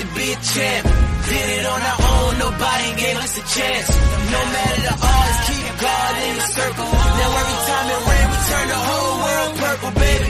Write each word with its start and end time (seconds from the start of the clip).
to 0.00 0.06
be 0.18 0.26
a 0.32 0.38
champ. 0.42 0.84
Did 1.28 1.48
it 1.58 1.66
on 1.66 1.80
our 1.90 2.00
own, 2.12 2.32
nobody 2.38 2.88
gave 3.02 3.16
us 3.18 3.32
a 3.38 3.44
chance. 3.56 3.88
No 4.34 4.40
matter 4.54 4.80
the 4.88 4.94
odds, 4.96 5.38
keep 5.48 5.66
God 5.86 6.12
in 6.26 6.34
the 6.40 6.46
circle. 6.58 6.88
Now 7.18 7.40
every 7.42 7.58
time 7.68 7.86
it 7.94 8.02
we 8.30 8.38
turn 8.48 8.66
the 8.74 8.80
whole 8.88 9.14
world 9.24 9.52
purple, 9.60 9.92
baby. 10.00 10.28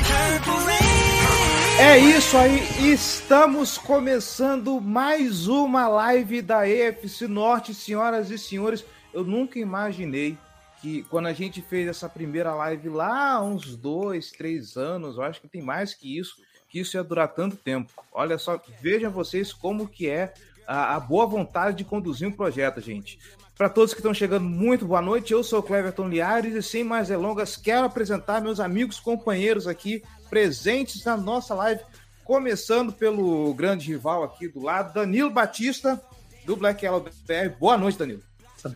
É 1.80 1.96
isso 1.96 2.36
aí, 2.36 2.92
estamos 2.92 3.78
começando 3.78 4.80
mais 4.80 5.46
uma 5.46 5.86
live 5.86 6.42
da 6.42 6.68
EFC 6.68 7.28
Norte, 7.28 7.72
senhoras 7.72 8.32
e 8.32 8.36
senhores. 8.36 8.84
Eu 9.14 9.22
nunca 9.22 9.60
imaginei 9.60 10.36
que 10.82 11.04
quando 11.04 11.26
a 11.26 11.32
gente 11.32 11.62
fez 11.62 11.86
essa 11.86 12.08
primeira 12.08 12.52
live 12.52 12.88
lá 12.88 13.40
uns 13.40 13.76
dois, 13.76 14.32
três 14.32 14.76
anos, 14.76 15.16
eu 15.16 15.22
acho 15.22 15.40
que 15.40 15.46
tem 15.46 15.62
mais 15.62 15.94
que 15.94 16.18
isso, 16.18 16.34
que 16.68 16.80
isso 16.80 16.96
ia 16.96 17.04
durar 17.04 17.28
tanto 17.28 17.56
tempo. 17.56 17.90
Olha 18.12 18.38
só, 18.38 18.60
vejam 18.80 19.10
vocês 19.10 19.52
como 19.52 19.88
que 19.88 20.08
é 20.08 20.34
a, 20.66 20.96
a 20.96 21.00
boa 21.00 21.26
vontade 21.26 21.78
de 21.78 21.84
conduzir 21.84 22.28
um 22.28 22.32
projeto, 22.32 22.80
gente. 22.80 23.18
Para 23.56 23.68
todos 23.68 23.92
que 23.92 24.00
estão 24.00 24.14
chegando, 24.14 24.44
muito 24.44 24.86
boa 24.86 25.02
noite. 25.02 25.32
Eu 25.32 25.42
sou 25.42 25.58
o 25.58 25.62
Cleverton 25.62 26.08
Liares 26.08 26.54
e 26.54 26.62
sem 26.62 26.84
mais 26.84 27.08
delongas, 27.08 27.56
quero 27.56 27.86
apresentar 27.86 28.40
meus 28.40 28.60
amigos 28.60 29.00
companheiros 29.00 29.66
aqui 29.66 30.02
presentes 30.30 31.04
na 31.04 31.16
nossa 31.16 31.54
live, 31.54 31.80
começando 32.24 32.92
pelo 32.92 33.52
grande 33.54 33.90
rival 33.90 34.22
aqui 34.22 34.46
do 34.46 34.62
lado, 34.62 34.94
Danilo 34.94 35.30
Batista, 35.30 36.00
do 36.44 36.54
Black 36.54 36.84
Yellow 36.84 37.00
BR. 37.00 37.48
Boa 37.58 37.76
noite, 37.76 37.98
Danilo. 37.98 38.22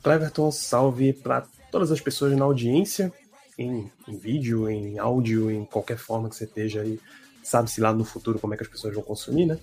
Cleverton, 0.02 0.50
salve 0.50 1.12
para 1.12 1.46
todas 1.70 1.92
as 1.92 2.00
pessoas 2.00 2.36
na 2.36 2.44
audiência, 2.44 3.12
em, 3.58 3.90
em, 4.08 4.16
vídeo, 4.16 4.68
em 4.68 4.98
áudio, 4.98 5.50
em 5.50 5.64
qualquer 5.64 5.98
forma 5.98 6.28
que 6.28 6.36
você 6.36 6.44
esteja 6.44 6.80
aí. 6.82 6.98
Sabe-se 7.42 7.80
lá 7.80 7.92
no 7.92 8.04
futuro 8.04 8.38
como 8.38 8.54
é 8.54 8.56
que 8.56 8.62
as 8.62 8.68
pessoas 8.68 8.94
vão 8.94 9.02
consumir, 9.02 9.46
né? 9.46 9.58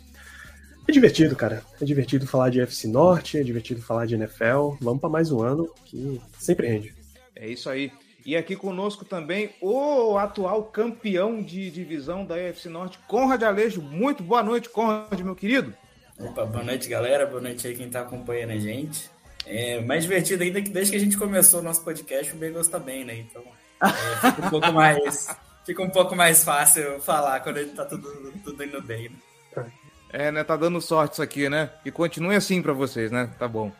É 0.87 0.91
divertido, 0.91 1.35
cara. 1.35 1.63
É 1.79 1.85
divertido 1.85 2.25
falar 2.25 2.49
de 2.49 2.59
FC 2.61 2.87
Norte, 2.87 3.37
é 3.37 3.43
divertido 3.43 3.81
falar 3.81 4.07
de 4.07 4.15
NFL. 4.15 4.75
Vamos 4.81 4.99
para 4.99 5.09
mais 5.09 5.31
um 5.31 5.41
ano 5.41 5.69
que 5.85 6.19
sempre 6.37 6.67
rende. 6.67 6.95
É 7.35 7.47
isso 7.47 7.69
aí. 7.69 7.91
E 8.25 8.35
aqui 8.35 8.55
conosco 8.55 9.05
também 9.05 9.51
o 9.61 10.17
atual 10.17 10.63
campeão 10.63 11.41
de 11.41 11.71
divisão 11.71 12.25
da 12.25 12.35
UFC 12.35 12.69
Norte, 12.69 12.99
Conrad 13.07 13.41
Alejo. 13.43 13.81
Muito 13.81 14.23
boa 14.23 14.43
noite, 14.43 14.69
Conrad, 14.69 15.19
meu 15.21 15.35
querido. 15.35 15.73
Opa, 16.19 16.45
boa 16.45 16.63
noite, 16.63 16.89
galera. 16.89 17.25
Boa 17.25 17.41
noite 17.41 17.67
aí 17.67 17.75
quem 17.75 17.85
está 17.87 18.01
acompanhando 18.01 18.51
a 18.51 18.57
gente. 18.57 19.09
É 19.45 19.81
mais 19.81 20.03
divertido 20.03 20.43
ainda 20.43 20.61
que 20.61 20.69
desde 20.69 20.91
que 20.91 20.97
a 20.97 20.99
gente 20.99 21.17
começou 21.17 21.59
o 21.59 21.63
nosso 21.63 21.83
podcast, 21.83 22.33
o 22.33 22.35
Bengals 22.35 22.65
está 22.65 22.77
bem, 22.77 23.05
né? 23.05 23.15
Então 23.15 23.43
é, 23.81 24.31
fica 24.31 24.47
um 24.47 24.49
pouco 24.49 24.69
mais 24.73 25.27
fica 25.69 25.83
um 25.83 25.89
pouco 25.89 26.15
mais 26.15 26.43
fácil 26.43 26.99
falar 26.99 27.41
quando 27.41 27.59
está 27.59 27.85
tudo, 27.85 28.33
tudo 28.43 28.63
indo 28.63 28.81
bem. 28.81 29.11
Né? 29.55 29.65
É, 30.11 30.31
né? 30.31 30.43
Tá 30.43 30.55
dando 30.55 30.81
sorte 30.81 31.13
isso 31.13 31.21
aqui, 31.21 31.47
né? 31.47 31.69
E 31.85 31.91
continue 31.91 32.35
assim 32.35 32.59
para 32.59 32.73
vocês, 32.73 33.11
né? 33.11 33.29
Tá 33.37 33.47
bom. 33.47 33.71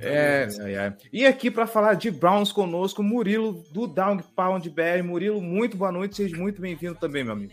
É, 0.00 0.48
é, 0.58 0.72
é. 0.72 0.92
E 1.12 1.24
aqui 1.24 1.48
para 1.48 1.68
falar 1.68 1.94
de 1.94 2.10
Browns 2.10 2.50
conosco, 2.50 3.00
Murilo 3.04 3.64
do 3.70 3.86
Down 3.86 4.18
Pound 4.34 4.68
BR. 4.70 5.04
Murilo, 5.04 5.40
muito 5.40 5.76
boa 5.76 5.92
noite, 5.92 6.16
seja 6.16 6.36
muito 6.36 6.60
bem-vindo 6.60 6.96
também, 6.96 7.22
meu 7.22 7.34
amigo. 7.34 7.52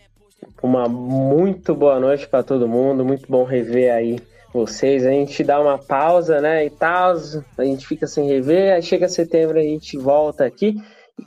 Uma 0.60 0.88
muito 0.88 1.72
boa 1.72 2.00
noite 2.00 2.26
para 2.26 2.42
todo 2.42 2.66
mundo, 2.66 3.04
muito 3.04 3.28
bom 3.28 3.44
rever 3.44 3.94
aí 3.94 4.20
vocês. 4.52 5.06
A 5.06 5.10
gente 5.10 5.44
dá 5.44 5.60
uma 5.60 5.78
pausa, 5.78 6.40
né, 6.40 6.66
e 6.66 6.70
tal, 6.70 7.14
a 7.56 7.64
gente 7.64 7.86
fica 7.86 8.08
sem 8.08 8.26
rever, 8.26 8.74
aí 8.74 8.82
chega 8.82 9.08
setembro 9.08 9.56
a 9.56 9.62
gente 9.62 9.96
volta 9.96 10.44
aqui. 10.44 10.74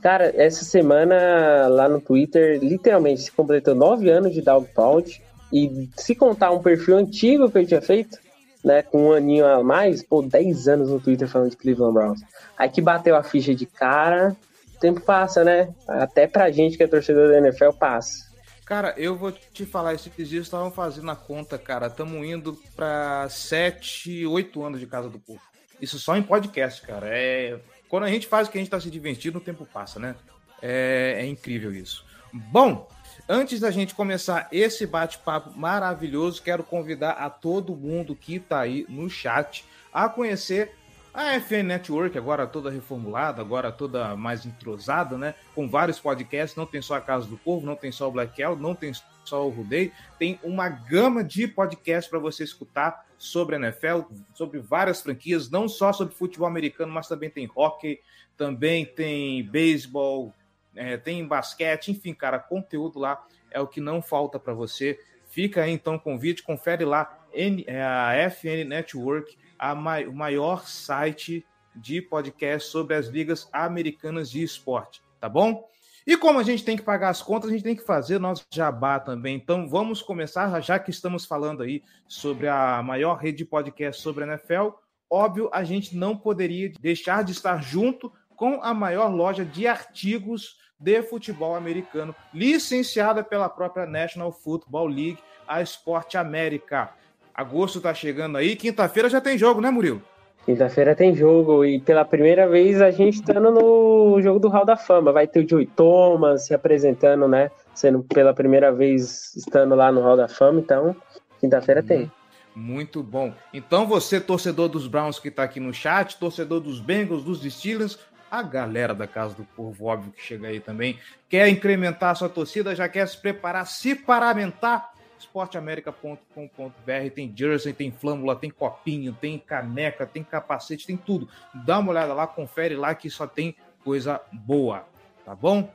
Cara, 0.01 0.31
essa 0.35 0.63
semana 0.63 1.67
lá 1.67 1.87
no 1.89 2.01
Twitter, 2.01 2.59
literalmente, 2.61 3.21
se 3.21 3.31
completou 3.31 3.75
nove 3.75 4.09
anos 4.09 4.33
de 4.33 4.41
Dog 4.41 4.67
Pound. 4.73 5.21
E 5.53 5.89
se 5.97 6.15
contar 6.15 6.51
um 6.51 6.61
perfil 6.61 6.97
antigo 6.97 7.51
que 7.51 7.57
eu 7.57 7.67
tinha 7.67 7.81
feito, 7.81 8.17
né, 8.63 8.81
com 8.81 9.09
um 9.09 9.13
aninho 9.13 9.45
a 9.45 9.61
mais, 9.61 10.01
pô, 10.01 10.21
10 10.21 10.67
anos 10.67 10.89
no 10.89 10.99
Twitter 10.99 11.27
falando 11.27 11.49
de 11.49 11.57
Cleveland 11.57 11.93
Browns. 11.93 12.21
Aí 12.57 12.69
que 12.69 12.81
bateu 12.81 13.15
a 13.15 13.23
ficha 13.23 13.53
de 13.53 13.65
cara, 13.65 14.35
o 14.75 14.79
tempo 14.79 15.01
passa, 15.01 15.43
né? 15.43 15.73
Até 15.87 16.27
pra 16.27 16.51
gente 16.51 16.77
que 16.77 16.83
é 16.83 16.87
torcedor 16.87 17.29
da 17.29 17.39
NFL 17.39 17.71
passa. 17.77 18.31
Cara, 18.65 18.93
eu 18.95 19.17
vou 19.17 19.31
te 19.31 19.65
falar, 19.65 19.93
esses 19.93 20.29
dias 20.29 20.45
estavam 20.45 20.71
fazendo 20.71 21.11
a 21.11 21.15
conta, 21.15 21.57
cara, 21.57 21.87
estamos 21.87 22.25
indo 22.25 22.57
para 22.75 23.27
7, 23.27 24.25
8 24.25 24.63
anos 24.63 24.79
de 24.79 24.87
Casa 24.87 25.09
do 25.09 25.19
Povo. 25.19 25.41
Isso 25.81 25.99
só 25.99 26.15
em 26.15 26.23
podcast, 26.23 26.81
cara. 26.83 27.07
É... 27.09 27.59
Quando 27.91 28.05
a 28.05 28.09
gente 28.09 28.25
faz 28.25 28.47
o 28.47 28.51
que 28.51 28.57
a 28.57 28.61
gente 28.61 28.71
tá 28.71 28.79
se 28.79 28.89
divertindo, 28.89 29.37
o 29.37 29.41
tempo 29.41 29.67
passa, 29.71 29.99
né? 29.99 30.15
É, 30.61 31.17
é 31.19 31.25
incrível 31.27 31.71
isso. 31.73 32.05
Bom, 32.33 32.87
Antes 33.27 33.59
da 33.59 33.71
gente 33.71 33.93
começar 33.93 34.47
esse 34.51 34.85
bate-papo 34.85 35.51
maravilhoso, 35.57 36.41
quero 36.41 36.63
convidar 36.63 37.11
a 37.11 37.29
todo 37.29 37.75
mundo 37.75 38.15
que 38.15 38.35
está 38.35 38.61
aí 38.61 38.85
no 38.89 39.09
chat 39.09 39.63
a 39.93 40.09
conhecer 40.09 40.75
a 41.13 41.39
FN 41.39 41.63
Network, 41.63 42.17
agora 42.17 42.47
toda 42.47 42.69
reformulada, 42.69 43.41
agora 43.41 43.71
toda 43.71 44.15
mais 44.15 44.45
entrosada, 44.45 45.17
né? 45.17 45.35
Com 45.53 45.67
vários 45.67 45.99
podcasts, 45.99 46.55
não 46.55 46.65
tem 46.65 46.81
só 46.81 46.95
a 46.95 47.01
Casa 47.01 47.27
do 47.27 47.37
Povo, 47.37 47.65
não 47.65 47.75
tem 47.75 47.91
só 47.91 48.07
o 48.07 48.11
Black 48.11 48.41
Hell, 48.41 48.55
não 48.55 48.73
tem 48.73 48.91
só 49.23 49.45
o 49.45 49.49
Rudei, 49.49 49.91
tem 50.17 50.39
uma 50.43 50.69
gama 50.69 51.23
de 51.23 51.47
podcasts 51.47 52.09
para 52.09 52.19
você 52.19 52.43
escutar 52.43 53.05
sobre 53.17 53.55
a 53.55 53.59
NFL, 53.59 54.01
sobre 54.33 54.59
várias 54.59 55.01
franquias, 55.01 55.49
não 55.49 55.67
só 55.67 55.93
sobre 55.93 56.15
futebol 56.15 56.47
americano, 56.47 56.91
mas 56.91 57.07
também 57.07 57.29
tem 57.29 57.49
hockey, 57.55 57.99
também 58.35 58.85
tem 58.85 59.43
beisebol, 59.43 60.33
é, 60.75 60.97
tem 60.97 61.25
basquete, 61.25 61.91
enfim, 61.91 62.13
cara, 62.13 62.39
conteúdo 62.39 62.99
lá 62.99 63.23
é 63.51 63.59
o 63.59 63.67
que 63.67 63.79
não 63.79 64.01
falta 64.01 64.39
para 64.39 64.53
você. 64.53 64.99
Fica 65.27 65.63
aí 65.63 65.71
então 65.71 65.95
o 65.95 65.99
convite, 65.99 66.41
confere 66.43 66.83
lá 66.83 67.19
é, 67.33 67.81
a 67.81 68.29
FN 68.29 68.67
Network, 68.67 69.37
a 69.57 69.75
mai, 69.75 70.05
o 70.07 70.13
maior 70.13 70.67
site 70.67 71.45
de 71.75 72.01
podcast 72.01 72.69
sobre 72.69 72.95
as 72.95 73.07
ligas 73.07 73.47
americanas 73.53 74.29
de 74.29 74.43
esporte, 74.43 75.01
tá 75.19 75.29
bom? 75.29 75.69
E 76.05 76.17
como 76.17 76.39
a 76.39 76.43
gente 76.43 76.63
tem 76.63 76.75
que 76.75 76.83
pagar 76.83 77.09
as 77.09 77.21
contas, 77.21 77.49
a 77.49 77.53
gente 77.53 77.63
tem 77.63 77.75
que 77.75 77.85
fazer 77.85 78.19
nosso 78.19 78.43
jabá 78.51 78.99
também. 78.99 79.35
Então 79.35 79.67
vamos 79.69 80.01
começar, 80.01 80.59
já 80.61 80.79
que 80.79 80.89
estamos 80.89 81.25
falando 81.25 81.61
aí 81.63 81.83
sobre 82.07 82.47
a 82.47 82.81
maior 82.83 83.15
rede 83.15 83.39
de 83.39 83.45
podcast 83.45 84.01
sobre 84.01 84.23
a 84.23 84.27
NFL. 84.27 84.69
Óbvio, 85.09 85.49
a 85.53 85.63
gente 85.63 85.95
não 85.95 86.15
poderia 86.15 86.71
deixar 86.79 87.23
de 87.23 87.31
estar 87.31 87.61
junto 87.61 88.11
com 88.35 88.59
a 88.63 88.73
maior 88.73 89.13
loja 89.13 89.45
de 89.45 89.67
artigos 89.67 90.57
de 90.79 91.03
futebol 91.03 91.53
americano, 91.55 92.15
licenciada 92.33 93.23
pela 93.23 93.47
própria 93.47 93.85
National 93.85 94.31
Football 94.31 94.87
League, 94.87 95.19
a 95.47 95.61
Sport 95.61 96.15
América. 96.15 96.91
Agosto 97.33 97.77
está 97.77 97.93
chegando 97.93 98.37
aí, 98.37 98.55
quinta-feira 98.55 99.09
já 99.09 99.21
tem 99.21 99.37
jogo, 99.37 99.61
né, 99.61 99.69
Murilo? 99.69 100.01
Quinta-feira 100.45 100.95
tem 100.95 101.15
jogo 101.15 101.63
e 101.63 101.79
pela 101.79 102.03
primeira 102.03 102.47
vez 102.47 102.81
a 102.81 102.89
gente 102.89 103.15
está 103.19 103.39
no 103.39 104.19
jogo 104.21 104.39
do 104.39 104.49
Hall 104.49 104.65
da 104.65 104.75
Fama. 104.75 105.11
Vai 105.11 105.27
ter 105.27 105.45
o 105.45 105.47
Joey 105.47 105.67
Thomas 105.67 106.47
se 106.47 106.53
apresentando, 106.53 107.27
né? 107.27 107.51
Sendo 107.75 108.01
pela 108.03 108.33
primeira 108.33 108.71
vez 108.71 109.35
estando 109.35 109.75
lá 109.75 109.91
no 109.91 110.01
Hall 110.01 110.17
da 110.17 110.27
Fama, 110.27 110.59
então 110.59 110.95
quinta-feira 111.39 111.81
hum. 111.81 111.85
tem. 111.85 112.11
Muito 112.55 113.01
bom. 113.01 113.33
Então 113.53 113.87
você, 113.87 114.19
torcedor 114.19 114.67
dos 114.67 114.87
Browns 114.87 115.19
que 115.19 115.29
está 115.29 115.43
aqui 115.43 115.59
no 115.59 115.73
chat, 115.73 116.17
torcedor 116.17 116.59
dos 116.59 116.79
Bengals, 116.81 117.23
dos 117.23 117.41
Steelers, 117.43 117.97
a 118.29 118.41
galera 118.41 118.93
da 118.93 119.05
Casa 119.05 119.35
do 119.35 119.43
Povo, 119.43 119.85
óbvio 119.85 120.11
que 120.11 120.21
chega 120.21 120.47
aí 120.47 120.59
também, 120.59 120.97
quer 121.29 121.47
incrementar 121.49 122.11
a 122.11 122.15
sua 122.15 122.29
torcida, 122.29 122.75
já 122.75 122.87
quer 122.89 123.07
se 123.07 123.17
preparar, 123.17 123.65
se 123.67 123.93
paramentar, 123.93 124.90
esporteamerica.com.br 125.21 127.09
tem 127.13 127.33
jersey, 127.35 127.73
tem 127.73 127.91
flâmula, 127.91 128.35
tem 128.35 128.49
copinho, 128.49 129.13
tem 129.13 129.39
caneca, 129.39 130.05
tem 130.05 130.23
capacete, 130.23 130.85
tem 130.85 130.97
tudo. 130.97 131.27
Dá 131.53 131.79
uma 131.79 131.91
olhada 131.91 132.13
lá, 132.13 132.27
confere 132.27 132.75
lá 132.75 132.93
que 132.93 133.09
só 133.09 133.25
tem 133.25 133.55
coisa 133.83 134.21
boa, 134.31 134.85
tá 135.25 135.35
bom? 135.35 135.71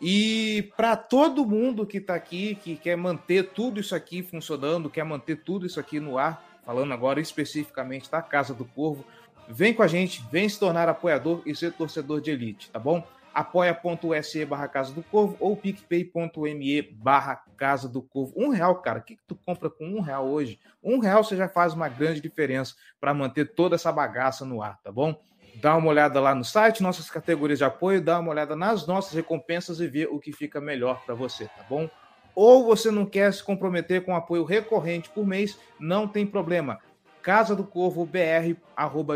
E 0.00 0.72
para 0.76 0.96
todo 0.96 1.46
mundo 1.46 1.86
que 1.86 1.98
está 1.98 2.14
aqui, 2.14 2.56
que 2.56 2.76
quer 2.76 2.96
manter 2.96 3.50
tudo 3.50 3.80
isso 3.80 3.94
aqui 3.94 4.22
funcionando, 4.22 4.90
quer 4.90 5.04
manter 5.04 5.36
tudo 5.36 5.64
isso 5.64 5.78
aqui 5.78 6.00
no 6.00 6.18
ar, 6.18 6.44
falando 6.64 6.92
agora 6.92 7.20
especificamente 7.20 8.10
da 8.10 8.20
Casa 8.20 8.52
do 8.52 8.64
Corvo, 8.64 9.04
Vem 9.48 9.74
com 9.74 9.82
a 9.82 9.86
gente, 9.86 10.24
vem 10.30 10.48
se 10.48 10.58
tornar 10.58 10.88
apoiador 10.88 11.42
e 11.44 11.54
ser 11.54 11.72
torcedor 11.72 12.20
de 12.20 12.30
elite, 12.30 12.70
tá 12.70 12.78
bom? 12.78 13.06
apoia.se 13.34 14.44
barra 14.44 14.68
Casa 14.68 14.92
do 14.92 15.02
Corvo 15.02 15.36
ou 15.40 15.56
picpay.me 15.56 16.82
barra 16.82 17.36
Casa 17.56 17.88
do 17.88 18.02
Corvo. 18.02 18.32
Um 18.36 18.48
real, 18.48 18.76
cara, 18.76 18.98
o 18.98 19.02
que, 19.02 19.16
que 19.16 19.22
tu 19.26 19.34
compra 19.34 19.70
com 19.70 19.84
um 19.84 20.00
real 20.00 20.28
hoje? 20.28 20.58
Um 20.82 20.98
real 20.98 21.24
você 21.24 21.36
já 21.36 21.48
faz 21.48 21.74
uma 21.74 21.88
grande 21.88 22.20
diferença 22.20 22.74
para 23.00 23.14
manter 23.14 23.54
toda 23.54 23.74
essa 23.74 23.90
bagaça 23.90 24.44
no 24.44 24.62
ar, 24.62 24.78
tá 24.82 24.92
bom? 24.92 25.14
Dá 25.56 25.76
uma 25.76 25.88
olhada 25.88 26.18
lá 26.20 26.34
no 26.34 26.44
site, 26.44 26.82
nossas 26.82 27.10
categorias 27.10 27.58
de 27.58 27.64
apoio, 27.64 28.02
dá 28.02 28.18
uma 28.18 28.30
olhada 28.30 28.56
nas 28.56 28.86
nossas 28.86 29.12
recompensas 29.12 29.80
e 29.80 29.86
vê 29.86 30.06
o 30.06 30.18
que 30.18 30.32
fica 30.32 30.60
melhor 30.60 31.04
para 31.04 31.14
você, 31.14 31.44
tá 31.44 31.64
bom? 31.68 31.88
Ou 32.34 32.64
você 32.64 32.90
não 32.90 33.04
quer 33.04 33.32
se 33.32 33.44
comprometer 33.44 34.02
com 34.04 34.16
apoio 34.16 34.44
recorrente 34.44 35.10
por 35.10 35.26
mês, 35.26 35.58
não 35.78 36.08
tem 36.08 36.26
problema 36.26 36.80
casa 37.22 37.54
do 37.54 37.64
corvo 37.64 38.04
br 38.04 38.56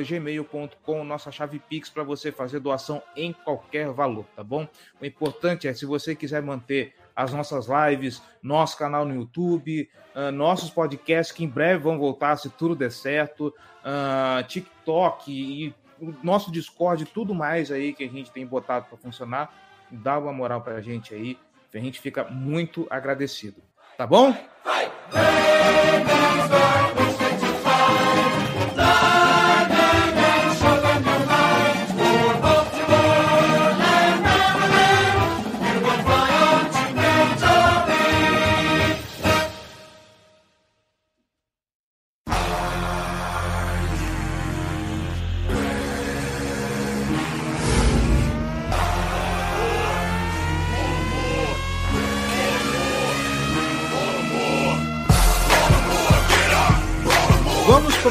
gmail.com 0.06 1.04
nossa 1.04 1.32
chave 1.32 1.58
Pix 1.58 1.90
para 1.90 2.04
você 2.04 2.30
fazer 2.30 2.60
doação 2.60 3.02
em 3.16 3.32
qualquer 3.32 3.90
valor, 3.90 4.24
tá 4.36 4.44
bom? 4.44 4.66
O 5.00 5.04
importante 5.04 5.66
é 5.66 5.74
se 5.74 5.84
você 5.84 6.14
quiser 6.14 6.40
manter 6.40 6.94
as 7.14 7.32
nossas 7.32 7.66
lives, 7.66 8.22
nosso 8.42 8.78
canal 8.78 9.04
no 9.04 9.14
YouTube, 9.14 9.88
uh, 10.14 10.30
nossos 10.30 10.70
podcasts 10.70 11.34
que 11.34 11.44
em 11.44 11.48
breve 11.48 11.82
vão 11.82 11.98
voltar 11.98 12.36
se 12.36 12.48
tudo 12.50 12.76
der 12.76 12.92
certo, 12.92 13.48
uh, 13.48 14.46
TikTok 14.46 15.32
e 15.32 15.74
o 16.00 16.14
nosso 16.22 16.52
Discord, 16.52 17.06
tudo 17.06 17.34
mais 17.34 17.72
aí 17.72 17.92
que 17.92 18.04
a 18.04 18.08
gente 18.08 18.30
tem 18.30 18.46
botado 18.46 18.86
para 18.86 18.98
funcionar, 18.98 19.52
dá 19.90 20.18
uma 20.18 20.32
moral 20.32 20.60
para 20.60 20.76
a 20.76 20.80
gente 20.80 21.14
aí, 21.14 21.38
a 21.74 21.78
gente 21.78 22.00
fica 22.00 22.24
muito 22.24 22.86
agradecido, 22.88 23.62
tá 23.98 24.06
bom? 24.06 24.34
Vai, 24.64 24.90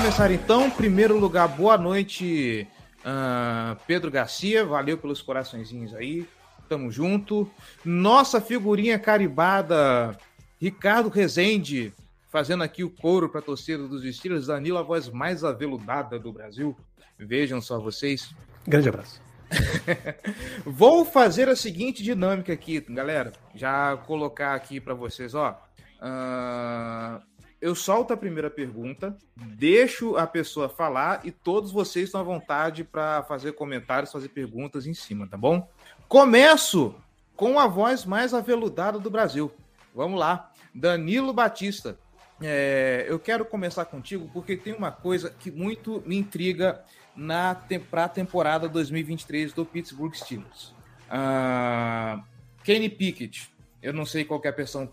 começar 0.06 0.30
então. 0.30 0.70
Primeiro 0.70 1.18
lugar, 1.18 1.48
boa 1.48 1.80
noite, 1.80 2.68
uh, 3.00 3.76
Pedro 3.88 4.12
Garcia. 4.12 4.64
Valeu 4.64 5.00
pelos 5.00 5.20
coraçõezinhos 5.20 5.96
aí. 5.96 6.28
Tamo 6.70 6.92
junto. 6.92 7.50
Nossa 7.84 8.40
figurinha 8.40 9.00
caribada, 9.00 10.16
Ricardo 10.62 11.10
Rezende, 11.10 11.92
fazendo 12.32 12.64
aqui 12.64 12.84
o 12.84 12.90
couro 12.92 13.30
para 13.30 13.40
a 13.40 13.44
torcida 13.44 13.88
dos 13.88 14.04
Steelers. 14.16 14.46
Danilo, 14.46 14.78
a 14.78 14.84
voz 14.84 15.10
mais 15.10 15.44
aveludada 15.44 16.20
do 16.20 16.32
Brasil. 16.32 16.78
Vejam 17.18 17.60
só 17.60 17.80
vocês. 17.80 18.30
Grande 18.68 18.90
abraço. 18.90 19.20
Vou 20.64 21.04
fazer 21.04 21.50
a 21.50 21.56
seguinte 21.56 22.04
dinâmica 22.04 22.54
aqui, 22.54 22.80
galera. 22.90 23.34
Já 23.56 23.98
colocar 23.98 24.54
aqui 24.54 24.80
para 24.80 24.94
vocês, 24.94 25.34
ó. 25.34 25.60
Uh, 26.00 27.35
eu 27.66 27.74
solto 27.74 28.14
a 28.14 28.18
primeira 28.18 28.48
pergunta, 28.48 29.18
deixo 29.36 30.16
a 30.18 30.28
pessoa 30.28 30.70
falar 30.70 31.22
e 31.26 31.32
todos 31.32 31.72
vocês 31.72 32.06
estão 32.06 32.22
à 32.22 32.24
vontade 32.24 32.84
para 32.84 33.24
fazer 33.24 33.54
comentários, 33.54 34.12
fazer 34.12 34.30
perguntas 34.30 34.86
em 34.86 34.94
cima, 34.94 35.26
tá 35.26 35.36
bom? 35.36 35.68
Começo 36.08 36.94
com 37.36 37.58
a 37.58 37.66
voz 37.66 38.06
mais 38.06 38.36
aveludada 38.36 39.00
do 39.00 39.10
Brasil. 39.10 39.52
Vamos 39.96 40.20
lá, 40.20 40.52
Danilo 40.76 41.34
Batista. 41.34 41.98
É, 42.40 43.08
eu 43.10 43.18
quero 43.18 43.44
começar 43.44 43.86
contigo 43.86 44.30
porque 44.32 44.56
tem 44.56 44.76
uma 44.76 44.92
coisa 44.92 45.32
que 45.32 45.50
muito 45.50 46.04
me 46.06 46.16
intriga 46.16 46.84
na 47.16 47.60
para 47.90 48.04
a 48.04 48.10
temporada 48.10 48.70
2023 48.70 49.54
do 49.54 49.66
Pittsburgh 49.66 50.14
Steelers. 50.14 50.72
Uh, 51.10 52.22
Kenny 52.64 52.90
Pickett, 52.90 53.50
eu 53.82 53.92
não 53.92 54.06
sei 54.06 54.24
qual 54.24 54.40
é 54.44 54.50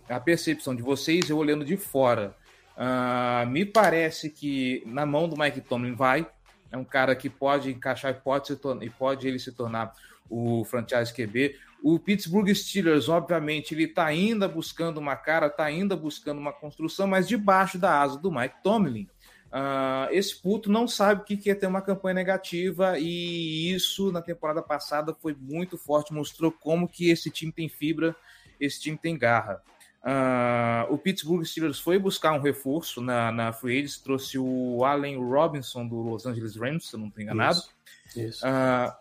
a 0.08 0.20
percepção 0.20 0.74
de 0.74 0.80
vocês, 0.80 1.28
eu 1.28 1.36
olhando 1.36 1.66
de 1.66 1.76
fora. 1.76 2.34
Uh, 2.76 3.46
me 3.48 3.64
parece 3.64 4.30
que 4.30 4.82
na 4.86 5.04
mão 5.04 5.28
do 5.28 5.38
Mike 5.38 5.60
Tomlin 5.60 5.94
vai. 5.94 6.26
É 6.70 6.76
um 6.76 6.84
cara 6.84 7.14
que 7.14 7.28
pode 7.28 7.70
encaixar 7.70 8.12
e 8.12 8.14
pode, 8.14 8.48
se 8.48 8.56
tornar, 8.56 8.84
e 8.84 8.90
pode 8.90 9.28
ele 9.28 9.38
se 9.38 9.52
tornar 9.52 9.92
o 10.30 10.64
franchise 10.64 11.12
QB. 11.12 11.54
O 11.82 11.98
Pittsburgh 11.98 12.48
Steelers, 12.54 13.08
obviamente, 13.08 13.74
ele 13.74 13.84
está 13.84 14.06
ainda 14.06 14.48
buscando 14.48 14.98
uma 14.98 15.16
cara, 15.16 15.48
está 15.48 15.64
ainda 15.64 15.96
buscando 15.96 16.38
uma 16.38 16.52
construção, 16.52 17.06
mas 17.06 17.28
debaixo 17.28 17.76
da 17.76 18.00
asa 18.00 18.19
do 18.19 18.32
Mike 18.32 18.62
Tomlin. 18.62 19.08
Uh, 19.52 20.08
esse 20.10 20.40
puto 20.40 20.72
não 20.72 20.88
sabe 20.88 21.20
o 21.20 21.24
que 21.24 21.50
é 21.50 21.54
ter 21.54 21.66
uma 21.66 21.82
campanha 21.82 22.14
negativa 22.14 22.98
e 22.98 23.70
isso 23.70 24.10
na 24.10 24.22
temporada 24.22 24.62
passada 24.62 25.14
foi 25.20 25.36
muito 25.38 25.76
forte, 25.76 26.14
mostrou 26.14 26.50
como 26.50 26.88
que 26.88 27.10
esse 27.10 27.30
time 27.30 27.52
tem 27.52 27.69
fibra, 27.69 28.16
esse 28.58 28.80
time 28.80 28.96
tem 28.96 29.19
garra. 29.19 29.60
Uh, 30.04 30.93
o 30.93 30.99
Pittsburgh 30.99 31.44
Steelers 31.44 31.78
foi 31.78 31.96
buscar 31.96 32.32
um 32.32 32.40
reforço 32.40 33.00
na, 33.00 33.31
na 33.31 33.52
Free 33.52 33.78
Agents, 33.78 33.99
trouxe 33.99 34.37
o 34.37 34.84
Allen 34.84 35.16
Robinson 35.16 35.87
do 35.87 35.96
Los 35.96 36.26
Angeles 36.26 36.56
Rams, 36.56 36.88
se 36.88 36.96
eu 36.96 37.00
não 37.00 37.06
estou 37.06 37.22
enganado. 37.22 37.58
Isso, 38.06 38.20
isso. 38.20 38.46
Uh, 38.46 38.93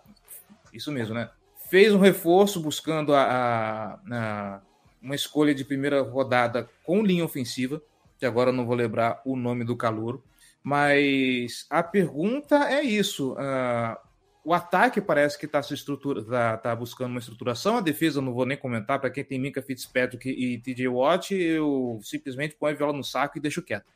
isso 0.71 0.91
mesmo, 0.91 1.15
né? 1.15 1.29
Fez 1.69 1.91
um 1.93 1.99
reforço 1.99 2.59
buscando 2.59 3.15
a, 3.15 3.23
a, 3.23 3.93
a, 4.11 4.61
uma 5.01 5.15
escolha 5.15 5.55
de 5.55 5.65
primeira 5.65 6.01
rodada 6.03 6.69
com 6.83 7.03
linha 7.03 7.25
ofensiva, 7.25 7.81
que 8.19 8.25
agora 8.25 8.51
eu 8.51 8.53
não 8.53 8.65
vou 8.65 8.75
lembrar 8.75 9.21
o 9.25 9.35
nome 9.35 9.63
do 9.63 9.75
calouro. 9.75 10.23
Mas 10.63 11.65
a 11.69 11.81
pergunta 11.81 12.69
é 12.69 12.83
isso. 12.83 13.33
Uh, 13.33 13.97
o 14.43 14.53
ataque 14.53 14.99
parece 14.99 15.37
que 15.37 15.45
está 15.45 15.61
se 15.61 15.73
estrutura, 15.73 16.23
tá, 16.23 16.57
tá, 16.57 16.75
buscando 16.75 17.11
uma 17.11 17.19
estruturação. 17.19 17.77
A 17.77 17.81
defesa 17.81 18.21
não 18.21 18.33
vou 18.33 18.45
nem 18.45 18.57
comentar. 18.57 18.99
Para 18.99 19.09
quem 19.09 19.23
tem 19.23 19.39
Minka 19.39 19.61
Fitzpatrick 19.61 20.29
e 20.29 20.59
TJ 20.59 20.87
Watt, 20.87 21.33
eu 21.33 21.99
simplesmente 22.01 22.55
ponho 22.55 22.73
a 22.73 22.77
viola 22.77 22.93
no 22.93 23.03
saco 23.03 23.37
e 23.37 23.41
deixo 23.41 23.61
quieto. 23.61 23.91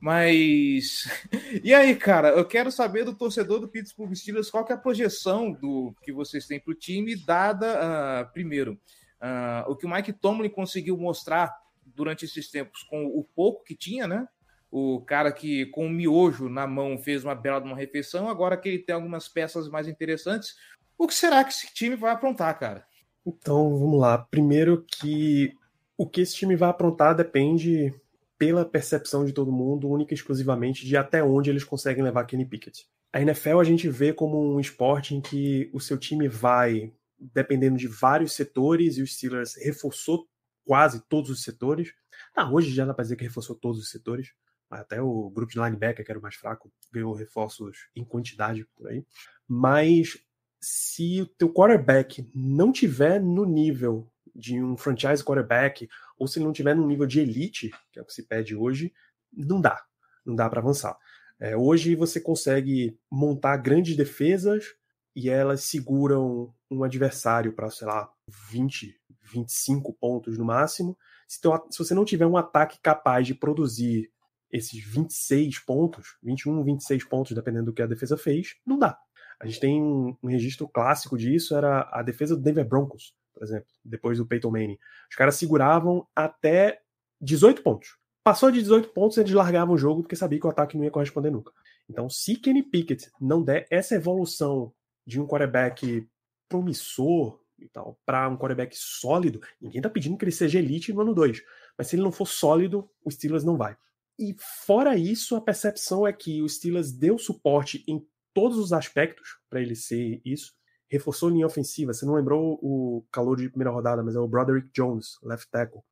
Mas 0.00 1.08
e 1.62 1.72
aí, 1.74 1.94
cara? 1.94 2.28
Eu 2.30 2.44
quero 2.44 2.70
saber 2.70 3.04
do 3.04 3.14
torcedor 3.14 3.60
do 3.60 3.68
Pittsburgh 3.68 4.14
Steelers 4.14 4.50
qual 4.50 4.66
é 4.68 4.72
a 4.72 4.78
projeção 4.78 5.52
do 5.52 5.94
que 6.02 6.12
vocês 6.12 6.46
têm 6.46 6.60
para 6.60 6.72
o 6.72 6.74
time, 6.74 7.16
dada 7.16 7.78
uh, 8.24 8.32
primeiro 8.32 8.78
uh, 9.18 9.70
o 9.70 9.76
que 9.76 9.86
o 9.86 9.90
Mike 9.90 10.12
Tomlin 10.12 10.48
conseguiu 10.48 10.96
mostrar 10.96 11.54
durante 11.84 12.24
esses 12.24 12.50
tempos 12.50 12.82
com 12.84 13.06
o 13.06 13.24
pouco 13.24 13.64
que 13.64 13.74
tinha, 13.74 14.06
né? 14.06 14.26
O 14.70 15.00
cara 15.00 15.32
que 15.32 15.66
com 15.66 15.86
o 15.86 15.90
miojo 15.90 16.48
na 16.48 16.66
mão 16.66 16.98
fez 16.98 17.24
uma 17.24 17.34
bela 17.34 17.60
uma 17.60 17.76
refeição, 17.76 18.28
agora 18.28 18.56
que 18.56 18.68
ele 18.68 18.78
tem 18.78 18.94
algumas 18.94 19.28
peças 19.28 19.68
mais 19.68 19.88
interessantes, 19.88 20.56
o 20.96 21.06
que 21.06 21.14
será 21.14 21.44
que 21.44 21.52
esse 21.52 21.72
time 21.72 21.96
vai 21.96 22.12
aprontar, 22.12 22.58
cara? 22.58 22.84
Então, 23.24 23.76
vamos 23.78 24.00
lá. 24.00 24.18
Primeiro 24.18 24.84
que 24.86 25.54
o 25.96 26.06
que 26.06 26.20
esse 26.20 26.34
time 26.34 26.56
vai 26.56 26.70
aprontar 26.70 27.14
depende 27.14 27.92
pela 28.38 28.64
percepção 28.64 29.24
de 29.24 29.32
todo 29.32 29.52
mundo, 29.52 29.88
única 29.88 30.14
e 30.14 30.16
exclusivamente 30.16 30.86
de 30.86 30.96
até 30.96 31.22
onde 31.22 31.50
eles 31.50 31.64
conseguem 31.64 32.04
levar 32.04 32.24
Kenny 32.24 32.46
Pickett. 32.46 32.86
A 33.12 33.20
NFL 33.20 33.58
a 33.58 33.64
gente 33.64 33.88
vê 33.88 34.12
como 34.12 34.54
um 34.54 34.60
esporte 34.60 35.14
em 35.14 35.20
que 35.20 35.68
o 35.72 35.80
seu 35.80 35.98
time 35.98 36.28
vai 36.28 36.92
dependendo 37.18 37.76
de 37.76 37.88
vários 37.88 38.32
setores 38.32 38.96
e 38.96 39.02
os 39.02 39.14
Steelers 39.14 39.56
reforçou 39.56 40.28
quase 40.64 41.02
todos 41.08 41.30
os 41.30 41.42
setores. 41.42 41.92
Ah, 42.36 42.50
hoje 42.50 42.70
já 42.70 42.84
dá 42.84 42.94
para 42.94 43.02
dizer 43.02 43.16
que 43.16 43.24
reforçou 43.24 43.56
todos 43.56 43.80
os 43.80 43.90
setores. 43.90 44.32
Até 44.70 45.00
o 45.00 45.30
grupo 45.30 45.52
de 45.52 45.58
linebacker, 45.58 46.04
que 46.04 46.10
era 46.10 46.18
o 46.18 46.22
mais 46.22 46.34
fraco, 46.34 46.70
ganhou 46.92 47.14
reforços 47.14 47.88
em 47.96 48.04
quantidade 48.04 48.66
por 48.76 48.88
aí. 48.88 49.04
Mas 49.46 50.18
se 50.60 51.22
o 51.22 51.26
teu 51.26 51.52
quarterback 51.52 52.28
não 52.34 52.72
tiver 52.72 53.20
no 53.20 53.44
nível 53.44 54.10
de 54.34 54.62
um 54.62 54.76
franchise 54.76 55.24
quarterback, 55.24 55.88
ou 56.18 56.28
se 56.28 56.38
ele 56.38 56.46
não 56.46 56.52
tiver 56.52 56.74
no 56.74 56.86
nível 56.86 57.06
de 57.06 57.20
elite, 57.20 57.70
que 57.92 57.98
é 57.98 58.02
o 58.02 58.04
que 58.04 58.12
se 58.12 58.22
pede 58.22 58.54
hoje, 58.54 58.92
não 59.32 59.60
dá. 59.60 59.82
Não 60.24 60.34
dá 60.34 60.48
para 60.48 60.60
avançar. 60.60 60.96
É, 61.40 61.56
hoje 61.56 61.94
você 61.94 62.20
consegue 62.20 62.98
montar 63.10 63.56
grandes 63.58 63.96
defesas 63.96 64.74
e 65.14 65.30
elas 65.30 65.62
seguram 65.62 66.52
um 66.70 66.82
adversário 66.84 67.52
para, 67.52 67.70
sei 67.70 67.86
lá, 67.86 68.10
20, 68.50 68.94
25 69.32 69.92
pontos 69.94 70.36
no 70.36 70.44
máximo. 70.44 70.96
Se, 71.26 71.40
teu, 71.40 71.52
se 71.70 71.78
você 71.78 71.94
não 71.94 72.04
tiver 72.04 72.26
um 72.26 72.36
ataque 72.36 72.78
capaz 72.80 73.26
de 73.26 73.34
produzir 73.34 74.10
esses 74.50 74.82
26 74.82 75.58
pontos, 75.60 76.16
21, 76.22 76.62
26 76.62 77.04
pontos, 77.04 77.34
dependendo 77.34 77.66
do 77.66 77.72
que 77.72 77.82
a 77.82 77.86
defesa 77.86 78.16
fez, 78.16 78.56
não 78.64 78.78
dá. 78.78 78.98
A 79.40 79.46
gente 79.46 79.60
tem 79.60 79.80
um, 79.80 80.16
registro 80.24 80.68
clássico 80.68 81.16
disso, 81.16 81.54
era 81.54 81.88
a 81.92 82.02
defesa 82.02 82.36
do 82.36 82.42
Denver 82.42 82.66
Broncos, 82.66 83.14
por 83.32 83.42
exemplo, 83.42 83.68
depois 83.84 84.18
do 84.18 84.26
Peyton 84.26 84.50
Manning. 84.50 84.78
Os 85.08 85.16
caras 85.16 85.36
seguravam 85.36 86.06
até 86.14 86.80
18 87.20 87.62
pontos. 87.62 87.96
Passou 88.24 88.50
de 88.50 88.60
18 88.60 88.88
pontos, 88.90 89.16
eles 89.16 89.32
largavam 89.32 89.74
o 89.74 89.78
jogo 89.78 90.02
porque 90.02 90.16
sabia 90.16 90.40
que 90.40 90.46
o 90.46 90.50
ataque 90.50 90.76
não 90.76 90.84
ia 90.84 90.90
corresponder 90.90 91.30
nunca. 91.30 91.52
Então, 91.88 92.10
se 92.10 92.36
Kenny 92.36 92.62
Pickett 92.62 93.10
não 93.20 93.42
der 93.42 93.66
essa 93.70 93.94
evolução 93.94 94.72
de 95.06 95.20
um 95.20 95.26
quarterback 95.26 96.06
promissor, 96.48 97.40
e 97.58 97.68
tal, 97.68 97.98
para 98.06 98.28
um 98.28 98.36
quarterback 98.36 98.76
sólido, 98.76 99.40
ninguém 99.60 99.82
tá 99.82 99.90
pedindo 99.90 100.16
que 100.16 100.24
ele 100.24 100.32
seja 100.32 100.58
elite 100.58 100.92
no 100.92 101.00
ano 101.00 101.14
2. 101.14 101.42
Mas 101.76 101.88
se 101.88 101.96
ele 101.96 102.02
não 102.02 102.12
for 102.12 102.26
sólido, 102.26 102.88
o 103.04 103.10
Steelers 103.10 103.44
não 103.44 103.56
vai. 103.56 103.76
E 104.18 104.34
fora 104.38 104.96
isso, 104.96 105.36
a 105.36 105.40
percepção 105.40 106.06
é 106.06 106.12
que 106.12 106.42
o 106.42 106.48
Steelers 106.48 106.90
deu 106.90 107.16
suporte 107.18 107.84
em 107.86 108.04
todos 108.34 108.58
os 108.58 108.72
aspectos 108.72 109.38
para 109.48 109.60
ele 109.60 109.76
ser 109.76 110.20
isso. 110.24 110.54
Reforçou 110.88 111.28
a 111.28 111.32
linha 111.32 111.46
ofensiva. 111.46 111.92
Você 111.92 112.04
não 112.04 112.14
lembrou 112.14 112.58
o 112.60 113.06
calor 113.12 113.36
de 113.36 113.48
primeira 113.48 113.70
rodada, 113.70 114.02
mas 114.02 114.16
é 114.16 114.18
o 114.18 114.26
Broderick 114.26 114.70
Jones, 114.74 115.18
left 115.22 115.48
tackle. 115.50 115.82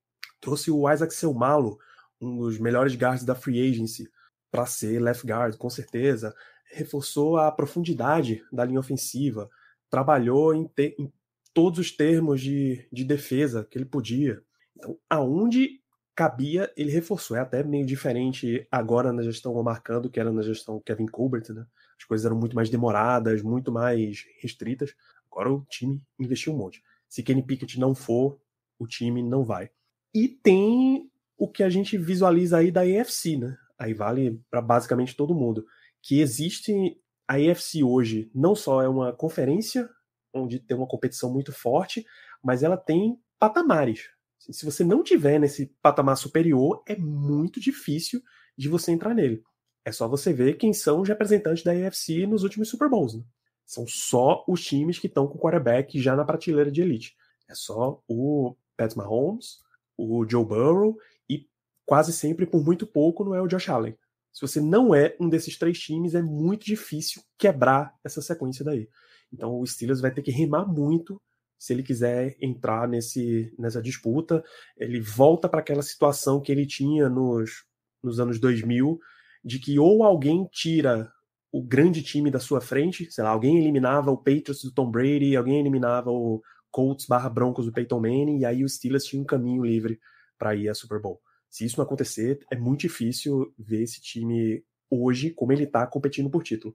Trouxe 0.40 0.70
o 0.70 0.90
Isaac 0.90 1.14
Selmalo, 1.14 1.78
um 2.20 2.38
dos 2.38 2.58
melhores 2.58 2.94
guards 2.96 3.24
da 3.24 3.34
free 3.34 3.70
agency, 3.70 4.10
para 4.50 4.66
ser 4.66 5.00
left 5.00 5.24
guard, 5.24 5.56
com 5.56 5.70
certeza. 5.70 6.34
Reforçou 6.72 7.36
a 7.36 7.52
profundidade 7.52 8.42
da 8.50 8.64
linha 8.64 8.80
ofensiva. 8.80 9.48
Trabalhou 9.88 10.52
em, 10.52 10.66
te, 10.66 10.96
em 10.98 11.12
todos 11.54 11.78
os 11.78 11.92
termos 11.92 12.40
de, 12.40 12.88
de 12.92 13.04
defesa 13.04 13.64
que 13.70 13.78
ele 13.78 13.84
podia. 13.84 14.42
Então, 14.76 14.98
aonde 15.08 15.80
cabia, 16.16 16.72
ele 16.76 16.90
reforçou. 16.90 17.36
É 17.36 17.40
até 17.40 17.62
meio 17.62 17.84
diferente 17.84 18.66
agora 18.70 19.12
na 19.12 19.22
gestão 19.22 19.62
marcando 19.62 20.10
que 20.10 20.18
era 20.18 20.32
na 20.32 20.40
gestão 20.40 20.80
Kevin 20.80 21.06
Colbert, 21.06 21.52
né? 21.52 21.66
As 21.98 22.04
coisas 22.04 22.24
eram 22.24 22.36
muito 22.36 22.56
mais 22.56 22.70
demoradas, 22.70 23.42
muito 23.42 23.70
mais 23.70 24.24
restritas. 24.40 24.94
Agora 25.30 25.52
o 25.52 25.64
time 25.68 26.02
investiu 26.18 26.54
um 26.54 26.56
monte. 26.56 26.82
Se 27.08 27.22
Kenny 27.22 27.42
Pickett 27.42 27.78
não 27.78 27.94
for, 27.94 28.40
o 28.78 28.86
time 28.86 29.22
não 29.22 29.44
vai. 29.44 29.70
E 30.14 30.26
tem 30.26 31.10
o 31.36 31.46
que 31.46 31.62
a 31.62 31.68
gente 31.68 31.98
visualiza 31.98 32.56
aí 32.56 32.70
da 32.70 32.80
AFC, 32.80 33.36
né? 33.36 33.56
Aí 33.78 33.92
vale 33.92 34.40
para 34.50 34.62
basicamente 34.62 35.14
todo 35.14 35.34
mundo. 35.34 35.66
Que 36.02 36.20
existe 36.20 36.98
a 37.28 37.34
AFC 37.34 37.82
hoje 37.82 38.30
não 38.34 38.54
só 38.54 38.82
é 38.82 38.88
uma 38.88 39.12
conferência 39.12 39.88
onde 40.32 40.58
tem 40.58 40.76
uma 40.76 40.86
competição 40.86 41.30
muito 41.32 41.52
forte, 41.52 42.06
mas 42.42 42.62
ela 42.62 42.76
tem 42.76 43.18
patamares. 43.38 44.15
Se 44.38 44.64
você 44.64 44.84
não 44.84 45.02
tiver 45.02 45.38
nesse 45.38 45.66
patamar 45.82 46.16
superior, 46.16 46.82
é 46.86 46.96
muito 46.96 47.58
difícil 47.58 48.22
de 48.56 48.68
você 48.68 48.92
entrar 48.92 49.14
nele. 49.14 49.42
É 49.84 49.92
só 49.92 50.08
você 50.08 50.32
ver 50.32 50.54
quem 50.54 50.72
são 50.72 51.00
os 51.00 51.08
representantes 51.08 51.62
da 51.62 51.72
AFC 51.72 52.26
nos 52.26 52.42
últimos 52.42 52.68
Super 52.68 52.88
Bowls. 52.88 53.14
Né? 53.14 53.22
São 53.64 53.86
só 53.86 54.44
os 54.48 54.64
times 54.64 54.98
que 54.98 55.06
estão 55.06 55.26
com 55.26 55.38
quarterback 55.38 56.00
já 56.00 56.14
na 56.14 56.24
prateleira 56.24 56.70
de 56.70 56.82
elite. 56.82 57.16
É 57.48 57.54
só 57.54 58.02
o 58.08 58.56
Pat 58.76 58.94
Mahomes, 58.94 59.58
o 59.96 60.26
Joe 60.28 60.44
Burrow 60.44 60.96
e 61.28 61.48
quase 61.84 62.12
sempre 62.12 62.46
por 62.46 62.64
muito 62.64 62.86
pouco 62.86 63.24
não 63.24 63.34
é 63.34 63.40
o 63.40 63.46
Josh 63.46 63.68
Allen. 63.68 63.96
Se 64.32 64.40
você 64.42 64.60
não 64.60 64.94
é 64.94 65.16
um 65.18 65.28
desses 65.28 65.56
três 65.56 65.78
times, 65.78 66.14
é 66.14 66.22
muito 66.22 66.66
difícil 66.66 67.22
quebrar 67.38 67.94
essa 68.04 68.20
sequência 68.20 68.64
daí. 68.64 68.88
Então 69.32 69.58
o 69.58 69.66
Steelers 69.66 70.00
vai 70.00 70.12
ter 70.12 70.22
que 70.22 70.30
remar 70.30 70.66
muito 70.66 71.20
se 71.58 71.72
ele 71.72 71.82
quiser 71.82 72.36
entrar 72.40 72.86
nesse, 72.88 73.54
nessa 73.58 73.80
disputa, 73.80 74.44
ele 74.76 75.00
volta 75.00 75.48
para 75.48 75.60
aquela 75.60 75.82
situação 75.82 76.40
que 76.40 76.52
ele 76.52 76.66
tinha 76.66 77.08
nos, 77.08 77.64
nos 78.02 78.20
anos 78.20 78.38
2000, 78.38 78.98
de 79.44 79.58
que 79.58 79.78
ou 79.78 80.02
alguém 80.02 80.46
tira 80.50 81.10
o 81.52 81.62
grande 81.62 82.02
time 82.02 82.30
da 82.30 82.38
sua 82.38 82.60
frente, 82.60 83.10
sei 83.10 83.24
lá, 83.24 83.30
alguém 83.30 83.58
eliminava 83.58 84.10
o 84.10 84.18
Patriots 84.18 84.62
do 84.62 84.72
Tom 84.72 84.90
Brady, 84.90 85.36
alguém 85.36 85.58
eliminava 85.58 86.10
o 86.10 86.42
Colts 86.70 87.06
barra 87.06 87.30
Broncos 87.30 87.64
do 87.64 87.72
Peyton 87.72 88.00
Manning, 88.00 88.40
e 88.40 88.44
aí 88.44 88.62
os 88.62 88.74
Steelers 88.74 89.04
tinham 89.04 89.22
um 89.22 89.26
caminho 89.26 89.64
livre 89.64 89.98
para 90.38 90.54
ir 90.54 90.68
a 90.68 90.74
Super 90.74 91.00
Bowl. 91.00 91.20
Se 91.48 91.64
isso 91.64 91.78
não 91.78 91.84
acontecer, 91.84 92.40
é 92.52 92.56
muito 92.56 92.80
difícil 92.80 93.54
ver 93.58 93.82
esse 93.82 94.00
time 94.02 94.62
hoje 94.90 95.30
como 95.30 95.52
ele 95.52 95.64
está 95.64 95.86
competindo 95.86 96.28
por 96.28 96.42
título. 96.42 96.74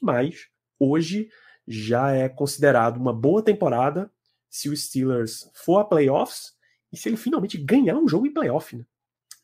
Mas 0.00 0.46
hoje 0.78 1.28
já 1.66 2.12
é 2.12 2.28
considerado 2.28 2.96
uma 2.96 3.12
boa 3.12 3.42
temporada 3.42 4.10
se 4.50 4.68
o 4.68 4.76
Steelers 4.76 5.48
for 5.54 5.78
a 5.78 5.84
playoffs 5.84 6.52
e 6.92 6.96
se 6.96 7.08
ele 7.08 7.16
finalmente 7.16 7.56
ganhar 7.56 7.96
um 7.96 8.08
jogo 8.08 8.26
em 8.26 8.32
playoff. 8.32 8.76
Né? 8.76 8.84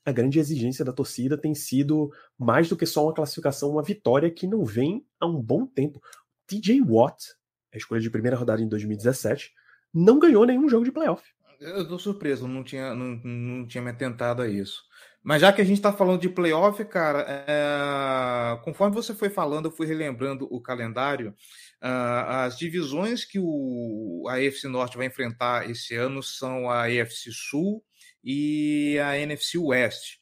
A 0.04 0.12
grande 0.12 0.38
exigência 0.38 0.84
da 0.84 0.92
torcida 0.92 1.38
tem 1.38 1.54
sido 1.54 2.12
mais 2.38 2.68
do 2.68 2.76
que 2.76 2.84
só 2.84 3.04
uma 3.04 3.14
classificação, 3.14 3.70
uma 3.70 3.82
vitória 3.82 4.30
que 4.30 4.46
não 4.46 4.64
vem 4.64 5.06
há 5.20 5.26
um 5.26 5.40
bom 5.40 5.66
tempo. 5.66 6.02
TJ 6.46 6.82
Watt, 6.82 7.34
a 7.72 7.76
escolha 7.76 8.00
de 8.00 8.10
primeira 8.10 8.36
rodada 8.36 8.60
em 8.60 8.68
2017, 8.68 9.52
não 9.94 10.18
ganhou 10.18 10.44
nenhum 10.44 10.68
jogo 10.68 10.84
de 10.84 10.92
playoff. 10.92 11.24
Eu 11.58 11.88
tô 11.88 11.98
surpreso, 11.98 12.46
não 12.46 12.62
tinha, 12.62 12.94
não, 12.94 13.16
não 13.24 13.66
tinha 13.66 13.82
me 13.82 13.90
atentado 13.90 14.42
a 14.42 14.48
isso. 14.48 14.82
Mas 15.22 15.40
já 15.40 15.52
que 15.52 15.60
a 15.60 15.64
gente 15.64 15.78
está 15.78 15.92
falando 15.92 16.20
de 16.20 16.28
playoff, 16.28 16.84
cara, 16.84 17.24
é... 17.28 18.60
conforme 18.62 18.94
você 18.94 19.12
foi 19.12 19.28
falando, 19.28 19.66
eu 19.66 19.72
fui 19.72 19.86
relembrando 19.86 20.46
o 20.52 20.60
calendário. 20.60 21.34
Uh, 21.82 22.26
as 22.28 22.58
divisões 22.58 23.24
que 23.24 23.38
o, 23.38 24.24
a 24.28 24.34
AFC 24.34 24.66
Norte 24.66 24.96
vai 24.96 25.06
enfrentar 25.06 25.70
esse 25.70 25.94
ano 25.94 26.22
são 26.22 26.70
a 26.70 26.84
AFC 26.84 27.30
Sul 27.30 27.84
e 28.24 28.98
a 28.98 29.18
NFC 29.18 29.58
West. 29.58 30.18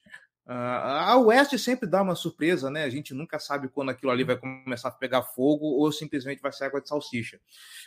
A 0.46 1.16
Oeste 1.16 1.58
sempre 1.58 1.88
dá 1.88 2.02
uma 2.02 2.14
surpresa, 2.14 2.70
né? 2.70 2.84
A 2.84 2.90
gente 2.90 3.14
nunca 3.14 3.38
sabe 3.38 3.66
quando 3.66 3.90
aquilo 3.90 4.12
ali 4.12 4.24
vai 4.24 4.36
começar 4.36 4.88
a 4.88 4.92
pegar 4.92 5.22
fogo 5.22 5.64
ou 5.64 5.90
simplesmente 5.90 6.42
vai 6.42 6.52
ser 6.52 6.64
água 6.64 6.82
de 6.82 6.88
salsicha. 6.88 7.40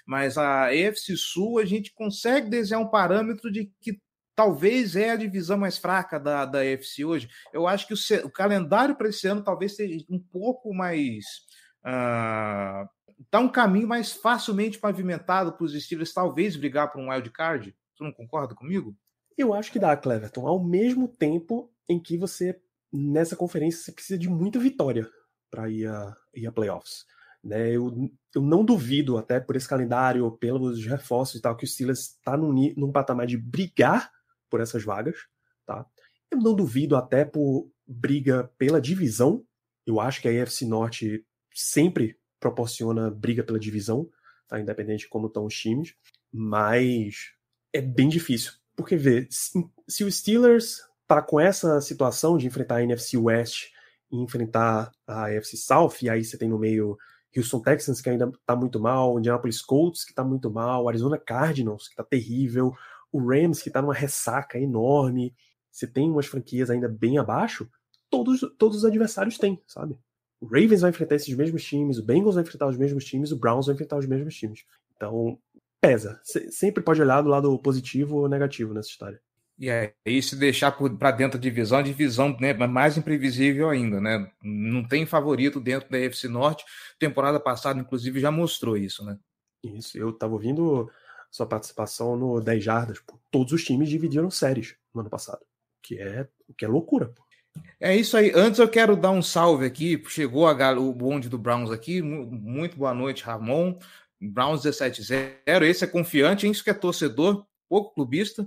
Mas 0.08 0.40
a 0.40 0.66
AFC 0.66 1.16
Sul, 1.16 1.60
a 1.60 1.66
gente 1.66 1.94
consegue 1.94 2.50
desenhar 2.50 2.82
um 2.82 2.90
parâmetro 2.90 3.52
de 3.52 3.72
que 3.80 4.02
talvez 4.36 4.96
é 4.96 5.12
a 5.12 5.16
divisão 5.16 5.58
mais 5.58 5.78
fraca 5.78 6.20
da, 6.20 6.46
da 6.46 6.62
AFC 6.62 7.06
hoje. 7.06 7.30
Eu 7.54 7.68
acho 7.68 7.88
que 7.88 7.94
o, 7.94 7.98
o 8.26 8.32
calendário 8.32 8.96
para 8.96 9.10
esse 9.10 9.28
ano 9.28 9.44
talvez 9.44 9.76
seja 9.76 10.04
um 10.10 10.20
pouco 10.20 10.74
mais. 10.74 11.26
Uh, 11.86 12.90
tá 13.30 13.40
um 13.40 13.50
caminho 13.50 13.88
mais 13.88 14.12
facilmente 14.12 14.80
pavimentado 14.80 15.54
para 15.54 15.66
os 15.66 15.74
Steelers 15.74 16.14
talvez 16.14 16.56
brigar 16.56 16.92
por 16.92 17.02
um 17.02 17.10
wild 17.10 17.30
card. 17.32 17.76
Tu 17.96 18.04
não 18.04 18.12
concorda 18.12 18.54
comigo? 18.54 18.96
Eu 19.38 19.54
acho 19.54 19.72
que 19.72 19.80
dá, 19.80 19.96
Cleverton. 19.96 20.48
Ao 20.48 20.64
mesmo 20.64 21.08
tempo 21.08 21.72
em 21.88 22.00
que 22.00 22.18
você, 22.18 22.60
nessa 22.92 23.36
conferência, 23.36 23.82
você 23.82 23.92
precisa 23.92 24.20
de 24.20 24.30
muita 24.30 24.60
vitória 24.60 25.10
para 25.50 25.70
ir 25.70 25.88
a, 25.88 26.16
ir 26.34 26.48
a 26.48 26.52
playoffs. 26.52 27.06
Né? 27.44 27.72
Eu, 27.72 28.10
eu 28.36 28.42
não 28.42 28.66
duvido, 28.66 29.18
até 29.18 29.40
por 29.40 29.56
esse 29.56 29.68
calendário, 29.68 30.30
pelos 30.32 30.86
reforços 30.86 31.36
e 31.36 31.42
tal, 31.42 31.56
que 31.56 31.66
o 31.66 31.68
Steelers 31.68 32.00
está 32.00 32.36
num, 32.36 32.54
num 32.76 32.92
patamar 32.92 33.26
de 33.26 33.38
brigar 33.38 34.12
por 34.50 34.60
essas 34.60 34.84
vagas. 34.84 35.28
Tá? 35.66 35.86
Eu 36.32 36.40
não 36.40 36.56
duvido 36.56 36.96
até 36.96 37.24
por 37.24 37.70
briga 37.88 38.52
pela 38.58 38.82
divisão. 38.82 39.46
Eu 39.86 40.00
acho 40.00 40.22
que 40.22 40.28
a 40.28 40.44
AFC 40.44 40.66
Norte 40.66 41.26
sempre 41.54 42.18
proporciona 42.39 43.10
briga 43.10 43.44
pela 43.44 43.60
divisão, 43.60 44.10
tá? 44.48 44.60
independente 44.60 45.01
de 45.01 45.10
como 45.10 45.27
estão 45.27 45.46
os 45.46 45.56
times, 45.56 45.96
mas 46.32 47.32
é 47.74 47.82
bem 47.82 48.10
difícil. 48.10 48.53
Porque, 48.75 48.96
vê, 48.96 49.27
se, 49.29 50.03
o 50.03 50.12
Steelers 50.12 50.82
tá 51.08 51.22
com 51.22 51.39
essa 51.39 51.82
situação 51.82 52.38
de 52.38 52.46
enfrentar 52.46 52.75
a 52.75 52.84
NFC 52.84 53.17
West 53.17 53.70
e 54.12 54.17
enfrentar 54.17 54.91
a 55.06 55.25
AFC 55.25 55.58
South, 55.58 55.96
e 56.01 56.10
aí 56.10 56.24
você 56.24 56.38
tem 56.38 56.50
no 56.50 56.60
meio 56.60 56.98
Houston 57.36 57.62
Texans, 57.62 58.01
que 58.01 58.10
ainda 58.10 58.32
tá 58.46 58.56
muito 58.56 58.79
mal, 58.79 59.17
Indianapolis 59.17 59.62
Colts, 59.62 60.03
que 60.03 60.13
tá 60.13 60.24
muito 60.24 60.50
mal, 60.51 60.88
Arizona 60.88 61.17
Cardinals, 61.17 61.88
que 61.88 61.96
tá 61.96 62.03
terrível, 62.03 62.74
o 63.12 63.20
Rams, 63.20 63.62
que 63.62 63.70
tá 63.70 63.82
numa 63.82 63.94
ressaca 63.94 64.60
enorme, 64.60 65.36
você 65.72 65.88
tem 65.88 66.10
umas 66.10 66.25
franquias 66.25 66.70
ainda 66.70 66.88
bem 66.88 67.17
abaixo, 67.17 67.70
todos, 68.10 68.41
todos 68.58 68.77
os 68.77 68.86
adversários 68.86 69.38
têm, 69.38 69.62
sabe? 69.67 69.98
O 70.39 70.46
Ravens 70.46 70.82
vai 70.82 70.91
enfrentar 70.91 71.15
esses 71.15 71.36
mesmos 71.36 71.63
times, 71.63 71.98
o 71.98 72.03
Bengals 72.03 72.36
vai 72.36 72.44
enfrentar 72.44 72.67
os 72.67 72.77
mesmos 72.77 73.03
times, 73.06 73.32
o 73.32 73.38
Browns 73.38 73.65
vai 73.65 73.75
enfrentar 73.75 73.98
os 73.98 74.06
mesmos 74.06 74.36
times. 74.36 74.65
Então, 74.96 75.39
pesa. 75.82 76.20
sempre 76.24 76.84
pode 76.84 77.01
olhar 77.01 77.22
do 77.22 77.29
lado 77.29 77.58
positivo 77.60 78.17
ou 78.17 78.29
negativo 78.29 78.74
nessa 78.74 78.89
história. 78.89 79.20
E 79.60 79.70
é, 79.70 79.96
se 80.22 80.36
deixar 80.36 80.72
para 80.72 81.10
dentro 81.10 81.39
da 81.39 81.41
divisão, 81.41 81.79
a 81.79 81.82
divisão 81.82 82.38
né, 82.39 82.53
mais 82.53 82.96
imprevisível 82.96 83.70
ainda, 83.70 84.00
né? 84.00 84.32
Não 84.44 84.88
tem 84.88 85.03
favorito 85.03 85.60
dentro 85.60 85.89
da 85.89 85.98
UFC 85.98 86.27
Norte. 86.27 86.63
Temporada 87.00 87.39
passada, 87.39 87.79
inclusive, 87.79 88.20
já 88.20 88.29
mostrou 88.29 88.77
isso, 88.77 89.03
né? 89.03 89.17
Isso, 89.63 89.98
eu 89.98 90.12
estava 90.12 90.34
ouvindo 90.34 90.88
sua 91.32 91.48
participação 91.48 92.15
no 92.15 92.39
10 92.39 92.63
Jardas. 92.63 93.00
Pô, 93.00 93.20
todos 93.32 93.51
os 93.51 93.63
times 93.63 93.89
dividiram 93.89 94.29
séries 94.29 94.75
no 94.94 95.01
ano 95.01 95.10
passado, 95.10 95.44
que 95.82 96.00
é, 96.00 96.27
que 96.56 96.63
é 96.63 96.67
loucura. 96.67 97.08
Pô. 97.08 97.26
É 97.80 97.96
isso 97.96 98.18
aí. 98.18 98.32
Antes 98.36 98.60
eu 98.60 98.68
quero 98.68 98.96
dar 98.96 99.12
um 99.12 99.22
salve 99.22 99.66
aqui. 99.66 100.02
Chegou 100.08 100.48
a, 100.48 100.72
o 100.72 100.94
bonde 100.94 101.30
do 101.30 101.38
Browns 101.38 101.72
aqui. 101.72 102.02
Muito 102.02 102.78
boa 102.78 102.94
noite, 102.94 103.24
Ramon. 103.24 103.78
Browns 104.20 104.62
17-0. 104.64 105.64
Esse 105.64 105.84
é 105.84 105.88
confiante, 105.88 106.50
isso 106.50 106.64
que 106.64 106.70
é 106.70 106.74
torcedor, 106.74 107.46
pouco 107.70 107.94
clubista. 107.94 108.44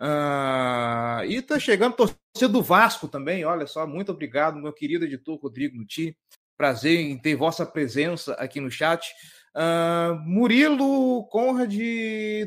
Uh, 0.00 1.24
e 1.26 1.40
tá 1.40 1.58
chegando 1.58 1.96
torcedor 1.96 2.52
do 2.52 2.62
Vasco 2.62 3.08
também. 3.08 3.44
Olha 3.44 3.66
só, 3.66 3.86
muito 3.86 4.12
obrigado, 4.12 4.58
meu 4.58 4.72
querido 4.72 5.04
editor 5.04 5.38
Rodrigo 5.38 5.76
Nuti. 5.76 6.16
Prazer 6.56 7.00
em 7.00 7.18
ter 7.18 7.36
vossa 7.36 7.64
presença 7.64 8.34
aqui 8.34 8.60
no 8.60 8.70
chat. 8.70 9.12
Uh, 9.56 10.14
Murilo, 10.24 11.26
Conrad, 11.28 11.74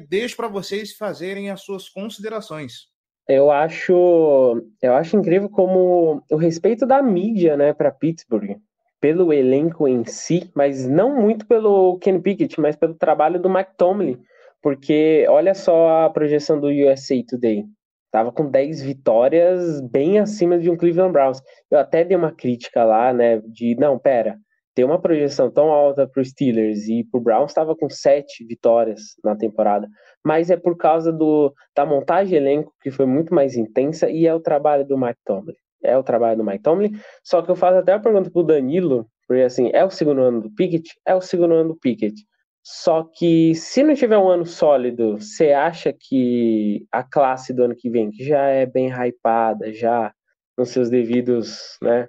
deixo 0.07 0.35
para 0.35 0.47
vocês 0.47 0.93
fazerem 0.95 1.49
as 1.49 1.61
suas 1.61 1.89
considerações. 1.89 2.89
Eu 3.27 3.51
acho, 3.51 4.61
eu 4.81 4.93
acho 4.93 5.17
incrível 5.17 5.49
como 5.49 6.23
o 6.31 6.35
respeito 6.37 6.85
da 6.85 7.01
mídia, 7.01 7.57
né, 7.57 7.73
para 7.73 7.91
Pittsburgh, 7.91 8.57
pelo 9.01 9.33
elenco 9.33 9.87
em 9.87 10.05
si, 10.05 10.49
mas 10.55 10.87
não 10.87 11.15
muito 11.21 11.45
pelo 11.45 11.97
Kenny 11.99 12.21
Pickett, 12.21 12.59
mas 12.59 12.75
pelo 12.75 12.95
trabalho 12.95 13.39
do 13.39 13.49
Mike 13.49 13.71
Tomlin, 13.77 14.17
Porque 14.61 15.25
olha 15.29 15.53
só 15.53 16.05
a 16.05 16.09
projeção 16.09 16.59
do 16.59 16.67
USA 16.67 17.15
Today. 17.27 17.65
Tava 18.11 18.31
com 18.31 18.49
10 18.49 18.81
vitórias, 18.81 19.81
bem 19.81 20.19
acima 20.19 20.57
de 20.57 20.69
um 20.69 20.77
Cleveland 20.77 21.11
Browns. 21.11 21.41
Eu 21.69 21.79
até 21.79 22.03
dei 22.03 22.17
uma 22.17 22.31
crítica 22.31 22.83
lá, 22.83 23.13
né? 23.13 23.41
De 23.45 23.75
não, 23.75 23.99
pera, 23.99 24.39
ter 24.77 24.83
uma 24.83 25.01
projeção 25.01 25.49
tão 25.49 25.71
alta 25.71 26.07
para 26.07 26.21
os 26.21 26.29
Steelers 26.29 26.87
e 26.87 27.03
para 27.03 27.17
o 27.17 27.23
Browns 27.23 27.49
estava 27.49 27.75
com 27.75 27.89
sete 27.89 28.45
vitórias 28.45 29.15
na 29.23 29.35
temporada, 29.35 29.89
mas 30.23 30.51
é 30.51 30.55
por 30.55 30.77
causa 30.77 31.11
do, 31.11 31.51
da 31.75 31.83
montagem 31.83 32.37
elenco 32.37 32.71
que 32.79 32.91
foi 32.91 33.07
muito 33.07 33.33
mais 33.33 33.57
intensa 33.57 34.07
e 34.07 34.27
é 34.27 34.35
o 34.35 34.39
trabalho 34.39 34.85
do 34.85 34.95
Mike 34.95 35.17
Tomlin. 35.25 35.55
É 35.83 35.97
o 35.97 36.03
trabalho 36.03 36.37
do 36.37 36.43
Mike 36.43 36.61
Tomlin. 36.61 36.91
Só 37.23 37.41
que 37.41 37.49
eu 37.49 37.55
faço 37.55 37.79
até 37.79 37.93
a 37.93 37.99
pergunta 37.99 38.29
para 38.29 38.39
o 38.39 38.43
Danilo, 38.43 39.07
porque 39.27 39.41
assim, 39.41 39.71
é 39.73 39.83
o 39.83 39.89
segundo 39.89 40.21
ano 40.21 40.41
do 40.41 40.51
Pickett? 40.53 40.93
É 41.03 41.15
o 41.15 41.21
segundo 41.21 41.55
ano 41.55 41.69
do 41.69 41.79
Pickett. 41.79 42.13
Só 42.61 43.03
que 43.03 43.55
se 43.55 43.81
não 43.81 43.95
tiver 43.95 44.19
um 44.19 44.29
ano 44.29 44.45
sólido, 44.45 45.17
você 45.17 45.53
acha 45.53 45.91
que 45.91 46.85
a 46.91 47.01
classe 47.01 47.51
do 47.51 47.63
ano 47.63 47.75
que 47.75 47.89
vem, 47.89 48.11
que 48.11 48.23
já 48.23 48.43
é 48.43 48.63
bem 48.67 48.91
hypada, 48.91 49.73
já 49.73 50.13
nos 50.55 50.69
seus 50.69 50.87
devidos 50.87 51.79
né, 51.81 52.07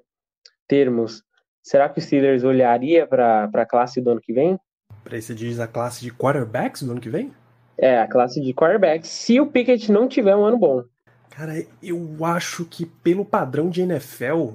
termos, 0.69 1.23
Será 1.69 1.87
que 1.87 1.99
o 1.99 2.03
Steelers 2.03 2.45
olharia 2.45 3.07
para 3.07 3.45
a 3.45 3.67
classe 3.67 4.01
do 4.01 4.13
ano 4.13 4.23
que 4.23 4.33
vem? 4.33 4.59
Para 5.05 5.21
você 5.21 5.35
diz 5.35 5.61
a 5.61 5.69
classe 5.69 6.01
de 6.01 6.11
quarterbacks 6.11 6.83
do 6.83 6.93
ano 6.93 7.01
que 7.01 7.11
vem? 7.11 7.31
É, 7.77 7.99
a 8.01 8.09
classe 8.09 8.41
de 8.41 8.55
quarterbacks, 8.55 9.11
se 9.11 9.39
o 9.39 9.47
Pickett 9.47 9.93
não 9.93 10.09
tiver 10.09 10.35
um 10.35 10.47
ano 10.47 10.57
bom. 10.57 10.83
Cara, 11.29 11.53
eu 11.83 12.25
acho 12.25 12.65
que 12.65 12.87
pelo 12.87 13.23
padrão 13.23 13.69
de 13.69 13.83
NFL, 13.83 14.55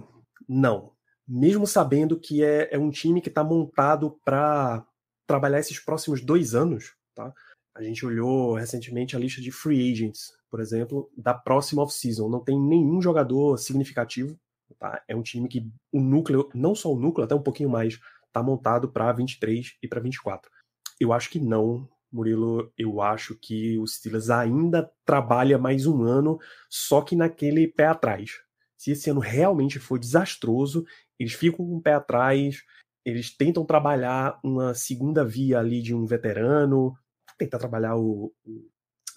não. 0.49 0.91
Mesmo 1.27 1.67
sabendo 1.67 2.19
que 2.19 2.43
é, 2.43 2.73
é 2.73 2.79
um 2.79 2.89
time 2.89 3.21
que 3.21 3.29
está 3.29 3.43
montado 3.43 4.19
para 4.25 4.83
trabalhar 5.27 5.59
esses 5.59 5.79
próximos 5.79 6.19
dois 6.19 6.55
anos, 6.55 6.95
tá? 7.13 7.31
A 7.75 7.83
gente 7.83 8.03
olhou 8.03 8.55
recentemente 8.55 9.15
a 9.15 9.19
lista 9.19 9.39
de 9.39 9.51
free 9.51 9.93
agents, 9.93 10.31
por 10.49 10.59
exemplo, 10.59 11.11
da 11.15 11.35
próxima 11.35 11.83
off-season. 11.83 12.27
Não 12.27 12.43
tem 12.43 12.59
nenhum 12.59 12.99
jogador 12.99 13.57
significativo 13.57 14.35
Tá? 14.79 15.01
É 15.07 15.15
um 15.15 15.21
time 15.21 15.47
que 15.47 15.69
o 15.91 15.99
núcleo, 15.99 16.49
não 16.53 16.75
só 16.75 16.91
o 16.91 16.99
núcleo, 16.99 17.25
até 17.25 17.35
um 17.35 17.41
pouquinho 17.41 17.69
mais, 17.69 17.99
está 18.27 18.41
montado 18.41 18.91
para 18.91 19.11
23 19.11 19.77
e 19.81 19.87
para 19.87 19.99
24. 19.99 20.49
Eu 20.99 21.13
acho 21.13 21.29
que 21.29 21.39
não, 21.39 21.87
Murilo. 22.11 22.71
Eu 22.77 23.01
acho 23.01 23.35
que 23.39 23.77
o 23.77 23.87
Steelers 23.87 24.29
ainda 24.29 24.89
trabalha 25.05 25.57
mais 25.57 25.85
um 25.85 26.03
ano, 26.03 26.39
só 26.69 27.01
que 27.01 27.15
naquele 27.15 27.67
pé 27.67 27.85
atrás. 27.87 28.31
Se 28.77 28.91
esse 28.91 29.09
ano 29.09 29.19
realmente 29.19 29.79
for 29.79 29.97
desastroso, 29.97 30.85
eles 31.19 31.33
ficam 31.33 31.65
com 31.65 31.77
o 31.77 31.81
pé 31.81 31.93
atrás, 31.93 32.63
eles 33.05 33.35
tentam 33.35 33.65
trabalhar 33.65 34.39
uma 34.43 34.73
segunda 34.73 35.25
via 35.25 35.59
ali 35.59 35.81
de 35.81 35.93
um 35.93 36.05
veterano, 36.05 36.93
tentar 37.37 37.59
trabalhar 37.59 37.95
o, 37.95 38.33
o 38.45 38.69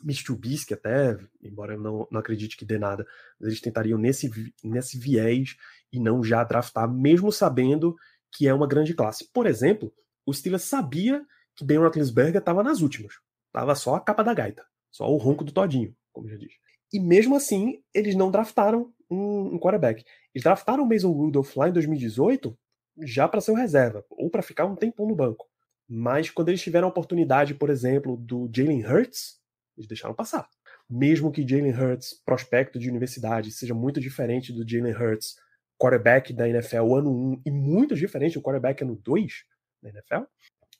Mitch 0.02 0.24
Trubisky 0.24 0.74
até, 0.74 1.16
embora 1.42 1.74
eu 1.74 1.80
não, 1.80 2.08
não 2.10 2.20
acredite 2.20 2.56
que 2.56 2.64
dê 2.64 2.78
nada, 2.78 3.06
eles 3.40 3.60
tentariam 3.60 3.98
nesse, 3.98 4.30
nesse 4.62 4.98
viés 4.98 5.56
e 5.92 6.00
não 6.00 6.22
já 6.22 6.42
draftar, 6.44 6.90
mesmo 6.90 7.30
sabendo 7.32 7.96
que 8.32 8.46
é 8.46 8.54
uma 8.54 8.66
grande 8.66 8.94
classe. 8.94 9.28
Por 9.32 9.46
exemplo, 9.46 9.92
o 10.24 10.32
Steelers 10.32 10.64
sabia 10.64 11.24
que 11.54 11.64
Ben 11.64 11.78
Roethlisberger 11.78 12.38
estava 12.38 12.62
nas 12.62 12.80
últimas. 12.80 13.14
Tava 13.52 13.74
só 13.74 13.94
a 13.94 14.00
capa 14.00 14.22
da 14.22 14.34
gaita, 14.34 14.64
só 14.90 15.10
o 15.10 15.16
ronco 15.16 15.44
do 15.44 15.52
todinho, 15.52 15.94
como 16.12 16.28
já 16.28 16.36
disse. 16.36 16.56
E 16.92 17.00
mesmo 17.00 17.34
assim, 17.34 17.82
eles 17.94 18.14
não 18.14 18.30
draftaram 18.30 18.92
um, 19.10 19.54
um 19.54 19.58
quarterback. 19.58 20.04
Eles 20.34 20.44
draftaram 20.44 20.84
o 20.84 20.88
Mason 20.88 21.10
Rudolph 21.10 21.56
lá 21.56 21.68
em 21.68 21.72
2018 21.72 22.56
já 23.02 23.28
para 23.28 23.40
ser 23.40 23.54
reserva, 23.54 24.04
ou 24.10 24.30
para 24.30 24.42
ficar 24.42 24.64
um 24.64 24.76
tempão 24.76 25.06
no 25.06 25.14
banco. 25.14 25.46
Mas 25.88 26.30
quando 26.30 26.48
eles 26.48 26.62
tiveram 26.62 26.88
a 26.88 26.90
oportunidade, 26.90 27.54
por 27.54 27.70
exemplo, 27.70 28.16
do 28.16 28.50
Jalen 28.52 28.84
Hurts, 28.84 29.38
eles 29.76 29.88
deixaram 29.88 30.14
passar. 30.14 30.48
Mesmo 30.88 31.30
que 31.30 31.46
Jalen 31.46 31.72
Hurts, 31.72 32.14
prospecto 32.24 32.78
de 32.78 32.88
universidade, 32.88 33.50
seja 33.50 33.74
muito 33.74 34.00
diferente 34.00 34.52
do 34.52 34.68
Jalen 34.68 34.94
Hurts, 34.94 35.36
quarterback 35.78 36.32
da 36.32 36.48
NFL 36.48 36.94
ano 36.94 37.10
1, 37.10 37.42
e 37.44 37.50
muito 37.50 37.94
diferente 37.94 38.34
do 38.34 38.42
quarterback 38.42 38.82
ano 38.82 38.96
2 38.96 39.44
da 39.82 39.90
NFL, 39.90 40.22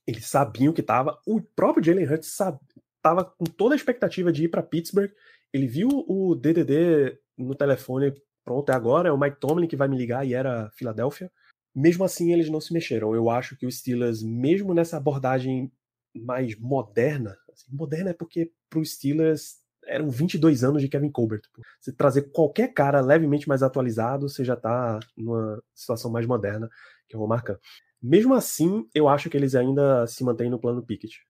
eles 0.06 0.26
sabiam 0.26 0.72
que 0.72 0.80
estava. 0.80 1.18
O 1.26 1.40
próprio 1.40 1.84
Jalen 1.84 2.06
Hurts 2.06 2.28
estava 2.28 3.24
com 3.24 3.44
toda 3.44 3.74
a 3.74 3.76
expectativa 3.76 4.32
de 4.32 4.44
ir 4.44 4.48
para 4.48 4.62
Pittsburgh. 4.62 5.10
Ele 5.52 5.66
viu 5.66 5.88
o 5.88 6.34
DDD 6.34 7.18
no 7.36 7.54
telefone, 7.54 8.14
pronto, 8.44 8.70
é 8.70 8.74
agora, 8.74 9.08
é 9.08 9.12
o 9.12 9.18
Mike 9.18 9.40
Tomlin 9.40 9.66
que 9.66 9.76
vai 9.76 9.88
me 9.88 9.96
ligar 9.96 10.26
e 10.26 10.34
era 10.34 10.70
Filadélfia. 10.70 11.30
Mesmo 11.74 12.04
assim, 12.04 12.32
eles 12.32 12.48
não 12.48 12.60
se 12.60 12.72
mexeram. 12.72 13.14
Eu 13.14 13.28
acho 13.28 13.56
que 13.56 13.66
os 13.66 13.78
Steelers, 13.78 14.22
mesmo 14.22 14.72
nessa 14.72 14.96
abordagem 14.96 15.70
mais 16.14 16.58
moderna, 16.58 17.36
assim, 17.56 17.74
moderna 17.74 18.10
é 18.10 18.14
porque 18.14 18.52
para 18.68 18.78
os 18.78 18.92
Steelers 18.92 19.56
eram 19.86 20.10
22 20.10 20.64
anos 20.64 20.82
de 20.82 20.88
Kevin 20.88 21.10
Colbert. 21.10 21.42
Você 21.80 21.92
trazer 21.92 22.30
qualquer 22.32 22.72
cara 22.72 23.00
levemente 23.00 23.48
mais 23.48 23.62
atualizado, 23.62 24.28
você 24.28 24.44
já 24.44 24.54
está 24.54 24.98
numa 25.16 25.62
situação 25.74 26.10
mais 26.10 26.26
moderna, 26.26 26.68
que 27.08 27.14
eu 27.14 27.20
vou 27.20 27.28
marcar. 27.28 27.58
Mesmo 28.02 28.34
assim, 28.34 28.86
eu 28.94 29.08
acho 29.08 29.30
que 29.30 29.36
eles 29.36 29.54
ainda 29.54 30.06
se 30.06 30.22
mantêm 30.24 30.50
no 30.50 30.58
plano 30.58 30.82
Pickett. 30.82 31.20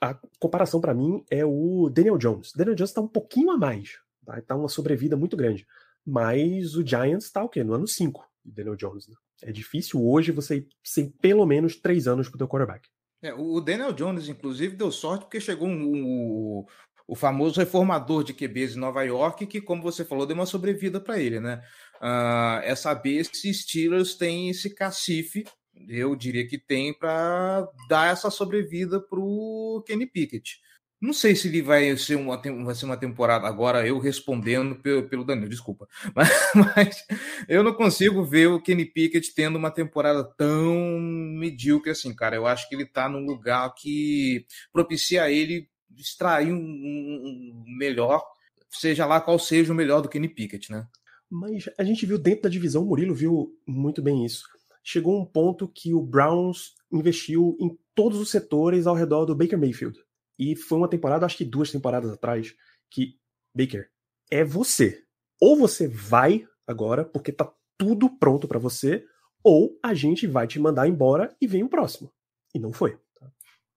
A 0.00 0.18
comparação 0.38 0.80
para 0.80 0.94
mim 0.94 1.24
é 1.30 1.44
o 1.44 1.88
Daniel 1.90 2.18
Jones. 2.18 2.52
Daniel 2.54 2.74
Jones 2.74 2.90
está 2.90 3.00
um 3.00 3.08
pouquinho 3.08 3.50
a 3.50 3.56
mais, 3.56 3.98
tá? 4.24 4.40
tá 4.42 4.56
uma 4.56 4.68
sobrevida 4.68 5.16
muito 5.16 5.36
grande. 5.36 5.66
Mas 6.04 6.74
o 6.74 6.86
Giants 6.86 7.26
está 7.26 7.42
o 7.42 7.48
quê? 7.48 7.62
No 7.62 7.74
ano 7.74 7.86
5 7.86 8.28
de 8.44 8.52
Daniel 8.52 8.76
Jones. 8.76 9.06
Né? 9.06 9.14
É 9.42 9.52
difícil 9.52 10.04
hoje 10.04 10.32
você 10.32 10.66
ser 10.82 11.12
pelo 11.20 11.46
menos 11.46 11.76
3 11.76 12.08
anos 12.08 12.28
com 12.28 12.34
o 12.34 12.38
teu 12.38 12.48
quarterback. 12.48 12.88
É, 13.22 13.32
o 13.32 13.60
Daniel 13.60 13.92
Jones, 13.92 14.28
inclusive, 14.28 14.76
deu 14.76 14.90
sorte 14.90 15.22
porque 15.22 15.40
chegou 15.40 15.68
um, 15.68 15.94
um, 15.94 16.66
o 17.06 17.14
famoso 17.14 17.60
reformador 17.60 18.24
de 18.24 18.34
QBs 18.34 18.74
em 18.74 18.80
Nova 18.80 19.02
York, 19.04 19.46
que, 19.46 19.60
como 19.60 19.82
você 19.82 20.04
falou, 20.04 20.26
deu 20.26 20.34
uma 20.34 20.46
sobrevida 20.46 21.00
para 21.00 21.20
ele, 21.20 21.38
né? 21.38 21.62
Uh, 22.00 22.60
é 22.64 22.74
saber 22.74 23.24
se 23.24 23.54
Steelers 23.54 24.14
tem 24.16 24.48
esse 24.50 24.74
cacife, 24.74 25.44
eu 25.88 26.16
diria 26.16 26.46
que 26.46 26.58
tem, 26.58 26.92
para 26.92 27.68
dar 27.88 28.10
essa 28.12 28.28
sobrevida 28.28 29.00
para 29.00 29.20
o 29.20 29.82
Kenny 29.86 30.06
Pickett. 30.06 30.60
Não 31.02 31.12
sei 31.12 31.34
se 31.34 31.48
ele 31.48 31.60
vai 31.60 31.96
ser 31.96 32.14
uma, 32.14 32.40
vai 32.64 32.76
ser 32.76 32.84
uma 32.84 32.96
temporada 32.96 33.44
agora, 33.48 33.84
eu 33.84 33.98
respondendo 33.98 34.76
pelo, 34.76 35.02
pelo 35.08 35.24
Danilo, 35.24 35.48
desculpa. 35.48 35.88
Mas, 36.14 36.28
mas, 36.54 37.04
eu 37.48 37.64
não 37.64 37.74
consigo 37.74 38.24
ver 38.24 38.46
o 38.46 38.62
Kenny 38.62 38.84
Pickett 38.84 39.34
tendo 39.34 39.58
uma 39.58 39.72
temporada 39.72 40.22
tão 40.22 41.00
medíocre 41.00 41.90
assim, 41.90 42.14
cara. 42.14 42.36
Eu 42.36 42.46
acho 42.46 42.68
que 42.68 42.76
ele 42.76 42.86
tá 42.86 43.08
num 43.08 43.26
lugar 43.26 43.74
que 43.74 44.46
propicia 44.72 45.28
ele 45.28 45.68
extrair 45.98 46.52
um, 46.52 46.56
um, 46.56 47.64
melhor, 47.66 48.22
seja 48.70 49.04
lá 49.04 49.20
qual 49.20 49.40
seja 49.40 49.72
o 49.72 49.76
melhor 49.76 50.02
do 50.02 50.08
Kenny 50.08 50.28
Pickett, 50.28 50.70
né? 50.70 50.86
Mas 51.28 51.68
a 51.76 51.82
gente 51.82 52.06
viu 52.06 52.16
dentro 52.16 52.42
da 52.42 52.48
divisão, 52.48 52.84
o 52.84 52.86
Murilo 52.86 53.12
viu 53.14 53.52
muito 53.66 54.00
bem 54.00 54.24
isso. 54.24 54.44
Chegou 54.84 55.20
um 55.20 55.26
ponto 55.26 55.66
que 55.66 55.92
o 55.92 56.00
Browns 56.00 56.74
investiu 56.92 57.56
em 57.60 57.76
todos 57.92 58.20
os 58.20 58.30
setores 58.30 58.86
ao 58.86 58.94
redor 58.94 59.24
do 59.24 59.34
Baker 59.34 59.58
Mayfield 59.58 59.98
e 60.38 60.56
foi 60.56 60.78
uma 60.78 60.88
temporada, 60.88 61.26
acho 61.26 61.36
que 61.36 61.44
duas 61.44 61.70
temporadas 61.70 62.10
atrás, 62.10 62.54
que, 62.90 63.18
Baker, 63.54 63.88
é 64.30 64.44
você. 64.44 65.04
Ou 65.40 65.56
você 65.56 65.88
vai 65.88 66.46
agora, 66.66 67.04
porque 67.04 67.32
tá 67.32 67.52
tudo 67.76 68.10
pronto 68.10 68.46
para 68.46 68.58
você, 68.58 69.04
ou 69.42 69.78
a 69.82 69.92
gente 69.92 70.26
vai 70.26 70.46
te 70.46 70.58
mandar 70.58 70.88
embora 70.88 71.34
e 71.40 71.46
vem 71.46 71.62
o 71.62 71.68
próximo. 71.68 72.12
E 72.54 72.58
não 72.58 72.72
foi. 72.72 72.96
Tá? 73.18 73.30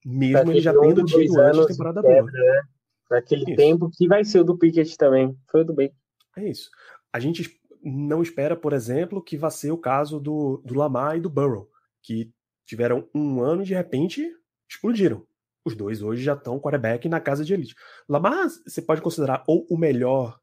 Mesmo 0.05 0.51
ele 0.51 0.61
já 0.61 0.73
tendo 0.77 1.03
tido 1.03 1.39
antes 1.39 1.65
temporada 1.67 2.01
boa. 2.01 2.23
Né? 2.23 2.61
Naquele 3.09 3.43
isso. 3.43 3.55
tempo 3.55 3.89
que 3.91 4.07
vai 4.07 4.23
ser 4.23 4.39
o 4.39 4.43
do 4.43 4.57
Pickett 4.57 4.97
também. 4.97 5.37
Foi 5.49 5.61
o 5.61 5.65
do 5.65 5.73
Baker. 5.73 5.95
É 6.37 6.47
isso. 6.47 6.69
A 7.11 7.19
gente 7.19 7.59
não 7.83 8.21
espera, 8.21 8.55
por 8.55 8.73
exemplo, 8.73 9.23
que 9.23 9.37
vá 9.37 9.49
ser 9.49 9.71
o 9.71 9.77
caso 9.77 10.19
do, 10.19 10.61
do 10.65 10.73
Lamar 10.73 11.17
e 11.17 11.21
do 11.21 11.29
Burrow, 11.29 11.69
que 12.01 12.31
tiveram 12.65 13.07
um 13.13 13.41
ano 13.41 13.61
e 13.61 13.65
de 13.65 13.73
repente 13.73 14.27
explodiram. 14.69 15.25
Os 15.65 15.75
dois 15.75 16.01
hoje 16.01 16.23
já 16.23 16.33
estão 16.33 16.59
quarterback 16.59 17.09
na 17.09 17.19
casa 17.19 17.43
de 17.43 17.53
elite. 17.53 17.75
Lamar, 18.07 18.47
você 18.47 18.81
pode 18.81 19.01
considerar 19.01 19.43
ou 19.47 19.65
o 19.69 19.77
melhor 19.77 20.39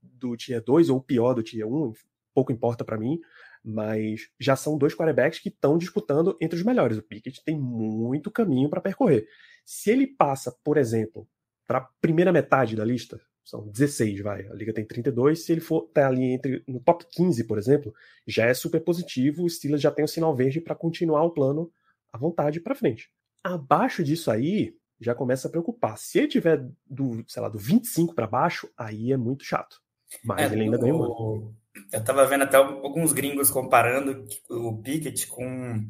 do 0.00 0.34
Tier 0.36 0.64
2 0.64 0.88
ou 0.88 0.96
o 0.96 1.02
pior 1.02 1.34
do 1.34 1.42
Tier 1.42 1.66
1, 1.66 1.92
pouco 2.34 2.52
importa 2.52 2.84
para 2.84 2.98
mim, 2.98 3.20
mas 3.62 4.28
já 4.40 4.56
são 4.56 4.78
dois 4.78 4.94
quarterbacks 4.94 5.38
que 5.38 5.48
estão 5.48 5.78
disputando 5.78 6.36
entre 6.40 6.58
os 6.58 6.64
melhores. 6.64 6.98
O 6.98 7.02
Pickett 7.02 7.44
tem 7.44 7.58
muito 7.58 8.30
caminho 8.30 8.68
para 8.68 8.80
percorrer. 8.80 9.26
Se 9.64 9.90
ele 9.90 10.06
passa, 10.06 10.56
por 10.64 10.76
exemplo, 10.76 11.28
para 11.66 11.78
a 11.78 11.88
primeira 12.00 12.32
metade 12.32 12.74
da 12.74 12.84
lista, 12.84 13.20
são 13.44 13.68
16, 13.68 14.20
vai, 14.20 14.46
a 14.46 14.54
liga 14.54 14.72
tem 14.72 14.84
32, 14.84 15.44
se 15.44 15.52
ele 15.52 15.60
for 15.60 15.82
tá 15.92 16.06
ali 16.06 16.24
entre 16.24 16.62
no 16.66 16.80
top 16.80 17.04
15, 17.10 17.44
por 17.44 17.58
exemplo, 17.58 17.92
já 18.26 18.46
é 18.46 18.54
super 18.54 18.80
positivo, 18.80 19.44
o 19.44 19.50
Steelers 19.50 19.82
já 19.82 19.90
tem 19.90 20.04
o 20.04 20.08
sinal 20.08 20.34
verde 20.34 20.60
para 20.60 20.74
continuar 20.74 21.24
o 21.24 21.30
plano 21.30 21.70
à 22.12 22.18
vontade 22.18 22.60
para 22.60 22.74
frente. 22.74 23.10
Abaixo 23.44 24.04
disso 24.04 24.30
aí, 24.30 24.74
já 25.00 25.14
começa 25.14 25.48
a 25.48 25.50
preocupar. 25.50 25.98
Se 25.98 26.18
ele 26.18 26.28
tiver 26.28 26.64
do, 26.86 27.24
sei 27.26 27.42
lá, 27.42 27.48
do 27.48 27.58
25 27.58 28.14
para 28.14 28.26
baixo, 28.26 28.68
aí 28.76 29.12
é 29.12 29.16
muito 29.16 29.44
chato. 29.44 29.80
Mas 30.24 30.50
é, 30.50 30.54
ele 30.54 30.64
ainda 30.64 30.78
ganhou 30.78 30.98
muito. 30.98 31.62
Eu 31.92 32.04
tava 32.04 32.26
vendo 32.26 32.44
até 32.44 32.56
alguns 32.56 33.12
gringos 33.12 33.50
comparando 33.50 34.24
o 34.50 34.76
Pickett 34.82 35.26
com. 35.26 35.84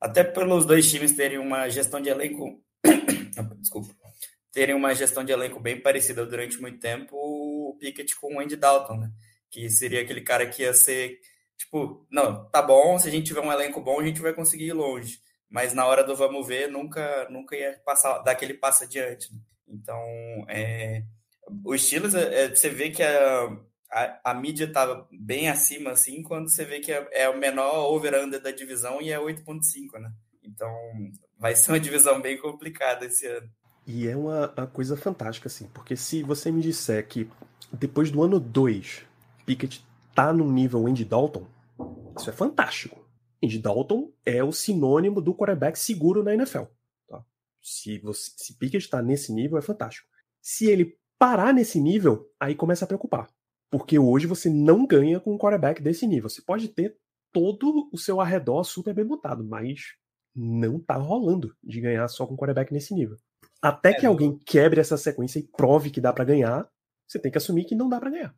Até 0.00 0.22
pelos 0.22 0.64
dois 0.64 0.90
times 0.90 1.12
terem 1.12 1.38
uma 1.38 1.68
gestão 1.68 2.00
de 2.00 2.08
elenco. 2.08 2.62
Desculpa. 3.60 3.94
terem 4.52 4.74
uma 4.74 4.94
gestão 4.94 5.24
de 5.24 5.32
elenco 5.32 5.60
bem 5.60 5.80
parecida 5.80 6.24
durante 6.24 6.60
muito 6.60 6.78
tempo, 6.78 7.14
o 7.16 7.76
Pickett 7.78 8.18
com 8.18 8.36
o 8.36 8.40
Andy 8.40 8.56
Dalton, 8.56 8.96
né? 8.96 9.10
Que 9.50 9.68
seria 9.68 10.02
aquele 10.02 10.20
cara 10.20 10.46
que 10.46 10.62
ia 10.62 10.72
ser, 10.72 11.18
tipo, 11.58 12.06
não, 12.10 12.48
tá 12.50 12.62
bom, 12.62 12.98
se 12.98 13.08
a 13.08 13.10
gente 13.10 13.26
tiver 13.26 13.40
um 13.40 13.52
elenco 13.52 13.80
bom, 13.80 14.00
a 14.00 14.04
gente 14.04 14.20
vai 14.20 14.32
conseguir 14.32 14.66
ir 14.66 14.72
longe. 14.72 15.18
Mas 15.48 15.72
na 15.72 15.86
hora 15.86 16.02
do 16.02 16.16
vamos 16.16 16.46
ver, 16.46 16.68
nunca, 16.68 17.28
nunca 17.30 17.56
ia 17.56 17.80
passar, 17.84 18.18
dar 18.18 18.32
aquele 18.32 18.54
passo 18.54 18.84
adiante. 18.84 19.28
Então, 19.68 20.00
é, 20.48 21.02
o 21.64 21.76
Steelers, 21.76 22.14
é, 22.14 22.44
é, 22.44 22.54
você 22.54 22.68
vê 22.68 22.90
que 22.90 23.02
a, 23.02 23.56
a, 23.90 24.30
a 24.30 24.34
mídia 24.34 24.64
estava 24.64 25.06
bem 25.12 25.48
acima, 25.48 25.90
assim, 25.90 26.22
quando 26.22 26.50
você 26.50 26.64
vê 26.64 26.80
que 26.80 26.92
é, 26.92 27.08
é 27.12 27.28
o 27.28 27.38
menor 27.38 27.92
over-under 27.92 28.40
da 28.40 28.50
divisão 28.50 29.00
e 29.00 29.10
é 29.12 29.18
8.5, 29.18 29.98
né? 30.00 30.10
Então, 30.42 30.72
vai 31.38 31.54
ser 31.54 31.72
uma 31.72 31.80
divisão 31.80 32.20
bem 32.20 32.38
complicada 32.38 33.06
esse 33.06 33.26
ano. 33.26 33.48
E 33.86 34.08
é 34.08 34.16
uma, 34.16 34.52
uma 34.56 34.66
coisa 34.66 34.96
fantástica, 34.96 35.46
assim, 35.48 35.68
porque 35.68 35.96
se 35.96 36.22
você 36.22 36.50
me 36.50 36.60
disser 36.60 37.06
que 37.06 37.30
depois 37.72 38.10
do 38.10 38.22
ano 38.22 38.40
2, 38.40 39.04
Pickett 39.44 39.84
tá 40.14 40.32
no 40.32 40.50
nível 40.50 40.86
Andy 40.86 41.04
Dalton, 41.04 41.46
isso 42.18 42.28
é 42.28 42.32
fantástico. 42.32 43.05
Andy 43.46 43.58
Dalton 43.58 44.12
é 44.24 44.44
o 44.44 44.52
sinônimo 44.52 45.20
do 45.20 45.34
quarterback 45.34 45.78
seguro 45.78 46.22
na 46.22 46.34
NFL. 46.34 46.64
Tá? 47.08 47.24
Se, 47.62 47.98
você, 47.98 48.32
se 48.36 48.54
Pickett 48.58 48.84
está 48.84 49.00
nesse 49.00 49.32
nível, 49.32 49.56
é 49.56 49.62
fantástico. 49.62 50.08
Se 50.42 50.66
ele 50.66 50.98
parar 51.18 51.54
nesse 51.54 51.80
nível, 51.80 52.30
aí 52.38 52.54
começa 52.54 52.84
a 52.84 52.88
preocupar. 52.88 53.28
Porque 53.70 53.98
hoje 53.98 54.26
você 54.26 54.50
não 54.50 54.86
ganha 54.86 55.18
com 55.18 55.34
um 55.34 55.38
quarterback 55.38 55.82
desse 55.82 56.06
nível. 56.06 56.28
Você 56.28 56.42
pode 56.42 56.68
ter 56.68 56.96
todo 57.32 57.88
o 57.92 57.98
seu 57.98 58.20
arredor 58.20 58.64
super 58.64 58.94
bem 58.94 59.04
montado, 59.04 59.44
mas 59.44 59.94
não 60.34 60.78
tá 60.78 60.96
rolando 60.96 61.54
de 61.62 61.80
ganhar 61.80 62.06
só 62.08 62.26
com 62.26 62.34
um 62.34 62.36
quarterback 62.36 62.72
nesse 62.72 62.94
nível. 62.94 63.16
Até 63.60 63.90
é, 63.90 63.94
que 63.94 64.06
alguém 64.06 64.38
quebre 64.44 64.80
essa 64.80 64.96
sequência 64.96 65.38
e 65.38 65.42
prove 65.42 65.90
que 65.90 66.00
dá 66.00 66.12
para 66.12 66.24
ganhar, 66.24 66.68
você 67.06 67.18
tem 67.18 67.30
que 67.30 67.38
assumir 67.38 67.64
que 67.64 67.74
não 67.74 67.88
dá 67.88 67.98
para 67.98 68.10
ganhar. 68.10 68.34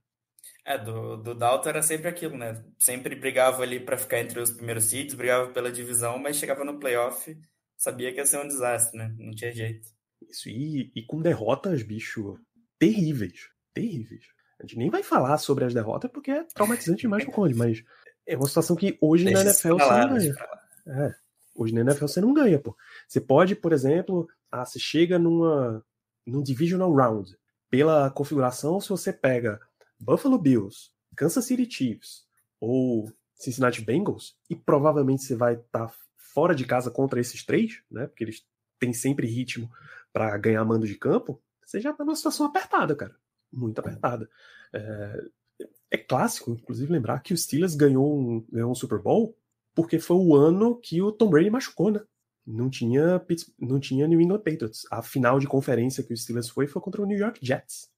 É, 0.68 0.76
do, 0.76 1.16
do 1.16 1.34
Dalton 1.34 1.70
era 1.70 1.80
sempre 1.80 2.08
aquilo, 2.08 2.36
né? 2.36 2.62
Sempre 2.78 3.16
brigava 3.16 3.62
ali 3.62 3.80
para 3.80 3.96
ficar 3.96 4.20
entre 4.20 4.38
os 4.38 4.50
primeiros 4.50 4.84
sítios, 4.84 5.14
brigava 5.14 5.48
pela 5.50 5.72
divisão, 5.72 6.18
mas 6.18 6.36
chegava 6.36 6.62
no 6.62 6.78
playoff, 6.78 7.34
sabia 7.74 8.12
que 8.12 8.18
ia 8.18 8.26
ser 8.26 8.36
um 8.36 8.46
desastre, 8.46 8.98
né? 8.98 9.14
Não 9.18 9.30
tinha 9.30 9.50
jeito. 9.50 9.88
Isso, 10.28 10.50
e, 10.50 10.92
e 10.94 11.02
com 11.06 11.22
derrotas, 11.22 11.82
bicho, 11.82 12.38
terríveis. 12.78 13.48
Terríveis. 13.72 14.26
A 14.60 14.66
gente 14.66 14.76
nem 14.76 14.90
vai 14.90 15.02
falar 15.02 15.38
sobre 15.38 15.64
as 15.64 15.72
derrotas 15.72 16.10
porque 16.10 16.32
é 16.32 16.44
traumatizante 16.44 17.00
demais 17.00 17.24
pro 17.24 17.32
Conde, 17.32 17.54
mas 17.54 17.82
é 18.26 18.36
uma 18.36 18.46
situação 18.46 18.76
que 18.76 18.98
hoje 19.00 19.24
Deixa 19.24 19.42
na 19.42 19.50
NFL 19.50 19.78
você 19.78 19.90
não 19.90 20.08
ganha. 20.18 20.34
É, 20.86 21.14
hoje 21.54 21.74
na 21.74 21.80
NFL 21.80 22.08
você 22.08 22.20
não 22.20 22.34
ganha, 22.34 22.58
pô. 22.58 22.76
Você 23.08 23.22
pode, 23.22 23.56
por 23.56 23.72
exemplo, 23.72 24.28
ah, 24.52 24.66
você 24.66 24.78
chega 24.78 25.18
numa 25.18 25.82
num 26.26 26.42
divisional 26.42 26.94
round. 26.94 27.34
Pela 27.70 28.10
configuração, 28.10 28.78
se 28.80 28.90
você 28.90 29.14
pega 29.14 29.58
Buffalo 29.98 30.38
Bills, 30.38 30.90
Kansas 31.16 31.44
City 31.44 31.70
Chiefs 31.70 32.26
ou 32.60 33.12
Cincinnati 33.34 33.80
Bengals, 33.80 34.36
e 34.50 34.56
provavelmente 34.56 35.22
você 35.22 35.36
vai 35.36 35.54
estar 35.54 35.86
tá 35.86 35.94
fora 36.16 36.54
de 36.54 36.64
casa 36.64 36.90
contra 36.90 37.20
esses 37.20 37.44
três, 37.44 37.82
né? 37.90 38.06
Porque 38.06 38.24
eles 38.24 38.44
têm 38.78 38.92
sempre 38.92 39.26
ritmo 39.26 39.70
para 40.12 40.36
ganhar 40.38 40.64
mando 40.64 40.86
de 40.86 40.96
campo, 40.96 41.40
você 41.64 41.80
já 41.80 41.92
tá 41.92 42.04
numa 42.04 42.16
situação 42.16 42.46
apertada, 42.46 42.96
cara. 42.96 43.14
Muito 43.52 43.78
apertada. 43.78 44.28
É, 44.72 45.24
é 45.90 45.98
clássico, 45.98 46.50
inclusive, 46.50 46.92
lembrar 46.92 47.20
que 47.20 47.32
o 47.32 47.36
Steelers 47.36 47.74
ganhou 47.74 48.18
um, 48.18 48.44
ganhou 48.50 48.70
um 48.70 48.74
Super 48.74 48.98
Bowl 48.98 49.36
porque 49.74 49.98
foi 49.98 50.16
o 50.16 50.34
ano 50.34 50.76
que 50.76 51.00
o 51.00 51.12
Tom 51.12 51.30
Brady 51.30 51.50
machucou, 51.50 51.90
né? 51.90 52.00
não 52.48 52.70
tinha, 52.70 53.22
não 53.58 53.78
tinha 53.78 54.08
New 54.08 54.20
England 54.20 54.38
Patriots. 54.38 54.86
A 54.90 55.02
final 55.02 55.38
de 55.38 55.46
conferência 55.46 56.02
que 56.02 56.12
o 56.12 56.16
Steelers 56.16 56.48
foi 56.48 56.66
foi 56.66 56.80
contra 56.80 57.02
o 57.02 57.06
New 57.06 57.18
York 57.18 57.44
Jets. 57.44 57.90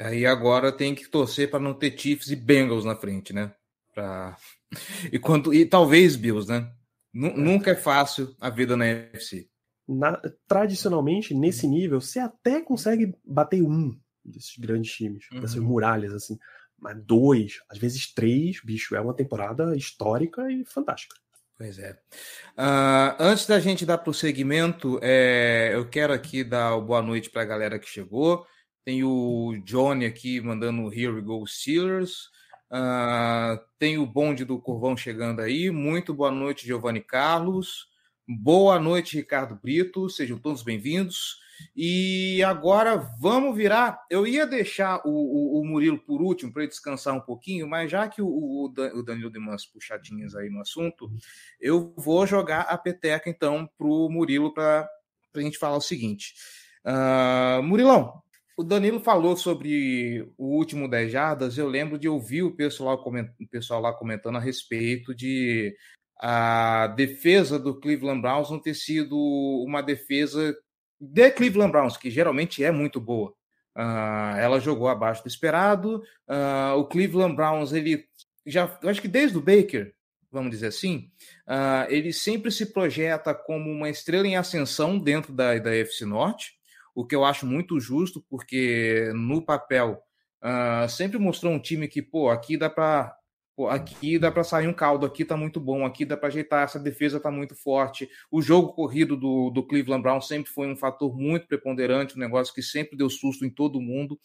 Aí 0.00 0.24
agora 0.24 0.72
tem 0.72 0.94
que 0.94 1.08
torcer 1.08 1.50
para 1.50 1.60
não 1.60 1.74
ter 1.74 1.96
Chiefs 1.98 2.30
e 2.30 2.36
Bengals 2.36 2.84
na 2.84 2.96
frente, 2.96 3.32
né? 3.32 3.52
Pra... 3.94 4.36
E, 5.12 5.18
quando, 5.18 5.52
e 5.52 5.66
talvez 5.66 6.14
Bills, 6.14 6.48
né? 6.48 6.72
N 7.12 7.32
nunca 7.36 7.72
é 7.72 7.74
fácil 7.74 8.36
a 8.40 8.48
vida 8.48 8.76
na 8.76 8.86
NFC. 8.86 9.48
Na, 9.88 10.16
tradicionalmente, 10.46 11.34
nesse 11.34 11.66
nível, 11.66 12.00
você 12.00 12.20
até 12.20 12.60
consegue 12.60 13.12
bater 13.24 13.62
um 13.62 13.98
desses 14.24 14.56
grandes 14.56 14.92
times, 14.92 15.24
uhum. 15.32 15.40
dessas 15.40 15.58
muralhas, 15.58 16.14
assim. 16.14 16.38
Mas 16.78 16.96
dois, 17.04 17.58
às 17.68 17.78
vezes 17.78 18.14
três, 18.14 18.60
bicho, 18.64 18.94
é 18.94 19.00
uma 19.00 19.12
temporada 19.12 19.76
histórica 19.76 20.48
e 20.52 20.64
fantástica. 20.64 21.16
Pois 21.58 21.78
é. 21.78 21.92
Uh, 22.56 23.16
antes 23.18 23.46
da 23.46 23.58
gente 23.58 23.84
dar 23.84 23.98
prosseguimento, 23.98 24.98
é, 25.02 25.72
eu 25.74 25.86
quero 25.88 26.12
aqui 26.12 26.42
dar 26.44 26.78
boa 26.80 27.02
noite 27.02 27.28
para 27.28 27.42
a 27.42 27.46
galera 27.46 27.78
que 27.78 27.88
chegou. 27.88 28.46
Tem 28.84 29.04
o 29.04 29.60
Johnny 29.64 30.06
aqui 30.06 30.40
mandando 30.40 30.92
Here 30.92 31.12
We 31.12 31.20
Go 31.20 31.46
Steelers. 31.46 32.30
Uh, 32.70 33.60
tem 33.78 33.98
o 33.98 34.06
bonde 34.06 34.44
do 34.44 34.58
Curvão 34.58 34.96
chegando 34.96 35.40
aí. 35.40 35.70
Muito 35.70 36.14
boa 36.14 36.30
noite, 36.30 36.66
Giovanni 36.66 37.00
Carlos. 37.00 37.88
Boa 38.26 38.78
noite, 38.78 39.16
Ricardo 39.16 39.54
Brito. 39.54 40.08
Sejam 40.08 40.38
todos 40.38 40.62
bem-vindos. 40.62 41.40
E 41.76 42.42
agora 42.42 42.96
vamos 42.96 43.54
virar. 43.54 44.00
Eu 44.08 44.26
ia 44.26 44.46
deixar 44.46 45.02
o, 45.04 45.10
o, 45.10 45.60
o 45.60 45.64
Murilo 45.66 45.98
por 45.98 46.22
último 46.22 46.52
para 46.52 46.62
ele 46.62 46.70
descansar 46.70 47.14
um 47.14 47.20
pouquinho, 47.20 47.68
mas 47.68 47.90
já 47.90 48.08
que 48.08 48.22
o, 48.22 48.64
o 48.64 49.02
Danilo 49.02 49.30
deu 49.30 49.42
umas 49.42 49.66
puxadinhas 49.66 50.34
aí 50.34 50.48
no 50.48 50.60
assunto, 50.60 51.10
eu 51.60 51.92
vou 51.98 52.26
jogar 52.26 52.62
a 52.62 52.78
peteca 52.78 53.28
então 53.28 53.68
para 53.76 53.86
o 53.86 54.08
Murilo 54.08 54.54
para 54.54 54.88
a 55.34 55.40
gente 55.40 55.58
falar 55.58 55.76
o 55.76 55.82
seguinte. 55.82 56.34
Uh, 56.84 57.62
Murilão, 57.62 58.22
o 58.60 58.62
Danilo 58.62 59.00
falou 59.00 59.38
sobre 59.38 60.30
o 60.36 60.54
último 60.54 60.86
10 60.86 61.10
jardas. 61.10 61.56
Eu 61.56 61.66
lembro 61.66 61.98
de 61.98 62.06
ouvir 62.06 62.42
o 62.42 62.54
pessoal, 62.54 63.02
o 63.02 63.48
pessoal 63.48 63.80
lá 63.80 63.90
comentando 63.90 64.36
a 64.36 64.40
respeito 64.40 65.14
de 65.14 65.74
a 66.20 66.88
defesa 66.88 67.58
do 67.58 67.80
Cleveland 67.80 68.20
Browns 68.20 68.50
não 68.50 68.60
ter 68.60 68.74
sido 68.74 69.16
uma 69.66 69.82
defesa 69.82 70.54
de 71.00 71.30
Cleveland 71.30 71.72
Browns, 71.72 71.96
que 71.96 72.10
geralmente 72.10 72.62
é 72.62 72.70
muito 72.70 73.00
boa. 73.00 73.30
Uh, 73.74 74.36
ela 74.38 74.60
jogou 74.60 74.88
abaixo 74.88 75.22
do 75.22 75.28
esperado. 75.28 76.02
Uh, 76.28 76.76
o 76.76 76.84
Cleveland 76.84 77.34
Browns, 77.34 77.72
ele 77.72 78.04
já, 78.44 78.78
acho 78.84 79.00
que 79.00 79.08
desde 79.08 79.38
o 79.38 79.40
Baker, 79.40 79.94
vamos 80.30 80.50
dizer 80.50 80.66
assim, 80.66 81.10
uh, 81.48 81.88
ele 81.88 82.12
sempre 82.12 82.50
se 82.50 82.66
projeta 82.74 83.34
como 83.34 83.70
uma 83.70 83.88
estrela 83.88 84.26
em 84.26 84.36
ascensão 84.36 84.98
dentro 84.98 85.32
da, 85.32 85.58
da 85.58 85.74
FC 85.74 86.04
Norte, 86.04 86.59
o 87.00 87.06
que 87.06 87.14
eu 87.14 87.24
acho 87.24 87.46
muito 87.46 87.80
justo, 87.80 88.24
porque 88.28 89.10
no 89.14 89.42
papel 89.42 90.02
sempre 90.88 91.18
mostrou 91.18 91.52
um 91.52 91.58
time 91.58 91.88
que, 91.88 92.00
pô, 92.00 92.30
aqui 92.30 92.56
dá 92.56 92.70
para 92.70 93.14
aqui 93.68 94.18
dá 94.18 94.30
para 94.30 94.44
sair 94.44 94.68
um 94.68 94.72
caldo, 94.72 95.04
aqui 95.04 95.24
tá 95.24 95.36
muito 95.36 95.60
bom, 95.60 95.84
aqui 95.84 96.04
dá 96.04 96.16
para 96.16 96.28
ajeitar, 96.28 96.64
essa 96.64 96.78
defesa 96.78 97.20
tá 97.20 97.30
muito 97.30 97.54
forte. 97.54 98.08
O 98.30 98.40
jogo 98.40 98.72
corrido 98.72 99.16
do, 99.16 99.50
do 99.50 99.66
Cleveland 99.66 100.02
Brown 100.02 100.20
sempre 100.20 100.50
foi 100.50 100.66
um 100.66 100.76
fator 100.76 101.14
muito 101.14 101.46
preponderante, 101.46 102.16
um 102.16 102.20
negócio 102.20 102.54
que 102.54 102.62
sempre 102.62 102.96
deu 102.96 103.10
susto 103.10 103.44
em 103.44 103.50
todo 103.50 103.80
mundo. 103.80 104.18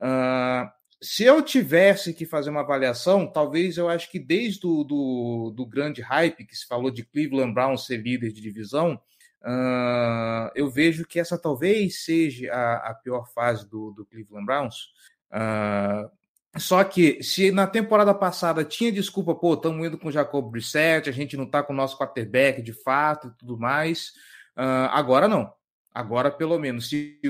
Uh, 0.00 0.68
se 1.02 1.24
eu 1.24 1.40
tivesse 1.40 2.12
que 2.12 2.26
fazer 2.26 2.50
uma 2.50 2.60
avaliação, 2.60 3.26
talvez 3.26 3.78
eu 3.78 3.88
acho 3.88 4.10
que 4.10 4.18
desde 4.18 4.66
o 4.66 4.84
do, 4.84 5.52
do 5.56 5.64
grande 5.66 6.02
hype 6.02 6.44
que 6.44 6.56
se 6.56 6.66
falou 6.66 6.90
de 6.90 7.04
Cleveland 7.04 7.54
Brown 7.54 7.76
ser 7.76 7.98
líder 7.98 8.32
de 8.32 8.40
divisão, 8.40 9.00
uh, 9.42 10.50
eu 10.54 10.70
vejo 10.70 11.06
que 11.06 11.20
essa 11.20 11.38
talvez 11.38 12.04
seja 12.04 12.52
a, 12.52 12.90
a 12.90 12.94
pior 12.94 13.28
fase 13.32 13.68
do, 13.68 13.92
do 13.92 14.04
Cleveland 14.04 14.46
Browns. 14.46 14.92
Uh, 15.30 16.10
só 16.58 16.82
que 16.82 17.22
se 17.22 17.52
na 17.52 17.66
temporada 17.66 18.12
passada 18.12 18.64
tinha 18.64 18.90
desculpa, 18.90 19.34
pô, 19.34 19.54
estamos 19.54 19.86
indo 19.86 19.96
com 19.96 20.08
o 20.08 20.12
Jacob 20.12 20.50
Brissett, 20.50 21.08
a 21.08 21.12
gente 21.12 21.36
não 21.36 21.44
está 21.44 21.62
com 21.62 21.72
o 21.72 21.76
nosso 21.76 21.96
quarterback 21.96 22.60
de 22.60 22.72
fato 22.72 23.28
e 23.28 23.38
tudo 23.38 23.56
mais. 23.56 24.08
Uh, 24.56 24.90
agora 24.90 25.28
não. 25.28 25.52
Agora, 25.94 26.30
pelo 26.30 26.58
menos, 26.58 26.88
se 26.88 27.20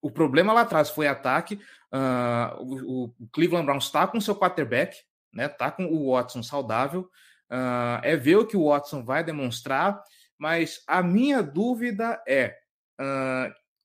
o 0.00 0.10
problema 0.10 0.52
lá 0.52 0.62
atrás 0.62 0.90
foi 0.90 1.06
ataque, 1.06 1.58
uh, 1.92 2.62
o, 2.62 3.04
o, 3.04 3.28
Cleveland 3.32 3.64
Browns 3.64 3.84
está 3.84 4.06
com 4.06 4.20
seu 4.20 4.34
quarterback, 4.34 4.96
né? 5.32 5.48
Tá 5.48 5.70
com 5.70 5.86
o 5.86 6.12
Watson 6.12 6.42
saudável. 6.42 7.08
Uh, 7.50 8.00
é 8.02 8.16
ver 8.16 8.36
o 8.36 8.46
que 8.46 8.56
o 8.56 8.68
Watson 8.68 9.04
vai 9.04 9.22
demonstrar, 9.22 10.02
mas 10.44 10.82
a 10.86 11.02
minha 11.02 11.42
dúvida 11.42 12.22
é 12.28 12.56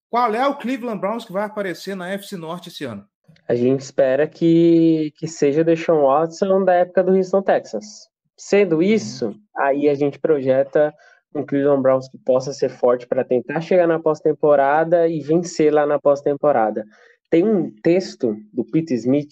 qual 0.10 0.36
é 0.36 0.46
o 0.46 0.58
Cleveland 0.58 1.00
Browns 1.00 1.24
que 1.24 1.32
vai 1.32 1.46
aparecer 1.46 1.96
na 1.96 2.10
FC 2.10 2.36
Norte 2.36 2.68
esse 2.68 2.84
ano? 2.84 3.06
A 3.48 3.56
gente 3.56 3.80
espera 3.80 4.28
que, 4.28 5.14
que 5.18 5.26
seja 5.26 5.64
Deshaun 5.64 6.02
Watson 6.02 6.66
da 6.66 6.74
época 6.74 7.02
do 7.02 7.16
Houston 7.16 7.42
Texas. 7.42 8.10
Sendo 8.36 8.76
uhum. 8.76 8.82
isso, 8.82 9.34
aí 9.56 9.88
a 9.88 9.96
gente 9.96 10.20
projeta 10.20 10.94
um 11.34 11.46
Cleveland 11.46 11.82
Browns 11.82 12.10
que 12.10 12.18
possa 12.18 12.52
ser 12.52 12.68
forte 12.68 13.08
para 13.08 13.24
tentar 13.24 13.62
chegar 13.62 13.88
na 13.88 13.98
pós-temporada 13.98 15.08
e 15.08 15.22
vencer 15.22 15.74
lá 15.74 15.86
na 15.86 15.98
pós-temporada. 15.98 16.84
Tem 17.30 17.48
um 17.48 17.72
texto 17.82 18.36
do 18.52 18.66
Pete 18.66 18.94
Smith, 18.96 19.32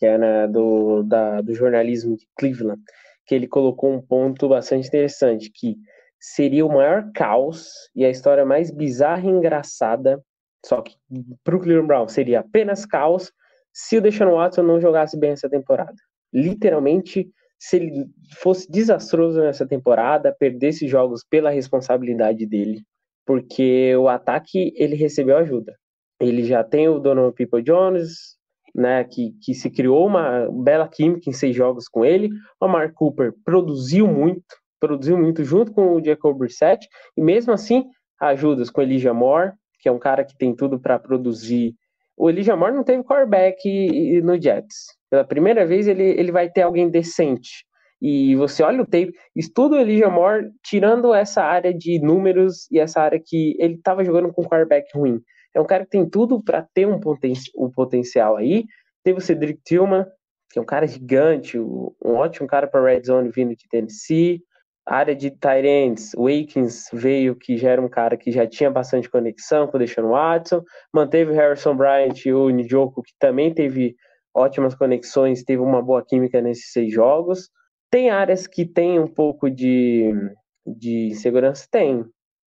que 0.00 0.06
é 0.06 0.18
né, 0.18 0.48
do, 0.48 1.04
da, 1.04 1.40
do 1.42 1.54
jornalismo 1.54 2.16
de 2.16 2.26
Cleveland, 2.36 2.82
que 3.24 3.36
ele 3.36 3.46
colocou 3.46 3.92
um 3.92 4.02
ponto 4.02 4.48
bastante 4.48 4.88
interessante, 4.88 5.48
que 5.54 5.76
seria 6.26 6.66
o 6.66 6.72
maior 6.72 7.08
caos 7.14 7.70
e 7.94 8.04
a 8.04 8.10
história 8.10 8.44
mais 8.44 8.68
bizarra 8.68 9.24
e 9.24 9.30
engraçada 9.30 10.20
Só 10.64 10.82
que 10.82 10.96
para 11.44 11.56
o 11.56 11.60
Cleveland 11.60 11.86
Brown 11.86 12.08
seria 12.08 12.40
apenas 12.40 12.84
caos 12.84 13.32
se 13.72 13.96
o 13.96 14.00
Deshaun 14.00 14.34
Watson 14.34 14.62
não 14.62 14.80
jogasse 14.80 15.16
bem 15.16 15.30
essa 15.30 15.48
temporada. 15.48 15.94
Literalmente, 16.32 17.30
se 17.58 17.76
ele 17.76 18.06
fosse 18.38 18.68
desastroso 18.68 19.40
nessa 19.40 19.66
temporada, 19.66 20.34
perdesse 20.36 20.88
jogos 20.88 21.22
pela 21.28 21.50
responsabilidade 21.50 22.44
dele, 22.44 22.82
porque 23.24 23.94
o 23.96 24.08
ataque 24.08 24.72
ele 24.76 24.96
recebeu 24.96 25.36
ajuda. 25.36 25.76
Ele 26.18 26.42
já 26.42 26.64
tem 26.64 26.88
o 26.88 26.98
Donovan 26.98 27.32
People 27.32 27.62
Jones, 27.62 28.36
né, 28.74 29.04
que, 29.04 29.32
que 29.42 29.54
se 29.54 29.70
criou 29.70 30.06
uma 30.06 30.48
bela 30.50 30.88
química 30.88 31.30
em 31.30 31.32
seis 31.32 31.54
jogos 31.54 31.86
com 31.86 32.04
ele. 32.04 32.30
O 32.60 32.66
Mark 32.66 32.94
Cooper 32.94 33.32
produziu 33.44 34.08
muito, 34.08 34.56
produziu 34.80 35.16
muito 35.16 35.44
junto 35.44 35.72
com 35.72 35.94
o 35.94 36.04
Jacob 36.04 36.36
Brissett, 36.36 36.86
e 37.16 37.22
mesmo 37.22 37.52
assim, 37.52 37.84
ajudas 38.20 38.70
com 38.70 38.82
Elijah 38.82 39.14
Moore, 39.14 39.52
que 39.80 39.88
é 39.88 39.92
um 39.92 39.98
cara 39.98 40.24
que 40.24 40.36
tem 40.36 40.54
tudo 40.54 40.80
para 40.80 40.98
produzir. 40.98 41.74
O 42.16 42.30
Elijah 42.30 42.56
Moore 42.56 42.74
não 42.74 42.84
teve 42.84 43.04
quarterback 43.04 44.20
no 44.22 44.40
Jets. 44.40 44.86
Pela 45.10 45.24
primeira 45.24 45.66
vez 45.66 45.86
ele, 45.86 46.02
ele 46.02 46.32
vai 46.32 46.50
ter 46.50 46.62
alguém 46.62 46.88
decente. 46.88 47.64
E 48.00 48.34
você 48.36 48.62
olha 48.62 48.82
o 48.82 48.86
tape, 48.86 49.12
estuda 49.34 49.76
o 49.76 49.78
Elijah 49.78 50.10
Moore, 50.10 50.50
tirando 50.62 51.14
essa 51.14 51.42
área 51.42 51.72
de 51.72 51.98
números 51.98 52.70
e 52.70 52.78
essa 52.78 53.00
área 53.00 53.20
que 53.24 53.56
ele 53.58 53.74
estava 53.74 54.04
jogando 54.04 54.32
com 54.32 54.44
quarterback 54.44 54.86
ruim. 54.94 55.20
É 55.54 55.60
um 55.60 55.64
cara 55.64 55.84
que 55.84 55.90
tem 55.90 56.08
tudo 56.08 56.42
para 56.42 56.66
ter 56.74 56.86
um, 56.86 57.00
poten 57.00 57.32
um 57.56 57.70
potencial 57.70 58.36
aí. 58.36 58.64
Teve 59.02 59.18
o 59.18 59.22
Cedric 59.22 59.60
Tillman, 59.64 60.04
que 60.50 60.58
é 60.58 60.62
um 60.62 60.66
cara 60.66 60.86
gigante, 60.86 61.58
um 61.58 61.94
ótimo 62.02 62.46
cara 62.46 62.66
para 62.66 62.84
red 62.84 63.04
zone 63.04 63.30
vindo 63.30 63.56
de 63.56 63.66
Tennessee 63.68 64.42
área 64.86 65.16
de 65.16 65.30
Tyrants, 65.30 66.12
Akins 66.14 66.88
veio, 66.92 67.34
que 67.34 67.56
já 67.56 67.70
era 67.70 67.82
um 67.82 67.88
cara 67.88 68.16
que 68.16 68.30
já 68.30 68.46
tinha 68.46 68.70
bastante 68.70 69.10
conexão 69.10 69.66
com 69.66 69.76
o 69.76 69.80
Deshaun 69.80 70.10
Watson, 70.10 70.62
manteve 70.92 71.32
o 71.32 71.34
Harrison 71.34 71.74
Bryant 71.76 72.24
e 72.24 72.32
o 72.32 72.48
Njoku, 72.48 73.02
que 73.02 73.12
também 73.18 73.52
teve 73.52 73.96
ótimas 74.34 74.74
conexões, 74.74 75.42
teve 75.42 75.60
uma 75.60 75.82
boa 75.82 76.04
química 76.04 76.40
nesses 76.40 76.70
seis 76.70 76.92
jogos. 76.92 77.50
Tem 77.90 78.10
áreas 78.10 78.46
que 78.46 78.64
tem 78.64 79.00
um 79.00 79.08
pouco 79.08 79.50
de, 79.50 80.12
de 80.64 81.08
insegurança? 81.08 81.66
Tem. 81.70 82.04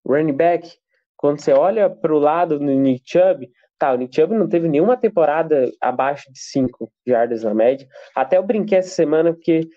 Running 0.07 0.33
back, 0.33 0.69
quando 1.17 1.41
você 1.41 1.51
olha 1.51 1.89
para 1.89 2.13
o 2.13 2.19
lado 2.19 2.57
do 2.57 2.65
Nick 2.65 3.01
Chubb, 3.05 3.49
tá, 3.77 3.93
o 3.93 3.97
Nick 3.97 4.15
Chubb 4.15 4.33
não 4.33 4.47
teve 4.47 4.69
nenhuma 4.69 4.95
temporada 4.95 5.69
abaixo 5.81 6.31
de 6.31 6.39
5 6.39 6.89
jardas 7.05 7.43
na 7.43 7.53
média. 7.53 7.87
Até 8.15 8.37
eu 8.37 8.43
brinquei 8.43 8.77
essa 8.77 8.89
semana 8.89 9.33
porque 9.33 9.67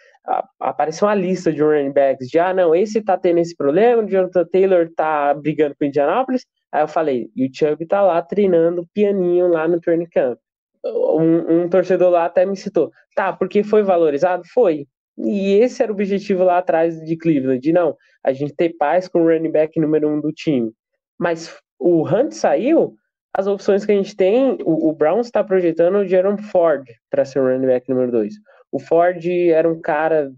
apareceu 0.61 1.09
uma 1.09 1.15
lista 1.15 1.53
de 1.53 1.63
running 1.63 1.93
backs 1.93 2.29
de, 2.29 2.39
ah, 2.39 2.55
não, 2.55 2.75
esse 2.75 3.03
tá 3.03 3.17
tendo 3.17 3.39
esse 3.39 3.57
problema, 3.57 4.03
o 4.03 4.09
Jonathan 4.09 4.45
Taylor 4.47 4.91
tá 4.95 5.35
brigando 5.35 5.75
com 5.77 5.85
o 5.85 5.89
Indianapolis. 5.89 6.47
Aí 6.71 6.83
eu 6.83 6.89
falei, 6.89 7.31
e 7.37 7.47
o 7.47 7.51
Chubb 7.53 7.85
tá 7.87 8.01
lá 8.01 8.23
treinando 8.23 8.89
pianinho 8.95 9.49
lá 9.49 9.69
no 9.69 9.81
training 9.81 10.09
camp. 10.09 10.39
Um, 10.85 11.63
um, 11.63 11.69
torcedor 11.69 12.11
lá 12.11 12.25
até 12.25 12.45
me 12.45 12.57
citou, 12.57 12.91
tá, 13.15 13.33
porque 13.33 13.63
foi 13.63 13.83
valorizado? 13.83 14.43
Foi. 14.53 14.87
E 15.17 15.55
esse 15.55 15.83
era 15.83 15.93
o 15.93 15.95
objetivo 15.95 16.43
lá 16.43 16.59
atrás 16.59 16.99
de 17.05 17.17
Cleveland, 17.17 17.61
de 17.61 17.73
não, 17.73 17.97
a 18.25 18.33
gente 18.33 18.55
ter 18.55 18.71
paz 18.77 19.07
com 19.07 19.23
o 19.23 19.27
running 19.29 19.53
back 19.53 19.79
número 19.79 20.09
um 20.09 20.21
do 20.21 20.33
time. 20.33 20.73
Mas 21.19 21.55
o 21.79 22.03
Hunt 22.09 22.33
saiu, 22.33 22.97
as 23.35 23.47
opções 23.47 23.85
que 23.85 23.93
a 23.93 23.95
gente 23.95 24.17
tem, 24.17 24.59
o, 24.65 24.89
o 24.89 24.93
Browns 24.93 25.27
está 25.27 25.45
projetando 25.45 25.97
o 25.97 26.07
Jerome 26.07 26.43
Ford 26.43 26.87
para 27.11 27.25
ser 27.25 27.41
o 27.41 27.47
running 27.47 27.67
back 27.67 27.89
número 27.89 28.11
dois. 28.11 28.35
O 28.73 28.81
Ford 28.81 29.25
era 29.27 29.71
um 29.71 29.81
cara 29.81 30.33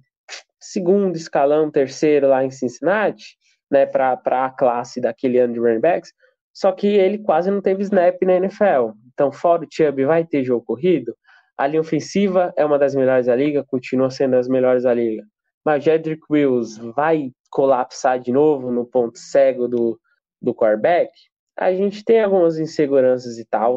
segundo 0.61 1.17
escalão, 1.17 1.71
terceiro 1.71 2.29
lá 2.29 2.45
em 2.45 2.51
Cincinnati, 2.51 3.37
né, 3.71 3.87
para 3.87 4.19
a 4.25 4.51
classe 4.51 5.01
daquele 5.01 5.39
ano 5.39 5.55
de 5.55 5.61
running 5.61 5.81
backs, 5.81 6.13
só 6.53 6.73
que 6.73 6.87
ele 6.87 7.19
quase 7.19 7.51
não 7.51 7.61
teve 7.61 7.83
snap 7.83 8.21
na 8.23 8.35
NFL. 8.35 8.93
Então, 9.13 9.31
fora 9.33 9.65
o 9.65 9.69
Chubb, 9.71 10.05
vai 10.05 10.25
ter 10.25 10.45
jogo 10.45 10.65
corrido. 10.65 11.15
A 11.57 11.67
linha 11.67 11.81
ofensiva 11.81 12.53
é 12.57 12.65
uma 12.65 12.79
das 12.79 12.95
melhores 12.95 13.27
da 13.27 13.37
liga, 13.37 13.65
continua 13.65 14.11
sendo 14.11 14.37
as 14.37 14.49
melhores 14.49 14.83
da 14.83 14.93
liga. 14.93 15.25
Mas 15.65 15.85
Jedrick 15.85 16.23
Wills 16.31 16.79
vai 16.95 17.31
colapsar 17.51 18.19
de 18.19 18.33
novo 18.33 18.71
no 18.71 18.85
ponto 18.85 19.19
cego 19.19 19.69
do, 19.69 19.99
do 20.43 20.55
quarterback? 20.55 21.11
A 21.57 21.73
gente 21.73 22.05
tem 22.05 22.23
algumas 22.23 22.59
inseguranças 22.59 23.39
e 23.39 23.45
tal, 23.45 23.77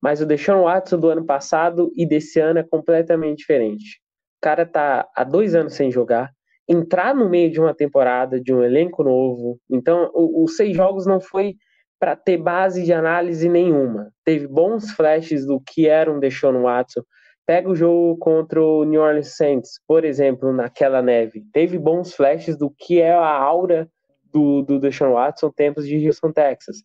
mas 0.00 0.20
o 0.20 0.26
Deshaun 0.26 0.64
Watson 0.64 0.98
do 0.98 1.08
ano 1.08 1.24
passado 1.24 1.92
e 1.94 2.06
desse 2.06 2.40
ano 2.40 2.60
é 2.60 2.62
completamente 2.62 3.38
diferente. 3.38 4.00
O 4.38 4.40
cara 4.42 4.64
tá 4.64 5.06
há 5.14 5.22
dois 5.22 5.54
anos 5.54 5.74
sem 5.74 5.90
jogar, 5.90 6.30
entrar 6.66 7.14
no 7.14 7.28
meio 7.28 7.50
de 7.50 7.60
uma 7.60 7.74
temporada, 7.74 8.40
de 8.40 8.54
um 8.54 8.62
elenco 8.62 9.04
novo. 9.04 9.58
Então, 9.68 10.10
os 10.14 10.56
seis 10.56 10.74
jogos 10.74 11.04
não 11.04 11.20
foi 11.20 11.56
para 11.98 12.16
ter 12.16 12.38
base 12.38 12.82
de 12.82 12.92
análise 12.92 13.48
nenhuma. 13.48 14.10
Teve 14.24 14.46
bons 14.46 14.90
flashes 14.92 15.44
do 15.44 15.60
que 15.60 15.86
era 15.86 16.10
um 16.10 16.18
Deshaun 16.18 16.62
Watson. 16.62 17.02
Pega 17.44 17.68
o 17.68 17.76
jogo 17.76 18.16
contra 18.18 18.62
o 18.62 18.84
New 18.84 19.02
Orleans 19.02 19.36
Saints, 19.36 19.80
por 19.86 20.04
exemplo, 20.04 20.52
naquela 20.52 21.02
neve. 21.02 21.44
Teve 21.52 21.78
bons 21.78 22.14
flashes 22.14 22.56
do 22.56 22.70
que 22.70 23.00
é 23.00 23.12
a 23.12 23.28
aura 23.28 23.90
do, 24.32 24.62
do 24.62 24.78
Deshaun 24.78 25.12
Watson 25.12 25.50
tempos 25.50 25.86
de 25.86 26.06
Houston, 26.06 26.32
Texas 26.32 26.78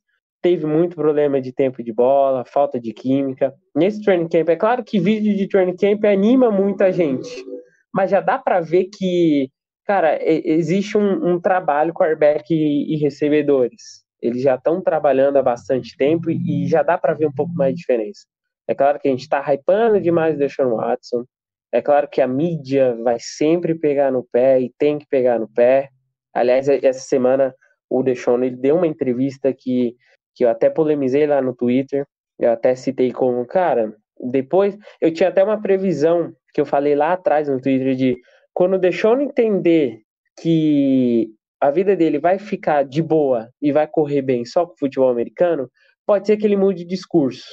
teve 0.46 0.68
muito 0.68 0.96
problema 0.96 1.42
de 1.42 1.52
tempo 1.52 1.82
de 1.82 1.92
bola, 1.92 2.46
falta 2.46 2.80
de 2.80 2.94
química. 2.94 3.52
Nesse 3.76 4.04
training 4.04 4.28
camp, 4.28 4.48
é 4.50 4.56
claro 4.56 4.84
que 4.84 5.00
vídeo 5.00 5.36
de 5.36 5.48
training 5.48 5.76
camp 5.76 6.06
anima 6.06 6.52
muita 6.52 6.92
gente, 6.92 7.44
mas 7.92 8.12
já 8.12 8.22
dá 8.22 8.38
para 8.38 8.60
ver 8.60 8.92
que, 8.96 9.50
cara, 9.88 10.20
existe 10.22 11.00
um, 11.00 11.34
um 11.34 11.42
trabalho 11.42 11.92
com 11.92 12.04
quarterback 12.04 12.54
e, 12.54 12.94
e 12.94 12.98
recebedores. 12.98 14.06
Eles 14.22 14.44
já 14.44 14.54
estão 14.54 14.84
trabalhando 14.84 15.38
há 15.38 15.42
bastante 15.42 15.98
tempo 15.98 16.30
e 16.30 16.68
já 16.68 16.84
dá 16.84 16.96
para 16.96 17.16
ver 17.16 17.26
um 17.26 17.34
pouco 17.34 17.52
mais 17.56 17.74
de 17.74 17.80
diferença. 17.80 18.28
É 18.68 18.76
claro 18.76 19.00
que 19.00 19.08
a 19.08 19.12
gente 19.12 19.22
está 19.22 19.44
hypando 19.52 20.00
demais 20.00 20.36
o 20.36 20.38
Deshaun 20.38 20.76
Watson. 20.76 21.26
É 21.72 21.82
claro 21.82 22.08
que 22.08 22.22
a 22.22 22.28
mídia 22.28 22.96
vai 23.04 23.18
sempre 23.20 23.74
pegar 23.74 24.12
no 24.12 24.24
pé 24.32 24.62
e 24.62 24.72
tem 24.78 25.00
que 25.00 25.08
pegar 25.08 25.40
no 25.40 25.48
pé. 25.48 25.90
Aliás, 26.32 26.70
essa 26.70 27.00
semana 27.00 27.52
o 27.90 28.04
Deshaun 28.04 28.44
ele 28.44 28.56
deu 28.56 28.76
uma 28.76 28.86
entrevista 28.86 29.52
que 29.52 29.96
que 30.36 30.44
eu 30.44 30.50
até 30.50 30.70
polemizei 30.70 31.26
lá 31.26 31.42
no 31.42 31.56
Twitter, 31.56 32.06
eu 32.38 32.52
até 32.52 32.76
citei 32.76 33.12
como, 33.12 33.46
cara, 33.46 33.96
depois 34.20 34.78
eu 35.02 35.12
tinha 35.12 35.30
até 35.30 35.44
uma 35.44 35.62
previsão 35.62 36.34
que 36.54 36.62
eu 36.62 36.66
falei 36.66 36.96
lá 36.96 37.14
atrás 37.14 37.48
no 37.48 37.62
Twitter 37.62 37.96
de 37.96 38.18
quando 38.54 38.78
deixou 38.78 39.20
entender 39.20 40.02
que 40.40 41.30
a 41.60 41.72
vida 41.72 41.96
dele 41.96 42.20
vai 42.20 42.38
ficar 42.38 42.84
de 42.84 43.02
boa 43.02 43.50
e 43.62 43.72
vai 43.72 43.88
correr 43.88 44.22
bem 44.22 44.46
só 44.46 44.66
com 44.66 44.74
o 44.74 44.78
futebol 44.78 45.10
americano, 45.10 45.70
pode 46.06 46.28
ser 46.28 46.38
que 46.38 46.46
ele 46.46 46.58
mude 46.58 46.84
de 46.84 46.90
discurso. 46.90 47.46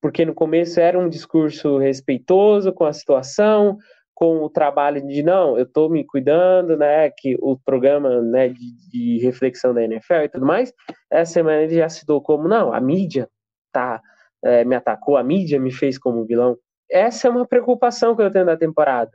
Porque 0.00 0.24
no 0.24 0.34
começo 0.34 0.78
era 0.78 0.98
um 0.98 1.08
discurso 1.08 1.78
respeitoso 1.78 2.72
com 2.72 2.84
a 2.84 2.92
situação, 2.92 3.76
com 4.16 4.42
o 4.42 4.48
trabalho 4.48 5.06
de 5.06 5.22
não, 5.22 5.58
eu 5.58 5.64
estou 5.64 5.90
me 5.90 6.02
cuidando, 6.02 6.74
né, 6.74 7.10
que 7.10 7.36
o 7.38 7.54
programa, 7.54 8.22
né, 8.22 8.48
de, 8.48 8.88
de, 8.90 9.18
reflexão 9.18 9.74
da 9.74 9.82
NFL 9.82 10.22
e 10.24 10.28
tudo 10.30 10.46
mais, 10.46 10.72
essa 11.12 11.34
semana 11.34 11.60
ele 11.60 11.74
já 11.74 11.86
citou 11.90 12.22
como 12.22 12.48
não, 12.48 12.72
a 12.72 12.80
mídia 12.80 13.28
tá 13.70 14.00
é, 14.42 14.64
me 14.64 14.74
atacou, 14.74 15.18
a 15.18 15.22
mídia 15.22 15.60
me 15.60 15.70
fez 15.70 15.98
como 15.98 16.24
vilão. 16.24 16.56
Essa 16.90 17.28
é 17.28 17.30
uma 17.30 17.46
preocupação 17.46 18.16
que 18.16 18.22
eu 18.22 18.30
tenho 18.30 18.46
da 18.46 18.56
temporada, 18.56 19.12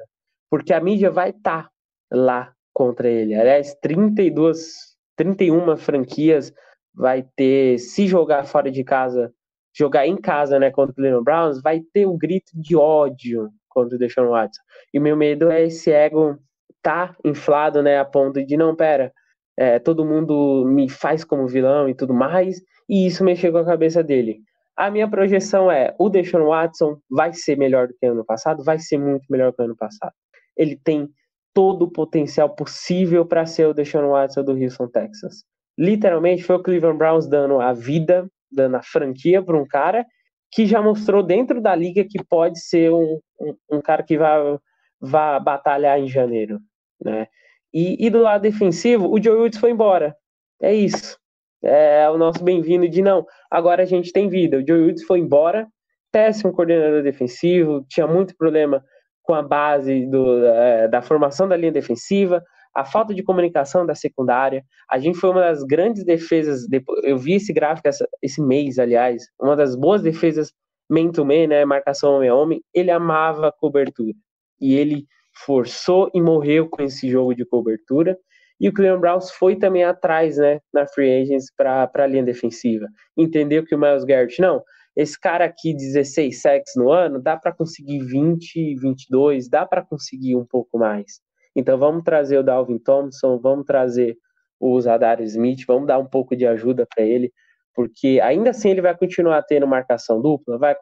porque 0.52 0.72
a 0.72 0.80
mídia 0.80 1.10
vai 1.10 1.32
estar 1.32 1.64
tá 1.64 1.72
lá 2.12 2.54
contra 2.72 3.10
ele. 3.10 3.34
Aliás, 3.34 3.74
32, 3.82 4.96
31 5.18 5.78
franquias 5.78 6.54
vai 6.94 7.26
ter, 7.36 7.80
se 7.80 8.06
jogar 8.06 8.44
fora 8.46 8.70
de 8.70 8.84
casa, 8.84 9.34
jogar 9.76 10.06
em 10.06 10.18
casa, 10.18 10.60
né, 10.60 10.70
contra 10.70 10.92
o 10.92 10.96
Cleveland 10.96 11.24
Browns, 11.24 11.60
vai 11.60 11.82
ter 11.92 12.06
o 12.06 12.14
um 12.14 12.18
grito 12.20 12.52
de 12.54 12.76
ódio 12.76 13.50
contra 13.72 13.96
o 13.96 14.00
Deshaun 14.00 14.30
Watson. 14.30 14.62
E 14.94 15.00
meu 15.00 15.18
medo 15.18 15.50
é 15.50 15.64
esse 15.64 15.92
ego 15.92 16.38
tá 16.82 17.16
inflado, 17.24 17.82
né, 17.82 18.00
a 18.00 18.06
ponto 18.06 18.44
de 18.44 18.58
não, 18.58 18.76
pera, 18.76 19.12
é, 19.58 19.80
todo 19.80 20.06
mundo 20.06 20.66
me 20.66 20.90
faz 20.90 21.24
como 21.24 21.48
vilão 21.48 21.88
e 21.88 21.94
tudo 21.94 22.14
mais, 22.14 22.62
e 22.90 23.06
isso 23.06 23.24
mexeu 23.24 23.52
com 23.52 23.60
a 23.60 23.66
cabeça 23.66 24.04
dele. 24.04 24.40
A 24.76 24.90
minha 24.90 25.08
projeção 25.08 25.72
é, 25.72 25.94
o 26.00 26.10
Deshaun 26.10 26.48
Watson 26.48 26.98
vai 27.10 27.34
ser 27.34 27.58
melhor 27.58 27.88
do 27.88 27.94
que 28.00 28.06
ano 28.06 28.26
passado, 28.26 28.64
vai 28.64 28.80
ser 28.80 28.98
muito 28.98 29.26
melhor 29.30 29.54
que 29.54 29.62
ano 29.62 29.76
passado. 29.76 30.14
Ele 30.58 30.76
tem 30.76 31.10
todo 31.54 31.84
o 31.84 31.92
potencial 31.92 32.50
possível 32.50 33.26
para 33.26 33.46
ser 33.46 33.68
o 33.68 33.74
Deshaun 33.74 34.10
Watson 34.10 34.44
do 34.44 34.54
Houston, 34.54 34.88
Texas. 34.88 35.44
Literalmente 35.78 36.44
foi 36.44 36.56
o 36.56 36.64
Cleveland 36.64 36.98
Browns 36.98 37.28
dando 37.28 37.60
a 37.60 37.74
vida, 37.74 38.28
dando 38.52 38.76
a 38.76 38.82
franquia 38.82 39.44
para 39.44 39.58
um 39.58 39.66
cara 39.68 40.06
que 40.52 40.66
já 40.66 40.82
mostrou 40.82 41.24
dentro 41.24 41.62
da 41.62 41.74
liga 41.74 42.04
que 42.04 42.24
pode 42.24 42.60
ser 42.60 42.92
um, 42.92 43.20
um, 43.40 43.56
um 43.72 43.82
cara 43.82 44.04
que 44.04 44.18
vai, 44.18 44.58
vai 45.00 45.40
batalhar 45.40 46.00
em 46.00 46.08
janeiro, 46.08 46.60
né? 47.04 47.28
E, 47.74 48.06
e, 48.06 48.10
do 48.10 48.20
lado 48.20 48.42
defensivo, 48.42 49.08
o 49.10 49.22
Joe 49.22 49.38
Woods 49.38 49.58
foi 49.58 49.72
embora. 49.72 50.14
É 50.62 50.74
isso. 50.74 51.18
É 51.64 52.10
o 52.10 52.18
nosso 52.18 52.44
bem-vindo 52.44 52.88
de 52.90 53.02
não. 53.02 53.26
Agora 53.50 53.84
a 53.84 53.86
gente 53.86 54.12
tem 54.12 54.28
vida. 54.28 54.58
O 54.58 54.68
Joe 54.68 54.82
Woods 54.82 55.04
foi 55.04 55.20
embora, 55.20 55.68
péssimo 56.12 56.52
coordenador 56.52 57.02
defensivo, 57.02 57.86
tinha 57.88 58.06
muito 58.06 58.36
problema 58.36 58.84
com 59.24 59.34
a 59.34 59.42
base 59.42 60.06
do, 60.08 60.46
é, 60.46 60.88
da 60.90 61.02
formação 61.02 61.48
da 61.48 61.56
linha 61.56 61.72
defensiva. 61.72 62.44
A 62.76 62.86
falta 62.86 63.14
de 63.14 63.24
comunicação 63.24 63.86
da 63.86 63.96
secundária. 63.96 64.64
A 64.90 64.98
gente 64.98 65.18
foi 65.18 65.30
uma 65.30 65.42
das 65.42 65.64
grandes 65.64 66.04
defesas, 66.04 66.68
eu 67.04 67.18
vi 67.18 67.34
esse 67.34 67.52
gráfico 67.52 67.90
esse 68.22 68.42
mês, 68.42 68.80
aliás, 68.80 69.24
uma 69.40 69.56
das 69.56 69.76
boas 69.76 70.02
defesas 70.02 70.52
man-to-man, 70.90 71.48
né, 71.48 71.64
marcação 71.64 72.16
homem 72.16 72.30
a 72.30 72.36
homem, 72.36 72.62
ele 72.74 72.92
amava 72.92 73.52
cobertura. 73.52 74.14
E 74.60 74.76
ele 74.76 75.06
forçou 75.46 76.12
e 76.14 76.22
morreu 76.22 76.70
com 76.70 76.84
esse 76.84 77.10
jogo 77.10 77.34
de 77.34 77.46
cobertura. 77.46 78.18
E 78.60 78.68
o 78.68 78.74
Cleveland 78.74 79.02
Browns 79.02 79.32
foi 79.32 79.56
também 79.56 79.84
atrás, 79.84 80.38
né, 80.38 80.60
na 80.74 80.86
free 80.86 81.22
agents 81.22 81.46
para 81.56 81.90
a 81.94 82.08
linha 82.08 82.24
defensiva. 82.24 82.88
Entendeu 83.18 83.66
que 83.66 83.74
o 83.74 83.80
Miles 83.80 84.04
Garrett, 84.04 84.40
não, 84.42 84.62
esse 84.96 85.20
cara 85.20 85.46
aqui, 85.46 85.74
16 85.74 86.42
sacks 86.42 86.74
no 86.76 86.92
ano, 86.92 87.22
dá 87.22 87.38
para 87.38 87.54
conseguir 87.54 88.00
20, 88.04 88.76
22, 88.76 89.50
dá 89.50 89.66
para 89.66 89.84
conseguir 89.84 90.36
um 90.36 90.46
pouco 90.46 90.78
mais. 90.78 91.22
Então 91.56 91.78
vamos 91.78 92.04
trazer 92.04 92.38
o 92.38 92.44
Dalvin 92.44 92.78
Thompson, 92.78 93.40
vamos 93.40 93.66
trazer 93.66 94.18
o 94.60 94.80
Zadar 94.80 95.22
Smith, 95.22 95.66
vamos 95.68 95.88
dar 95.88 95.98
um 95.98 96.06
pouco 96.06 96.36
de 96.36 96.46
ajuda 96.46 96.86
para 96.86 97.04
ele, 97.04 97.32
porque 97.74 98.20
ainda 98.22 98.52
assim 98.52 98.70
ele 98.70 98.82
vai 98.82 98.96
continuar 98.96 99.42
tendo 99.44 99.68
marcação 99.68 100.22
dupla, 100.22 100.58
vai, 100.58 100.76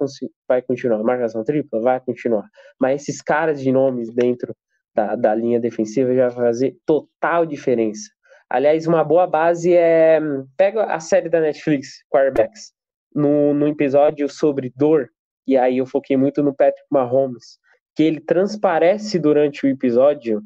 vai 0.48 0.62
continuar, 0.62 1.02
marcação 1.04 1.44
tripla, 1.44 1.82
vai 1.82 2.00
continuar. 2.00 2.48
Mas 2.80 3.02
esses 3.02 3.22
caras 3.22 3.62
de 3.62 3.72
nomes 3.72 4.14
dentro 4.14 4.54
da, 4.94 5.16
da 5.16 5.36
linha 5.36 5.60
defensiva 5.60 6.14
já 6.14 6.28
vai 6.28 6.46
fazer 6.46 6.78
total 6.86 7.46
diferença. 7.46 8.10
Aliás, 8.50 8.88
uma 8.88 9.04
boa 9.04 9.28
base 9.28 9.74
é. 9.74 10.20
Pega 10.58 10.86
a 10.86 11.00
série 11.00 11.30
da 11.30 11.40
Netflix, 11.40 12.04
Quarterbacks 12.10 12.74
no, 13.14 13.54
no 13.54 13.68
episódio 13.68 14.28
sobre 14.28 14.74
dor, 14.76 15.10
e 15.48 15.56
aí 15.58 15.78
eu 15.78 15.86
foquei 15.86 16.18
muito 16.18 16.42
no 16.44 16.56
Patrick 16.56 16.86
Mahomes, 16.92 17.60
que 17.96 18.04
ele 18.04 18.20
transparece 18.20 19.20
durante 19.20 19.66
o 19.66 19.70
episódio 19.70 20.42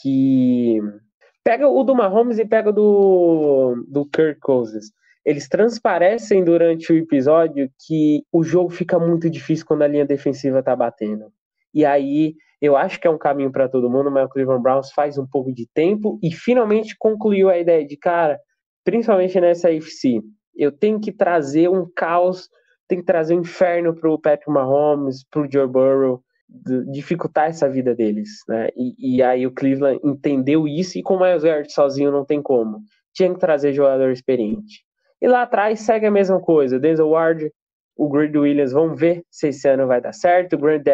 que 0.00 0.80
pega 1.44 1.68
o 1.68 1.82
do 1.84 1.94
Mahomes 1.94 2.38
e 2.38 2.44
pega 2.44 2.72
do 2.72 3.84
do 3.88 4.06
Kirk 4.06 4.40
Cousins. 4.40 4.86
Eles 5.24 5.48
transparecem 5.48 6.44
durante 6.44 6.92
o 6.92 6.96
episódio 6.96 7.70
que 7.84 8.22
o 8.32 8.44
jogo 8.44 8.70
fica 8.70 8.98
muito 8.98 9.28
difícil 9.28 9.66
quando 9.66 9.82
a 9.82 9.88
linha 9.88 10.06
defensiva 10.06 10.62
tá 10.62 10.74
batendo. 10.76 11.32
E 11.74 11.84
aí 11.84 12.34
eu 12.60 12.76
acho 12.76 13.00
que 13.00 13.06
é 13.06 13.10
um 13.10 13.18
caminho 13.18 13.50
para 13.50 13.68
todo 13.68 13.90
mundo, 13.90 14.10
mas 14.10 14.26
o 14.26 14.28
Cleveland 14.28 14.62
Browns 14.62 14.92
faz 14.92 15.18
um 15.18 15.26
pouco 15.26 15.52
de 15.52 15.66
tempo 15.74 16.18
e 16.22 16.32
finalmente 16.32 16.96
concluiu 16.98 17.50
a 17.50 17.58
ideia 17.58 17.84
de 17.84 17.96
cara, 17.96 18.38
principalmente 18.84 19.38
nessa 19.40 19.68
AFC 19.68 20.22
eu 20.56 20.72
tenho 20.72 20.98
que 20.98 21.12
trazer 21.12 21.68
um 21.68 21.86
caos, 21.94 22.48
tenho 22.88 23.02
que 23.02 23.06
trazer 23.06 23.34
um 23.34 23.40
inferno 23.40 23.94
para 23.94 24.10
o 24.10 24.18
Patrick 24.18 24.50
Mahomes, 24.50 25.24
para 25.28 25.42
o 25.42 25.50
Joe 25.50 25.66
Burrow, 25.66 26.22
dificultar 26.92 27.48
essa 27.48 27.68
vida 27.68 27.94
deles, 27.94 28.28
né? 28.48 28.68
E, 28.76 29.16
e, 29.16 29.22
aí 29.22 29.46
o 29.46 29.52
Cleveland 29.52 30.00
entendeu 30.04 30.66
isso 30.66 30.98
e 30.98 31.02
com 31.02 31.14
o 31.14 31.20
Miles 31.20 31.42
Garrett 31.42 31.72
sozinho 31.72 32.12
não 32.12 32.24
tem 32.24 32.40
como. 32.40 32.80
Tinha 33.14 33.32
que 33.32 33.40
trazer 33.40 33.72
jogador 33.72 34.10
experiente. 34.10 34.84
E 35.20 35.26
lá 35.26 35.42
atrás 35.42 35.80
segue 35.80 36.06
a 36.06 36.10
mesma 36.10 36.40
coisa. 36.40 36.78
Denzel 36.78 37.08
Ward, 37.08 37.50
o 37.96 38.08
Grid 38.08 38.36
Williams, 38.36 38.72
vamos 38.72 38.98
ver 38.98 39.24
se 39.30 39.48
esse 39.48 39.68
ano 39.68 39.86
vai 39.86 40.00
dar 40.00 40.12
certo. 40.12 40.54
O 40.54 40.58
Grant 40.58 40.86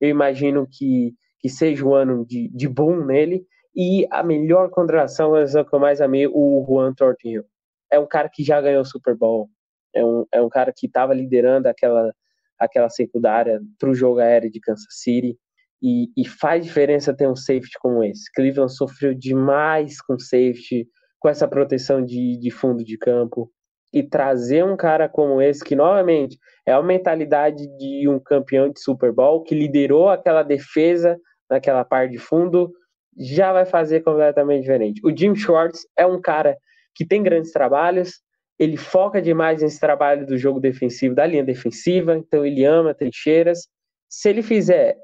eu 0.00 0.08
imagino 0.08 0.68
que, 0.70 1.14
que 1.40 1.48
seja 1.48 1.84
um 1.84 1.94
ano 1.94 2.24
de, 2.26 2.48
de 2.54 2.68
boom 2.68 3.04
nele. 3.04 3.44
E 3.74 4.06
a 4.10 4.22
melhor 4.22 4.70
contratação, 4.70 5.36
é 5.36 5.44
que 5.46 5.74
eu 5.74 5.80
mais 5.80 6.00
amei, 6.00 6.26
o 6.26 6.64
Juan 6.66 6.94
Thornhill 6.94 7.44
é 7.90 7.98
um 7.98 8.06
cara 8.06 8.28
que 8.32 8.42
já 8.42 8.60
ganhou 8.60 8.82
o 8.82 8.86
Super 8.86 9.16
Bowl, 9.16 9.48
é 9.94 10.04
um, 10.04 10.26
é 10.32 10.42
um 10.42 10.48
cara 10.48 10.72
que 10.74 10.86
estava 10.86 11.14
liderando 11.14 11.68
aquela, 11.68 12.12
aquela 12.58 12.88
secundária 12.88 13.60
para 13.78 13.90
o 13.90 13.94
jogo 13.94 14.20
aéreo 14.20 14.50
de 14.50 14.60
Kansas 14.60 14.86
City. 14.90 15.36
E, 15.82 16.08
e, 16.16 16.26
faz 16.26 16.64
diferença 16.64 17.14
ter 17.14 17.28
um 17.28 17.36
safety 17.36 17.78
como 17.80 18.02
esse. 18.02 18.32
Cleveland 18.34 18.74
sofreu 18.74 19.14
demais 19.14 20.00
com 20.00 20.18
safety, 20.18 20.88
com 21.20 21.28
essa 21.28 21.46
proteção 21.46 22.02
de, 22.02 22.38
de 22.38 22.50
fundo 22.50 22.82
de 22.82 22.96
campo. 22.96 23.50
E 23.92 24.02
trazer 24.02 24.64
um 24.64 24.76
cara 24.76 25.08
como 25.08 25.40
esse, 25.40 25.62
que 25.62 25.76
novamente 25.76 26.38
é 26.66 26.72
a 26.72 26.82
mentalidade 26.82 27.66
de 27.76 28.08
um 28.08 28.18
campeão 28.18 28.70
de 28.70 28.80
Super 28.80 29.12
Bowl, 29.12 29.42
que 29.42 29.54
liderou 29.54 30.08
aquela 30.08 30.42
defesa 30.42 31.18
naquela 31.48 31.84
parte 31.84 32.12
de 32.12 32.18
fundo, 32.18 32.72
já 33.16 33.52
vai 33.52 33.64
fazer 33.64 34.00
completamente 34.00 34.62
diferente. 34.62 35.00
O 35.04 35.16
Jim 35.16 35.34
Schwartz 35.34 35.86
é 35.96 36.06
um 36.06 36.20
cara 36.20 36.56
que 36.94 37.06
tem 37.06 37.22
grandes 37.22 37.52
trabalhos, 37.52 38.20
ele 38.58 38.76
foca 38.76 39.20
demais 39.20 39.62
nesse 39.62 39.78
trabalho 39.78 40.26
do 40.26 40.38
jogo 40.38 40.60
defensivo, 40.60 41.14
da 41.14 41.26
linha 41.26 41.44
defensiva, 41.44 42.16
então 42.16 42.44
ele 42.44 42.64
ama 42.64 42.94
trincheiras. 42.94 43.68
Se 44.08 44.28
ele 44.30 44.42
fizer 44.42 44.96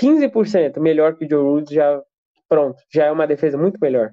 15% 0.00 0.78
melhor 0.80 1.16
que 1.16 1.24
o 1.24 1.28
Joe 1.28 1.42
Woods, 1.42 1.74
já 1.74 2.02
pronto, 2.48 2.80
já 2.92 3.06
é 3.06 3.10
uma 3.10 3.26
defesa 3.26 3.56
muito 3.58 3.78
melhor. 3.80 4.10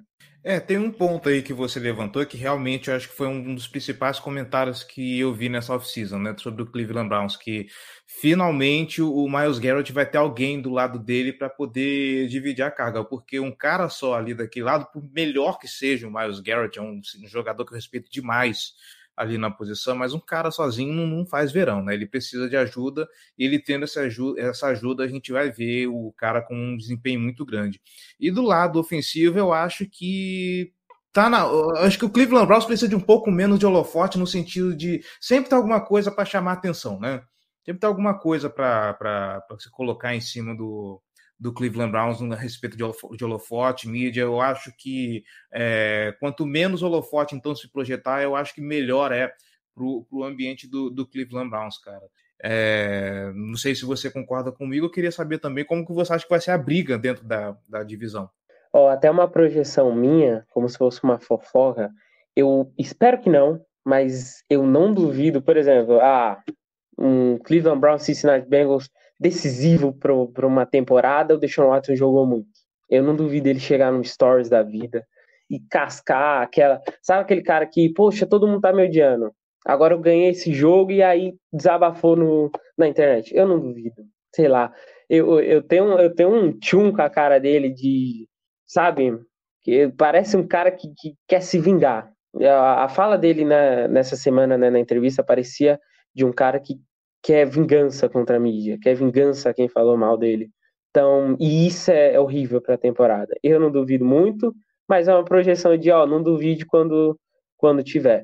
É, 0.50 0.62
tem 0.62 0.78
um 0.78 0.90
ponto 0.90 1.28
aí 1.28 1.42
que 1.42 1.52
você 1.52 1.78
levantou 1.78 2.26
que 2.26 2.38
realmente 2.38 2.90
eu 2.90 2.96
acho 2.96 3.10
que 3.10 3.16
foi 3.16 3.28
um 3.28 3.54
dos 3.54 3.68
principais 3.68 4.18
comentários 4.18 4.82
que 4.82 5.20
eu 5.20 5.34
vi 5.34 5.50
nessa 5.50 5.76
off-season, 5.76 6.20
né, 6.20 6.34
sobre 6.38 6.64
o 6.64 6.66
Cleveland 6.66 7.10
Browns, 7.10 7.36
que 7.36 7.68
finalmente 8.06 9.02
o 9.02 9.28
Miles 9.28 9.60
Garrett 9.60 9.92
vai 9.92 10.06
ter 10.06 10.20
alguém 10.20 10.62
do 10.62 10.70
lado 10.70 11.00
dele 11.00 11.34
para 11.34 11.50
poder 11.50 12.30
dividir 12.30 12.64
a 12.64 12.72
carga, 12.72 13.04
porque 13.04 13.42
um 13.42 13.52
cara 13.52 13.90
só 13.90 14.14
ali 14.14 14.34
daquele 14.34 14.64
lado, 14.64 14.86
por 14.86 15.04
melhor 15.12 15.60
que 15.60 15.68
seja 15.68 16.08
o 16.08 16.14
Miles 16.14 16.40
Garrett, 16.40 16.80
é 16.80 16.82
um, 16.82 17.02
um 17.22 17.28
jogador 17.28 17.66
que 17.66 17.74
eu 17.74 17.76
respeito 17.76 18.10
demais 18.10 18.72
ali 19.18 19.36
na 19.36 19.50
posição, 19.50 19.96
mas 19.96 20.14
um 20.14 20.20
cara 20.20 20.52
sozinho 20.52 20.94
não, 20.94 21.08
não, 21.08 21.26
faz 21.26 21.52
verão, 21.52 21.84
né? 21.84 21.96
Ele 21.96 22.06
precisa 22.06 22.48
de 22.48 22.56
ajuda, 22.56 23.10
e 23.36 23.44
ele 23.44 23.58
tendo 23.58 23.84
essa 23.84 24.02
ajuda, 24.02 24.40
essa 24.40 24.68
ajuda, 24.68 25.04
a 25.04 25.08
gente 25.08 25.32
vai 25.32 25.52
ver 25.52 25.88
o 25.88 26.14
cara 26.16 26.40
com 26.40 26.56
um 26.56 26.78
desempenho 26.78 27.20
muito 27.20 27.44
grande. 27.44 27.82
E 28.20 28.30
do 28.30 28.44
lado 28.44 28.80
ofensivo, 28.80 29.40
eu 29.40 29.52
acho 29.52 29.90
que 29.90 30.72
tá 31.12 31.30
na. 31.32 31.46
acho 31.80 31.98
que 31.98 32.06
o 32.06 32.10
Cleveland 32.12 32.46
Browns 32.46 32.66
precisa 32.66 32.88
de 32.88 32.96
um 32.96 33.00
pouco 33.00 33.32
menos 33.32 33.58
de 33.58 33.66
holofote 33.66 34.20
no 34.20 34.28
sentido 34.28 34.76
de 34.76 35.04
sempre 35.20 35.50
ter 35.50 35.56
alguma 35.56 35.82
coisa 35.82 36.12
para 36.12 36.24
chamar 36.24 36.54
atenção, 36.54 37.00
né? 37.00 37.24
Sempre 37.66 37.80
ter 37.80 37.88
alguma 37.88 38.20
coisa 38.20 38.52
para 38.52 39.44
se 39.58 39.72
colocar 39.72 40.16
em 40.16 40.22
cima 40.22 40.56
do, 40.56 41.02
do 41.40 41.54
Cleveland 41.54 41.92
Browns 41.92 42.22
a 42.22 42.36
respeito 42.36 42.76
de 42.76 43.24
holofote, 43.24 43.88
mídia. 43.88 44.22
Eu 44.22 44.42
acho 44.42 44.72
que 44.78 45.24
é, 45.52 46.16
quanto 46.20 46.46
menos 46.46 46.82
holofote 46.82 47.36
então 47.36 47.56
se 47.56 47.72
projetar, 47.72 48.24
eu 48.24 48.36
acho 48.36 48.54
que 48.56 48.62
melhor 48.62 49.12
é 49.12 49.32
para 49.76 49.84
o 49.84 50.24
ambiente 50.24 50.68
do, 50.68 50.90
do, 50.90 51.06
Cleveland 51.06 51.50
Browns, 51.50 51.78
cara. 51.78 52.02
É, 52.44 53.32
não 53.36 53.56
sei 53.56 53.76
se 53.76 53.86
você 53.86 54.10
concorda 54.10 54.52
comigo, 54.52 54.88
eu 54.88 54.92
queria 54.92 55.12
saber 55.12 55.38
também 55.38 55.64
como 55.64 55.86
que 55.86 55.94
você 55.94 56.14
acha 56.14 56.24
que 56.24 56.30
vai 56.30 56.42
ser 56.42 56.52
a 56.52 56.58
briga 56.58 56.98
dentro 56.98 57.24
da, 57.24 57.56
da 57.68 57.84
divisão. 57.84 58.30
Oh, 58.74 58.88
até 58.88 59.10
uma 59.10 59.28
projeção 59.28 59.96
minha, 59.96 60.46
como 60.52 60.68
se 60.68 60.78
fosse 60.78 61.04
uma 61.04 61.20
fofoca, 61.20 61.92
eu 62.36 62.72
espero 62.78 63.20
que 63.20 63.30
não, 63.30 63.64
mas 63.86 64.44
eu 64.50 64.66
não 64.66 64.94
duvido, 64.94 65.42
por 65.42 65.58
exemplo, 65.58 66.00
ah, 66.00 66.42
um 66.98 67.38
Cleveland 67.40 67.80
Browns 67.80 68.04
Cincinnati 68.04 68.48
Bengals 68.48 68.90
decisivo 69.20 69.94
para 69.94 70.48
uma 70.48 70.66
temporada, 70.66 71.36
o 71.36 71.38
Deshaun 71.38 71.70
Watson 71.70 71.96
jogou 71.96 72.26
muito. 72.26 72.48
Eu 72.90 73.04
não 73.04 73.16
duvido 73.16 73.50
ele 73.50 73.60
chegar 73.60 73.92
no 73.92 74.04
Stories 74.04 74.50
da 74.50 74.64
vida 74.64 75.06
e 75.50 75.60
cascar 75.60 76.42
aquela. 76.42 76.82
Sabe 77.02 77.22
aquele 77.22 77.42
cara 77.42 77.66
que, 77.66 77.90
poxa, 77.94 78.26
todo 78.26 78.48
mundo 78.48 78.62
tá 78.62 78.74
me 78.74 78.86
odiando. 78.86 79.32
Agora 79.66 79.94
eu 79.94 80.00
ganhei 80.00 80.30
esse 80.30 80.54
jogo 80.54 80.92
e 80.92 81.04
aí 81.04 81.36
desabafou 81.52 82.16
no, 82.16 82.52
na 82.78 82.88
internet. 82.88 83.36
Eu 83.36 83.48
não 83.48 83.60
duvido. 83.60 84.04
Sei 84.34 84.48
lá. 84.48 84.74
Eu, 85.10 85.40
eu, 85.42 85.62
tenho, 85.62 86.00
eu 86.00 86.14
tenho 86.14 86.34
um 86.34 86.58
tchum 86.58 86.92
com 86.92 87.02
a 87.02 87.10
cara 87.10 87.40
dele 87.40 87.70
de. 87.70 88.28
Sabe? 88.66 89.18
Que 89.62 89.90
parece 89.98 90.38
um 90.38 90.48
cara 90.48 90.72
que, 90.72 90.90
que 90.98 91.16
quer 91.28 91.42
se 91.42 91.60
vingar. 91.60 92.12
A, 92.42 92.86
a 92.86 92.90
fala 92.90 93.18
dele 93.18 93.44
na, 93.44 93.88
nessa 93.88 94.16
semana 94.16 94.58
né, 94.58 94.70
na 94.70 94.80
entrevista 94.80 95.24
parecia 95.24 95.80
de 96.14 96.26
um 96.26 96.32
cara 96.32 96.60
que 96.60 96.76
quer 97.28 97.46
vingança 97.46 98.08
contra 98.08 98.38
a 98.38 98.40
mídia, 98.40 98.80
quer 98.82 98.96
vingança 98.96 99.50
a 99.50 99.54
quem 99.54 99.68
falou 99.68 99.98
mal 99.98 100.16
dele. 100.16 100.50
Então, 100.90 101.36
e 101.38 101.68
isso 101.68 101.92
é 101.92 102.18
horrível 102.18 102.62
para 102.62 102.76
a 102.76 102.78
temporada. 102.78 103.36
Eu 103.44 103.60
não 103.60 103.70
duvido 103.70 104.06
muito, 104.06 104.56
mas 104.88 105.10
é 105.10 105.14
uma 105.14 105.26
projeção 105.26 105.76
de, 105.76 105.92
ó, 105.92 106.08
não 106.08 106.24
duvide 106.24 106.66
quando, 106.66 107.20
quando 107.58 107.84
tiver. 107.84 108.24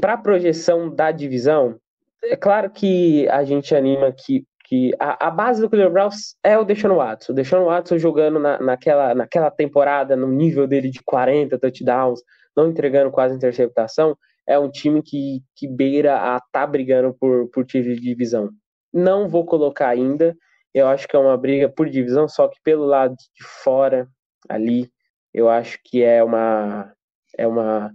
Para 0.00 0.12
a 0.12 0.18
projeção 0.18 0.88
da 0.88 1.10
divisão, 1.10 1.80
é 2.22 2.36
claro 2.36 2.70
que 2.70 3.28
a 3.28 3.42
gente 3.42 3.74
anima 3.74 4.12
que, 4.12 4.44
que 4.68 4.92
a, 5.00 5.26
a 5.26 5.30
base 5.32 5.60
do 5.60 5.68
Cleveland 5.68 5.92
Browns 5.92 6.36
é 6.44 6.56
o 6.56 6.62
Deshaun 6.62 6.94
Watson. 6.94 7.32
O 7.32 7.34
Deshaun 7.34 7.64
Watson 7.64 7.98
jogando 7.98 8.38
na, 8.38 8.60
naquela, 8.60 9.16
naquela 9.16 9.50
temporada, 9.50 10.14
no 10.14 10.28
nível 10.28 10.68
dele 10.68 10.90
de 10.90 11.02
40 11.02 11.58
touchdowns, 11.58 12.20
não 12.56 12.68
entregando 12.68 13.10
quase 13.10 13.34
interceptação, 13.34 14.16
é 14.46 14.58
um 14.58 14.70
time 14.70 15.02
que, 15.02 15.42
que 15.56 15.66
beira 15.66 16.16
a 16.16 16.40
tá 16.52 16.66
brigando 16.66 17.14
por, 17.14 17.48
por 17.50 17.64
título 17.64 17.94
de 17.94 18.00
divisão. 18.00 18.50
Não 18.92 19.28
vou 19.28 19.44
colocar 19.44 19.88
ainda, 19.88 20.36
eu 20.72 20.88
acho 20.88 21.06
que 21.06 21.14
é 21.14 21.18
uma 21.18 21.36
briga 21.36 21.68
por 21.68 21.88
divisão, 21.88 22.28
só 22.28 22.48
que 22.48 22.58
pelo 22.62 22.84
lado 22.84 23.14
de 23.14 23.44
fora, 23.62 24.08
ali, 24.48 24.90
eu 25.32 25.48
acho 25.48 25.78
que 25.84 26.02
é 26.02 26.22
uma. 26.22 26.92
É 27.36 27.46
uma 27.46 27.92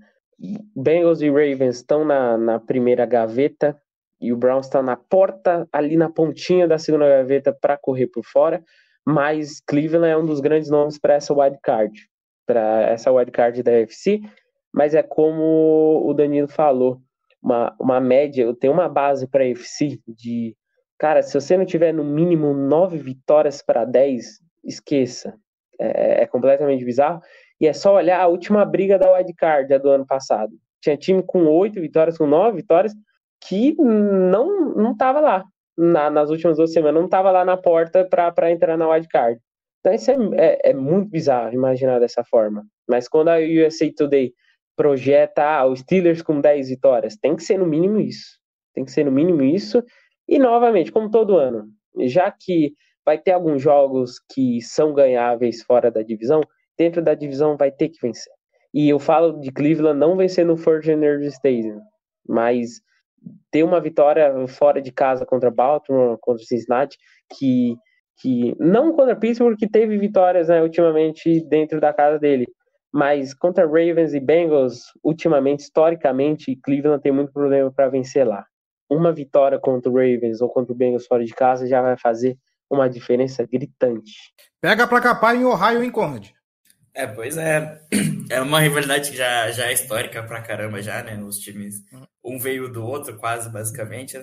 Bengals 0.73 1.21
e 1.21 1.29
Ravens 1.29 1.77
estão 1.77 2.05
na, 2.05 2.37
na 2.37 2.59
primeira 2.59 3.05
gaveta 3.05 3.77
e 4.21 4.31
o 4.31 4.37
Browns 4.37 4.67
está 4.67 4.81
na 4.81 4.95
porta, 4.95 5.67
ali 5.71 5.97
na 5.97 6.09
pontinha 6.09 6.65
da 6.65 6.77
segunda 6.77 7.07
gaveta 7.09 7.53
para 7.53 7.77
correr 7.77 8.07
por 8.07 8.23
fora, 8.25 8.63
mas 9.05 9.59
Cleveland 9.61 10.11
é 10.11 10.17
um 10.17 10.25
dos 10.25 10.39
grandes 10.39 10.69
nomes 10.69 10.97
para 10.97 11.15
essa 11.15 11.33
wild 11.33 11.57
card. 11.61 12.07
para 12.45 12.81
essa 12.83 13.11
wildcard 13.11 13.61
da 13.63 13.71
UFC, 13.71 14.21
mas 14.73 14.93
é 14.93 15.03
como 15.03 16.03
o 16.05 16.13
Danilo 16.13 16.47
falou, 16.47 17.01
uma, 17.41 17.75
uma 17.79 17.99
média, 17.99 18.43
eu 18.43 18.53
tenho 18.53 18.73
uma 18.73 18.89
base 18.89 19.27
para 19.27 19.43
a 19.43 19.47
UFC 19.47 19.99
de, 20.07 20.55
cara, 20.97 21.21
se 21.21 21.33
você 21.33 21.57
não 21.57 21.65
tiver 21.65 21.93
no 21.93 22.03
mínimo 22.03 22.53
nove 22.53 22.97
vitórias 22.97 23.61
para 23.61 23.85
10, 23.85 24.39
esqueça. 24.63 25.33
É, 25.81 26.23
é, 26.23 26.27
completamente 26.27 26.83
bizarro. 26.83 27.21
E 27.59 27.65
é 27.65 27.71
só 27.71 27.95
olhar 27.95 28.19
a 28.19 28.27
última 28.27 28.65
briga 28.65 28.99
da 28.99 29.13
wildcard 29.13 29.79
do 29.79 29.89
ano 29.89 30.05
passado. 30.05 30.51
Tinha 30.81 30.97
time 30.97 31.23
com 31.23 31.45
oito 31.45 31.79
vitórias, 31.79 32.17
com 32.17 32.27
nove 32.27 32.57
vitórias, 32.57 32.93
que 33.47 33.75
não 33.81 34.75
não 34.75 34.91
estava 34.91 35.21
lá. 35.21 35.45
Na, 35.77 36.09
nas 36.09 36.29
últimas 36.29 36.57
duas 36.57 36.73
semanas, 36.73 36.99
não 36.99 37.05
estava 37.05 37.31
lá 37.31 37.45
na 37.45 37.55
porta 37.55 38.05
para 38.05 38.51
entrar 38.51 38.77
na 38.77 38.89
wildcard. 38.89 39.39
Então, 39.79 39.93
isso 39.93 40.11
é, 40.11 40.15
é, 40.33 40.71
é, 40.71 40.73
muito 40.73 41.09
bizarro 41.09 41.53
imaginar 41.53 41.99
dessa 41.99 42.21
forma. 42.25 42.65
Mas 42.85 43.07
quando 43.07 43.29
a 43.29 43.37
USA 43.37 43.89
Today 43.95 44.33
projeta 44.79 45.43
ah, 45.43 45.65
os 45.65 45.81
Steelers 45.81 46.21
com 46.21 46.39
10 46.39 46.69
vitórias, 46.69 47.17
tem 47.17 47.35
que 47.35 47.43
ser 47.43 47.59
no 47.59 47.65
mínimo 47.65 47.99
isso. 47.99 48.39
Tem 48.73 48.85
que 48.85 48.91
ser 48.91 49.03
no 49.03 49.11
mínimo 49.11 49.43
isso. 49.43 49.83
E, 50.25 50.39
novamente, 50.39 50.89
como 50.89 51.11
todo 51.11 51.35
ano, 51.35 51.67
já 52.05 52.31
que 52.31 52.71
vai 53.05 53.17
ter 53.17 53.33
alguns 53.33 53.61
jogos 53.61 54.21
que 54.31 54.61
são 54.61 54.93
ganháveis 54.93 55.61
fora 55.63 55.91
da 55.91 56.01
divisão, 56.01 56.39
dentro 56.77 57.01
da 57.01 57.13
divisão 57.13 57.57
vai 57.57 57.69
ter 57.69 57.89
que 57.89 57.99
vencer. 58.01 58.31
E 58.73 58.87
eu 58.87 58.99
falo 58.99 59.41
de 59.41 59.51
Cleveland 59.51 59.99
não 59.99 60.15
vencer 60.15 60.45
no 60.45 60.55
Energy 60.85 61.27
Stadium, 61.27 61.81
mas 62.25 62.79
ter 63.51 63.63
uma 63.63 63.81
vitória 63.81 64.47
fora 64.47 64.81
de 64.81 64.93
casa 64.93 65.25
contra 65.25 65.51
Baltimore, 65.51 66.17
contra 66.21 66.45
Cincinnati, 66.45 66.97
que 67.37 67.75
que 68.21 68.53
não 68.59 68.91
contra 68.93 69.15
Pittsburgh, 69.15 69.57
que 69.57 69.67
teve 69.67 69.97
vitórias 69.97 70.49
né, 70.49 70.61
ultimamente 70.61 71.41
dentro 71.47 71.79
da 71.79 71.93
casa 71.93 72.19
dele, 72.19 72.47
mas 72.91 73.33
contra 73.33 73.65
Ravens 73.65 74.13
e 74.13 74.19
Bengals, 74.19 74.83
ultimamente, 75.03 75.61
historicamente, 75.61 76.55
Cleveland 76.63 77.01
tem 77.01 77.11
muito 77.11 77.31
problema 77.31 77.71
para 77.71 77.89
vencer 77.89 78.27
lá. 78.27 78.45
Uma 78.89 79.13
vitória 79.13 79.59
contra 79.59 79.91
o 79.91 79.93
Ravens 79.93 80.41
ou 80.41 80.49
contra 80.49 80.73
o 80.73 80.75
Bengals 80.75 81.05
fora 81.05 81.23
de 81.23 81.33
casa 81.33 81.67
já 81.67 81.81
vai 81.81 81.97
fazer 81.97 82.37
uma 82.69 82.89
diferença 82.89 83.45
gritante. 83.45 84.13
Pega 84.61 84.87
pra 84.87 85.01
capar 85.01 85.35
em 85.35 85.45
Ohio 85.45 85.83
em 85.83 85.91
Conrad. 85.91 86.29
É, 86.93 87.07
pois 87.07 87.37
é. 87.37 87.81
É 88.29 88.41
uma 88.41 88.59
rivalidade 88.59 89.09
que 89.09 89.17
já, 89.17 89.49
já 89.49 89.67
é 89.67 89.73
histórica 89.73 90.21
pra 90.21 90.41
caramba 90.41 90.81
já, 90.83 91.01
né? 91.01 91.17
Os 91.23 91.39
times, 91.39 91.83
um 92.23 92.37
veio 92.37 92.71
do 92.71 92.85
outro 92.85 93.17
quase, 93.17 93.49
basicamente. 93.49 94.17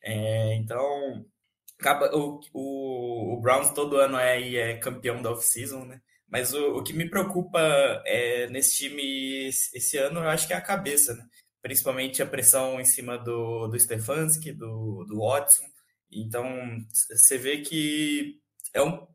É, 0.00 0.54
então, 0.54 1.24
acaba 1.78 2.14
o, 2.16 2.40
o, 2.52 3.34
o, 3.34 3.40
Browns 3.40 3.70
todo 3.70 3.96
ano 3.96 4.16
é, 4.16 4.54
é 4.54 4.76
campeão 4.76 5.20
da 5.20 5.32
off-season, 5.32 5.84
né? 5.84 6.00
Mas 6.30 6.52
o, 6.52 6.76
o 6.76 6.82
que 6.82 6.92
me 6.92 7.08
preocupa 7.08 7.60
é, 8.04 8.48
nesse 8.48 8.76
time 8.76 9.48
esse 9.48 9.96
ano, 9.96 10.20
eu 10.20 10.28
acho 10.28 10.46
que 10.46 10.52
é 10.52 10.56
a 10.56 10.60
cabeça, 10.60 11.14
né? 11.14 11.24
Principalmente 11.62 12.22
a 12.22 12.26
pressão 12.26 12.80
em 12.80 12.84
cima 12.84 13.18
do, 13.18 13.66
do 13.68 13.78
Stefanski, 13.78 14.52
do, 14.52 15.04
do 15.04 15.18
Watson. 15.18 15.64
Então, 16.10 16.46
você 17.10 17.36
vê 17.36 17.58
que 17.58 18.38
é 18.74 18.82
um, 18.82 19.06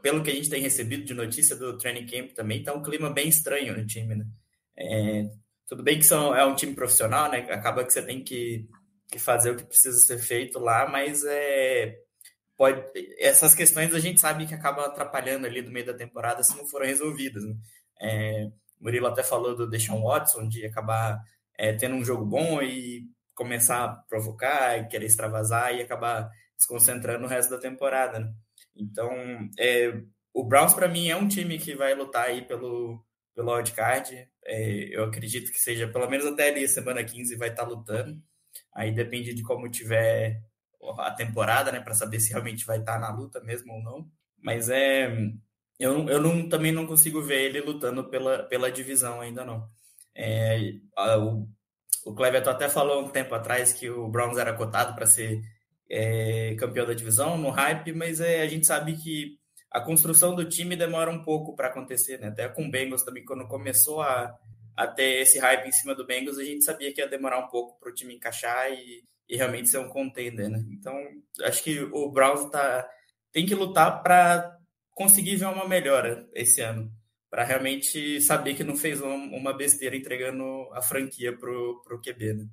pelo 0.00 0.22
que 0.22 0.30
a 0.30 0.34
gente 0.34 0.50
tem 0.50 0.62
recebido 0.62 1.04
de 1.04 1.14
notícia 1.14 1.56
do 1.56 1.76
training 1.76 2.06
camp 2.06 2.32
também, 2.32 2.62
tá 2.62 2.72
um 2.72 2.82
clima 2.82 3.10
bem 3.10 3.28
estranho 3.28 3.76
no 3.76 3.86
time, 3.86 4.14
né? 4.14 4.24
É, 4.76 5.24
tudo 5.68 5.82
bem 5.82 5.98
que 5.98 6.04
são, 6.04 6.34
é 6.34 6.44
um 6.44 6.54
time 6.54 6.74
profissional, 6.74 7.30
né? 7.30 7.38
Acaba 7.50 7.84
que 7.84 7.92
você 7.92 8.02
tem 8.02 8.22
que 8.22 8.68
que 9.12 9.18
fazer 9.18 9.50
o 9.50 9.56
que 9.56 9.64
precisa 9.64 9.98
ser 10.00 10.18
feito 10.18 10.58
lá, 10.58 10.88
mas 10.88 11.22
é, 11.24 11.94
pode, 12.62 12.84
essas 13.18 13.56
questões 13.56 13.92
a 13.92 13.98
gente 13.98 14.20
sabe 14.20 14.46
que 14.46 14.54
acabam 14.54 14.84
atrapalhando 14.84 15.48
ali 15.48 15.60
no 15.60 15.72
meio 15.72 15.86
da 15.86 15.94
temporada 15.94 16.44
se 16.44 16.56
não 16.56 16.64
forem 16.64 16.90
resolvidas. 16.90 17.42
Né? 17.42 17.56
É, 18.00 18.50
Murilo 18.80 19.08
até 19.08 19.24
falou 19.24 19.56
do 19.56 19.68
Deshaun 19.68 20.00
Watson, 20.00 20.46
de 20.46 20.64
acabar 20.64 21.20
é, 21.58 21.72
tendo 21.72 21.96
um 21.96 22.04
jogo 22.04 22.24
bom 22.24 22.62
e 22.62 23.08
começar 23.34 23.82
a 23.82 23.88
provocar 23.88 24.78
e 24.78 24.86
querer 24.86 25.06
extravasar 25.06 25.74
e 25.74 25.82
acabar 25.82 26.30
desconcentrando 26.56 27.22
no 27.22 27.26
resto 27.26 27.50
da 27.50 27.58
temporada. 27.58 28.20
Né? 28.20 28.32
Então, 28.76 29.10
é, 29.58 30.00
o 30.32 30.44
Browns, 30.44 30.72
para 30.72 30.86
mim, 30.86 31.08
é 31.08 31.16
um 31.16 31.26
time 31.26 31.58
que 31.58 31.74
vai 31.74 31.96
lutar 31.96 32.26
aí 32.26 32.42
pelo, 32.42 33.04
pelo 33.34 33.52
wildcard. 33.56 34.28
É, 34.44 34.96
eu 34.96 35.02
acredito 35.02 35.50
que 35.50 35.58
seja, 35.58 35.88
pelo 35.88 36.08
menos 36.08 36.26
até 36.26 36.50
ali, 36.50 36.68
semana 36.68 37.02
15, 37.02 37.34
vai 37.34 37.48
estar 37.48 37.64
tá 37.64 37.68
lutando. 37.68 38.22
Aí 38.72 38.92
depende 38.92 39.34
de 39.34 39.42
como 39.42 39.68
tiver 39.68 40.40
a 40.98 41.10
temporada, 41.10 41.70
né, 41.70 41.80
para 41.80 41.94
saber 41.94 42.20
se 42.20 42.30
realmente 42.30 42.64
vai 42.64 42.78
estar 42.78 42.94
tá 42.94 42.98
na 42.98 43.14
luta 43.14 43.40
mesmo 43.40 43.72
ou 43.72 43.82
não. 43.82 44.08
Mas 44.40 44.68
é, 44.68 45.06
eu, 45.78 46.08
eu 46.08 46.20
não, 46.20 46.48
também 46.48 46.72
não 46.72 46.86
consigo 46.86 47.22
ver 47.22 47.42
ele 47.42 47.60
lutando 47.60 48.04
pela, 48.08 48.42
pela 48.44 48.70
divisão 48.70 49.20
ainda 49.20 49.44
não. 49.44 49.68
É, 50.14 50.74
a, 50.96 51.18
o, 51.18 51.48
o 52.04 52.14
Cleverton 52.14 52.50
até 52.50 52.68
falou 52.68 53.04
um 53.04 53.08
tempo 53.08 53.34
atrás 53.34 53.72
que 53.72 53.88
o 53.88 54.08
Browns 54.08 54.38
era 54.38 54.52
cotado 54.52 54.94
para 54.94 55.06
ser 55.06 55.40
é, 55.88 56.54
campeão 56.56 56.86
da 56.86 56.94
divisão 56.94 57.36
no 57.36 57.50
hype, 57.50 57.92
mas 57.92 58.20
é, 58.20 58.42
a 58.42 58.48
gente 58.48 58.66
sabe 58.66 58.96
que 58.96 59.38
a 59.70 59.80
construção 59.80 60.34
do 60.34 60.48
time 60.48 60.76
demora 60.76 61.10
um 61.10 61.22
pouco 61.22 61.54
para 61.56 61.68
acontecer, 61.68 62.18
né? 62.18 62.28
Até 62.28 62.48
com 62.48 62.66
o 62.66 62.70
Bengals 62.70 63.02
também, 63.02 63.24
quando 63.24 63.46
começou 63.48 64.02
a, 64.02 64.34
até 64.76 65.20
esse 65.20 65.38
hype 65.38 65.66
em 65.66 65.72
cima 65.72 65.94
do 65.94 66.06
Bengals, 66.06 66.38
a 66.38 66.44
gente 66.44 66.64
sabia 66.64 66.92
que 66.92 67.00
ia 67.00 67.08
demorar 67.08 67.38
um 67.38 67.48
pouco 67.48 67.78
para 67.78 67.90
o 67.90 67.94
time 67.94 68.14
encaixar 68.14 68.70
e, 68.70 69.02
e, 69.32 69.36
realmente 69.36 69.68
ser 69.68 69.78
um 69.78 69.88
contender, 69.88 70.48
né? 70.48 70.62
Então, 70.70 70.94
acho 71.44 71.62
que 71.64 71.80
o 71.80 72.10
Browns 72.10 72.50
tá, 72.50 72.86
tem 73.32 73.46
que 73.46 73.54
lutar 73.54 74.02
para 74.02 74.56
conseguir 74.94 75.36
ver 75.36 75.46
uma 75.46 75.66
melhora 75.66 76.28
esse 76.34 76.60
ano, 76.60 76.90
para 77.30 77.44
realmente 77.44 78.20
saber 78.20 78.54
que 78.54 78.62
não 78.62 78.76
fez 78.76 79.00
uma 79.00 79.56
besteira 79.56 79.96
entregando 79.96 80.44
a 80.72 80.82
franquia 80.82 81.36
pro, 81.36 81.82
pro 81.84 82.00
QB, 82.00 82.34
né? 82.34 82.44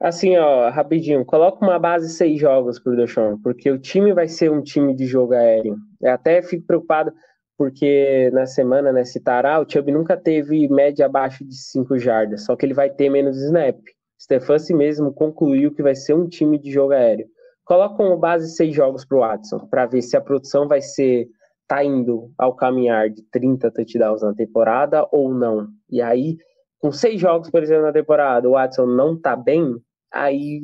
Assim, 0.00 0.36
ó, 0.36 0.70
rapidinho, 0.70 1.24
coloca 1.24 1.64
uma 1.64 1.76
base 1.76 2.08
seis 2.10 2.40
jogos 2.40 2.78
pro 2.78 2.94
Deshaun, 2.94 3.36
porque 3.42 3.68
o 3.68 3.80
time 3.80 4.14
vai 4.14 4.28
ser 4.28 4.48
um 4.48 4.62
time 4.62 4.94
de 4.94 5.06
jogo 5.06 5.34
aéreo. 5.34 5.76
Eu 6.00 6.12
até 6.12 6.40
fico 6.40 6.64
preocupado, 6.64 7.12
porque 7.56 8.30
na 8.32 8.46
semana, 8.46 8.92
né, 8.92 9.04
citará, 9.04 9.60
o 9.60 9.68
Chubb 9.68 9.90
nunca 9.90 10.16
teve 10.16 10.68
média 10.68 11.06
abaixo 11.06 11.44
de 11.44 11.56
5 11.56 11.98
jardas, 11.98 12.44
só 12.44 12.54
que 12.54 12.64
ele 12.64 12.74
vai 12.74 12.88
ter 12.88 13.10
menos 13.10 13.36
snap. 13.42 13.76
Stefanski 14.20 14.74
mesmo 14.74 15.12
concluiu 15.12 15.72
que 15.72 15.82
vai 15.82 15.94
ser 15.94 16.14
um 16.14 16.28
time 16.28 16.58
de 16.58 16.70
jogo 16.70 16.92
aéreo. 16.92 17.26
Coloca 17.64 17.96
como 17.96 18.16
base 18.16 18.54
seis 18.54 18.74
jogos 18.74 19.04
para 19.04 19.16
o 19.16 19.20
Watson, 19.20 19.58
para 19.68 19.86
ver 19.86 20.02
se 20.02 20.16
a 20.16 20.20
produção 20.20 20.66
vai 20.66 20.80
ser 20.80 21.28
tá 21.68 21.84
indo 21.84 22.32
ao 22.38 22.56
caminhar 22.56 23.10
de 23.10 23.22
30 23.30 23.70
touchdowns 23.70 24.22
na 24.22 24.32
temporada 24.32 25.06
ou 25.12 25.32
não. 25.32 25.68
E 25.90 26.00
aí, 26.00 26.38
com 26.78 26.90
seis 26.90 27.20
jogos, 27.20 27.50
por 27.50 27.62
exemplo, 27.62 27.82
na 27.82 27.92
temporada, 27.92 28.48
o 28.48 28.52
Watson 28.52 28.86
não 28.86 29.14
tá 29.20 29.36
bem, 29.36 29.76
aí 30.10 30.62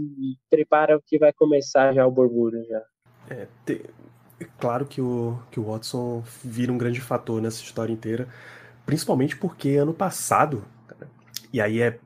prepara 0.48 0.98
que 1.04 1.18
vai 1.18 1.32
começar 1.32 1.92
já 1.92 2.06
o 2.06 2.10
borbulho 2.10 2.64
já. 2.66 2.82
É, 3.28 3.46
te, 3.66 3.84
é 4.40 4.46
claro 4.58 4.86
que 4.86 5.00
o, 5.00 5.38
que 5.50 5.60
o 5.60 5.64
Watson 5.64 6.22
vira 6.42 6.72
um 6.72 6.78
grande 6.78 7.02
fator 7.02 7.40
nessa 7.40 7.62
história 7.62 7.92
inteira, 7.92 8.26
principalmente 8.86 9.36
porque 9.36 9.76
ano 9.76 9.92
passado, 9.92 10.64
e 11.52 11.60
aí 11.60 11.82
é 11.82 11.98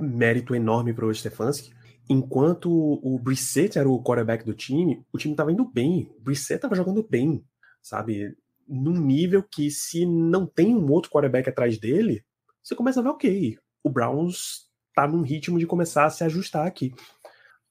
mérito 0.00 0.54
enorme 0.54 0.92
para 0.92 1.06
o 1.06 1.14
Stefanski, 1.14 1.72
enquanto 2.08 2.70
o 2.70 3.18
Brissett 3.18 3.78
era 3.78 3.88
o 3.88 4.02
quarterback 4.02 4.44
do 4.44 4.54
time, 4.54 5.04
o 5.12 5.18
time 5.18 5.34
estava 5.34 5.52
indo 5.52 5.64
bem, 5.64 6.10
o 6.18 6.22
Brissett 6.22 6.56
estava 6.56 6.74
jogando 6.74 7.06
bem, 7.08 7.44
sabe? 7.82 8.36
Num 8.66 8.98
nível 8.98 9.42
que 9.42 9.70
se 9.70 10.06
não 10.06 10.46
tem 10.46 10.74
um 10.74 10.90
outro 10.90 11.10
quarterback 11.10 11.48
atrás 11.48 11.78
dele, 11.78 12.24
você 12.62 12.74
começa 12.74 13.00
a 13.00 13.02
ver, 13.02 13.10
ok, 13.10 13.58
o 13.82 13.90
Browns 13.90 14.68
tá 14.94 15.06
num 15.06 15.22
ritmo 15.22 15.58
de 15.58 15.66
começar 15.66 16.06
a 16.06 16.10
se 16.10 16.24
ajustar 16.24 16.66
aqui. 16.66 16.92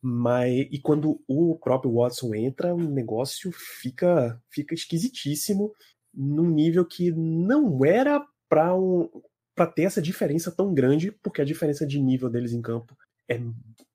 Mas 0.01 0.67
e 0.71 0.79
quando 0.79 1.19
o 1.27 1.57
próprio 1.57 1.93
Watson 1.93 2.33
entra, 2.35 2.73
o 2.73 2.77
negócio 2.77 3.51
fica 3.51 4.41
fica 4.49 4.73
esquisitíssimo 4.73 5.73
num 6.13 6.49
nível 6.49 6.85
que 6.85 7.11
não 7.11 7.83
era 7.83 8.23
para 8.47 8.75
um, 8.75 9.09
para 9.57 9.65
ter 9.65 9.83
essa 9.83 10.01
diferença 10.01 10.51
tão 10.51 10.71
grande, 10.71 11.11
porque 11.11 11.41
a 11.41 11.45
diferença 11.45 11.85
de 11.85 11.99
nível 11.99 12.29
deles 12.29 12.53
em 12.53 12.61
campo 12.61 12.95
é 13.27 13.41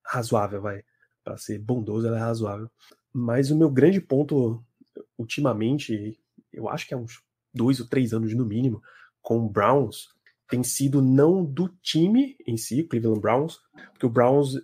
razoável, 0.05 0.61
vai. 0.61 0.83
Para 1.23 1.39
ser 1.39 1.59
bondoso, 1.61 2.07
ela 2.07 2.17
é 2.17 2.21
razoável. 2.21 2.69
Mas 3.13 3.51
o 3.51 3.57
meu 3.57 3.71
grande 3.71 4.01
ponto 4.01 4.63
ultimamente, 5.17 6.19
eu 6.53 6.69
acho 6.69 6.87
que 6.87 6.95
há 6.95 6.97
uns 6.97 7.23
dois 7.55 7.79
ou 7.79 7.87
três 7.87 8.13
anos 8.13 8.35
no 8.35 8.45
mínimo, 8.45 8.83
com 9.23 9.39
o 9.39 9.49
Browns, 9.49 10.09
tem 10.49 10.65
sido 10.65 11.01
não 11.01 11.45
do 11.45 11.69
time 11.81 12.37
em 12.45 12.57
si, 12.57 12.83
Cleveland 12.83 13.21
Browns, 13.21 13.61
porque 13.93 14.05
o 14.05 14.11
Browns 14.11 14.61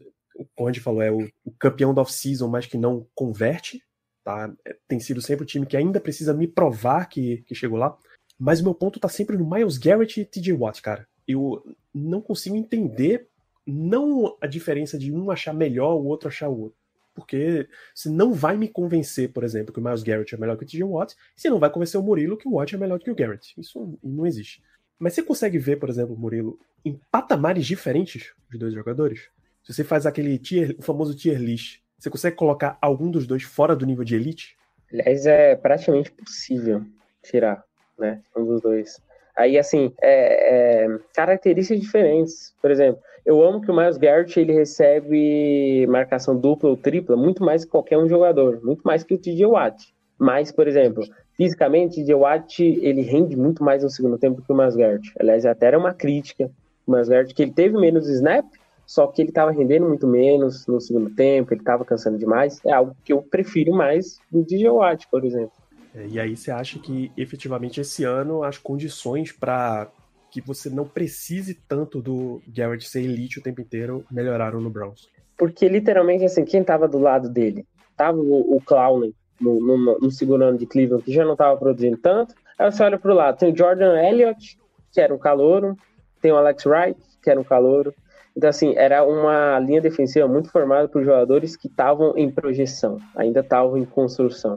como 0.55 0.69
a 0.69 0.73
gente 0.73 0.83
falou, 0.83 1.03
é 1.03 1.11
o, 1.11 1.29
o 1.45 1.53
campeão 1.53 1.95
da 1.95 2.03
off-season, 2.03 2.49
mas 2.49 2.67
que 2.67 2.79
não 2.79 3.07
converte. 3.15 3.83
Tá? 4.25 4.53
É, 4.67 4.77
tem 4.87 5.01
sido 5.01 5.21
sempre 5.21 5.45
o 5.45 5.47
time 5.47 5.67
que 5.67 5.77
ainda 5.77 6.01
precisa 6.01 6.35
me 6.35 6.47
provar 6.47 7.07
que, 7.07 7.39
que 7.47 7.55
chegou 7.55 7.79
lá. 7.79 7.97
Mas 8.39 8.61
meu 8.61 8.75
ponto 8.75 9.01
tá 9.01 9.09
sempre 9.09 9.37
no 9.37 9.49
Miles 9.49 9.79
Garrett 9.79 10.21
e 10.21 10.25
TJ 10.25 10.53
Watt, 10.53 10.81
cara. 10.81 11.07
Eu 11.27 11.63
não 11.93 12.21
consigo 12.21 12.57
entender 12.57 13.29
não 13.67 14.37
a 14.41 14.47
diferença 14.47 14.99
de 14.99 15.13
um 15.13 15.31
achar 15.31 15.53
melhor, 15.53 15.95
o 15.95 16.07
outro 16.07 16.29
achar 16.29 16.49
o 16.49 16.59
outro. 16.61 16.79
Porque 17.15 17.69
você 17.93 18.09
não 18.09 18.33
vai 18.33 18.57
me 18.57 18.69
convencer, 18.69 19.33
por 19.33 19.43
exemplo, 19.43 19.73
que 19.73 19.81
o 19.81 19.83
Miles 19.83 20.05
Garrett 20.05 20.35
é 20.35 20.39
melhor 20.39 20.57
que 20.57 20.65
o 20.65 20.67
TJ 20.67 20.85
Watt, 20.85 21.17
você 21.35 21.51
não 21.51 21.59
vai 21.59 21.69
convencer 21.69 22.01
o 22.01 22.03
Murilo 22.03 22.37
que 22.37 22.47
o 22.47 22.53
Watt 22.53 22.75
é 22.75 22.79
melhor 22.79 22.99
que 23.01 23.11
o 23.11 23.15
Garrett. 23.15 23.55
Isso 23.59 23.99
não 24.03 24.25
existe. 24.25 24.63
Mas 24.99 25.15
você 25.15 25.23
consegue 25.23 25.59
ver, 25.59 25.77
por 25.77 25.89
exemplo, 25.89 26.17
Murilo, 26.17 26.59
em 26.85 26.99
patamares 27.11 27.67
diferentes 27.67 28.33
os 28.53 28.59
dois 28.59 28.73
jogadores? 28.73 29.29
Se 29.65 29.73
você 29.73 29.85
faz 29.85 30.07
aquele 30.07 30.39
tier, 30.39 30.75
o 30.79 30.83
famoso 30.83 31.15
tier 31.15 31.41
list, 31.41 31.81
você 31.99 32.09
consegue 32.09 32.37
colocar 32.37 32.79
algum 32.81 33.11
dos 33.11 33.27
dois 33.27 33.43
fora 33.43 33.77
do 33.77 33.85
nível 33.85 34.05
de 34.05 34.15
elite? 34.15 34.57
Aliás, 34.91 35.27
é 35.27 35.55
praticamente 35.57 36.11
possível 36.13 36.87
tirar, 37.23 37.65
né? 37.99 38.21
Um 38.37 38.45
dos 38.45 38.61
dois. 38.61 39.01
Aí, 39.37 39.59
assim, 39.59 39.93
é, 40.03 40.85
é, 40.85 40.99
características 41.15 41.81
diferentes. 41.81 42.55
Por 42.61 42.71
exemplo, 42.71 43.01
eu 43.25 43.43
amo 43.43 43.61
que 43.61 43.71
o 43.71 43.77
Miles 43.77 43.97
Garrett 43.97 44.39
ele 44.39 44.53
recebe 44.53 45.87
marcação 45.87 46.37
dupla 46.37 46.71
ou 46.71 46.77
tripla 46.77 47.17
muito 47.17 47.45
mais 47.45 47.65
que 47.65 47.71
qualquer 47.71 47.99
um 47.99 48.09
jogador, 48.09 48.61
muito 48.65 48.83
mais 48.83 49.05
que 49.05 49.15
o 49.15 49.19
TJ 49.19 49.47
Watt. 49.47 49.95
Mas, 50.19 50.51
por 50.51 50.67
exemplo, 50.67 51.05
fisicamente, 51.37 52.01
o 52.01 52.05
TJ 52.05 52.15
Watt 52.15 52.63
ele 52.63 53.03
rende 53.03 53.37
muito 53.37 53.63
mais 53.63 53.83
no 53.83 53.91
segundo 53.91 54.19
tempo 54.19 54.43
que 54.43 54.53
o 54.53 54.57
Miles 54.57 54.75
Garrett. 54.75 55.13
Aliás, 55.21 55.47
até 55.47 55.67
era 55.67 55.79
uma 55.79 55.95
crítica 55.95 56.51
o 56.89 56.93
Miles 56.93 57.09
Garrett 57.09 57.35
que 57.35 57.43
ele 57.43 57.53
teve 57.53 57.79
menos 57.79 58.09
snap, 58.09 58.47
só 58.87 59.07
que 59.07 59.21
ele 59.21 59.29
estava 59.29 59.51
rendendo 59.51 59.87
muito 59.87 60.07
menos 60.07 60.67
no 60.67 60.81
segundo 60.81 61.11
tempo, 61.11 61.53
ele 61.53 61.61
estava 61.61 61.85
cansando 61.85 62.19
demais. 62.19 62.59
É 62.65 62.73
algo 62.73 62.97
que 63.05 63.13
eu 63.13 63.23
prefiro 63.23 63.73
mais 63.73 64.19
do 64.33 64.43
DJ 64.43 64.71
Watt, 64.71 65.07
por 65.11 65.25
exemplo. 65.25 65.53
É, 65.95 66.07
e 66.07 66.21
aí 66.21 66.37
você 66.37 66.51
acha 66.51 66.79
que 66.79 67.11
efetivamente 67.17 67.81
esse 67.81 68.05
ano 68.05 68.43
as 68.43 68.59
condições 68.59 69.33
para 69.33 69.89
que 70.31 70.41
você 70.41 70.69
não 70.69 70.87
precise 70.87 71.55
tanto 71.55 72.03
do 72.03 72.43
Garrett 72.47 72.89
ser 72.89 73.03
elite 73.03 73.39
o 73.39 73.43
tempo 73.43 73.61
inteiro 73.61 74.05
melhoraram 74.11 74.61
no 74.61 74.71
Browns? 74.71 75.09
Porque 75.37 75.69
literalmente 75.69 76.25
assim, 76.25 76.45
quem 76.45 76.61
estava 76.61 76.87
do 76.87 76.99
lado 76.99 77.29
dele? 77.29 77.67
Tava 77.97 78.19
o, 78.19 78.57
o 78.57 78.61
Clowney 78.61 79.15
no, 79.41 79.61
no, 79.61 79.99
no, 79.99 80.11
segundo 80.11 80.43
ano 80.45 80.59
de 80.59 80.67
Cleveland, 80.67 81.05
que 81.05 81.13
já 81.13 81.25
não 81.25 81.33
estava 81.33 81.57
produzindo 81.57 81.97
tanto. 81.97 82.35
Aí 82.59 82.71
você 82.71 82.83
olha 82.83 82.99
para 82.99 83.13
o 83.13 83.15
lado, 83.15 83.39
tem 83.39 83.53
o 83.53 83.57
Jordan 83.57 83.97
Elliott, 84.01 84.59
que 84.93 85.01
era 85.01 85.15
um 85.15 85.19
calouro, 85.19 85.77
tem 86.21 86.33
o 86.33 86.37
Alex 86.37 86.67
Wright, 86.67 87.01
que 87.23 87.31
era 87.31 87.41
um 87.41 87.45
calouro, 87.45 87.95
então, 88.39 88.51
assim, 88.51 88.73
era 88.77 89.05
uma 89.05 89.59
linha 89.59 89.81
defensiva 89.81 90.29
muito 90.29 90.49
formada 90.49 90.87
por 90.87 91.03
jogadores 91.03 91.57
que 91.57 91.67
estavam 91.67 92.17
em 92.17 92.31
projeção, 92.31 92.99
ainda 93.17 93.41
estavam 93.41 93.77
em 93.77 93.85
construção. 93.85 94.57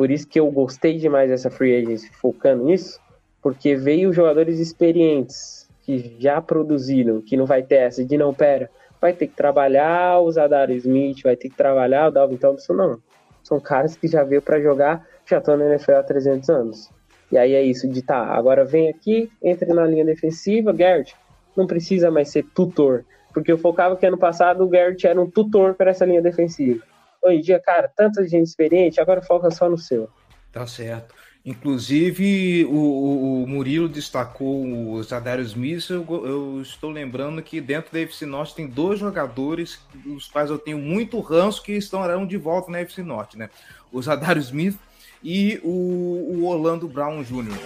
Por 0.00 0.10
isso 0.10 0.26
que 0.26 0.40
eu 0.40 0.50
gostei 0.50 0.96
demais 0.96 1.28
dessa 1.28 1.50
free 1.50 1.76
agency, 1.76 2.10
focando 2.12 2.64
nisso, 2.64 2.98
porque 3.42 3.76
veio 3.76 4.14
jogadores 4.14 4.58
experientes, 4.58 5.68
que 5.82 6.16
já 6.18 6.40
produziram, 6.40 7.20
que 7.20 7.36
não 7.36 7.44
vai 7.44 7.62
ter 7.62 7.74
essa 7.74 8.02
de 8.02 8.16
não, 8.16 8.32
pera, 8.32 8.70
vai 8.98 9.12
ter 9.12 9.26
que 9.26 9.36
trabalhar 9.36 10.18
o 10.20 10.32
Zadar 10.32 10.70
Smith, 10.70 11.22
vai 11.22 11.36
ter 11.36 11.50
que 11.50 11.54
trabalhar 11.54 12.08
o 12.08 12.10
Dalvin 12.10 12.38
Thompson, 12.38 12.72
não. 12.72 12.98
São 13.42 13.60
caras 13.60 13.94
que 13.94 14.08
já 14.08 14.24
veio 14.24 14.40
para 14.40 14.58
jogar, 14.58 15.06
já 15.26 15.36
estão 15.36 15.54
na 15.54 15.66
NFL 15.66 15.92
há 15.92 16.02
300 16.02 16.48
anos. 16.48 16.90
E 17.30 17.36
aí 17.36 17.52
é 17.52 17.62
isso 17.62 17.86
de 17.86 18.00
tá, 18.00 18.24
agora 18.24 18.64
vem 18.64 18.88
aqui, 18.88 19.30
entre 19.42 19.70
na 19.74 19.84
linha 19.84 20.06
defensiva, 20.06 20.72
Garrett, 20.72 21.14
não 21.54 21.66
precisa 21.66 22.10
mais 22.10 22.30
ser 22.30 22.46
tutor, 22.54 23.04
porque 23.34 23.52
eu 23.52 23.58
focava 23.58 23.98
que 23.98 24.06
ano 24.06 24.16
passado 24.16 24.64
o 24.64 24.68
Garrett 24.70 25.06
era 25.06 25.20
um 25.20 25.30
tutor 25.30 25.74
para 25.74 25.90
essa 25.90 26.06
linha 26.06 26.22
defensiva. 26.22 26.88
Hoje 27.22 27.36
em 27.36 27.40
dia, 27.40 27.60
cara, 27.60 27.90
tanta 27.94 28.26
gente 28.26 28.46
experiente, 28.46 29.00
agora 29.00 29.20
foca 29.20 29.50
só 29.50 29.68
no 29.68 29.78
seu. 29.78 30.08
Tá 30.52 30.66
certo. 30.66 31.14
Inclusive, 31.44 32.66
o, 32.66 33.42
o 33.42 33.46
Murilo 33.46 33.88
destacou 33.88 34.62
o 34.62 35.02
Zadarius 35.02 35.48
Smith. 35.48 35.88
Eu, 35.88 36.04
eu, 36.26 36.60
estou 36.60 36.90
lembrando 36.90 37.42
que 37.42 37.60
dentro 37.60 37.92
da 37.92 38.00
FC 38.00 38.26
Norte 38.26 38.54
tem 38.54 38.66
dois 38.66 38.98
jogadores, 38.98 39.80
os 40.04 40.28
quais 40.28 40.50
eu 40.50 40.58
tenho 40.58 40.78
muito 40.78 41.18
ranço, 41.20 41.62
que 41.62 41.72
estarão 41.72 42.26
de 42.26 42.36
volta 42.36 42.70
na 42.70 42.80
FC 42.80 43.02
Norte, 43.02 43.38
né? 43.38 43.48
O 43.90 44.02
Zadarius 44.02 44.46
Smith 44.46 44.78
e 45.22 45.58
o, 45.64 45.70
o 45.70 46.46
Orlando 46.46 46.86
Brown 46.86 47.22
Jr. 47.22 47.56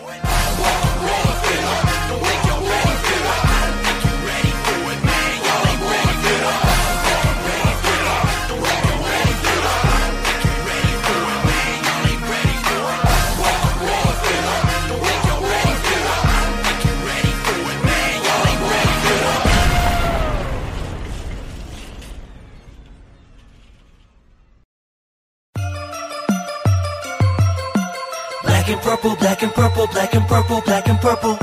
and 28.74 28.82
purple, 28.82 29.16
black 29.16 29.42
and 29.42 29.52
purple, 29.54 29.86
black 29.86 30.14
and 30.14 30.26
purple, 30.26 30.60
black 30.62 30.88
and 30.88 31.00
purple. 31.00 31.38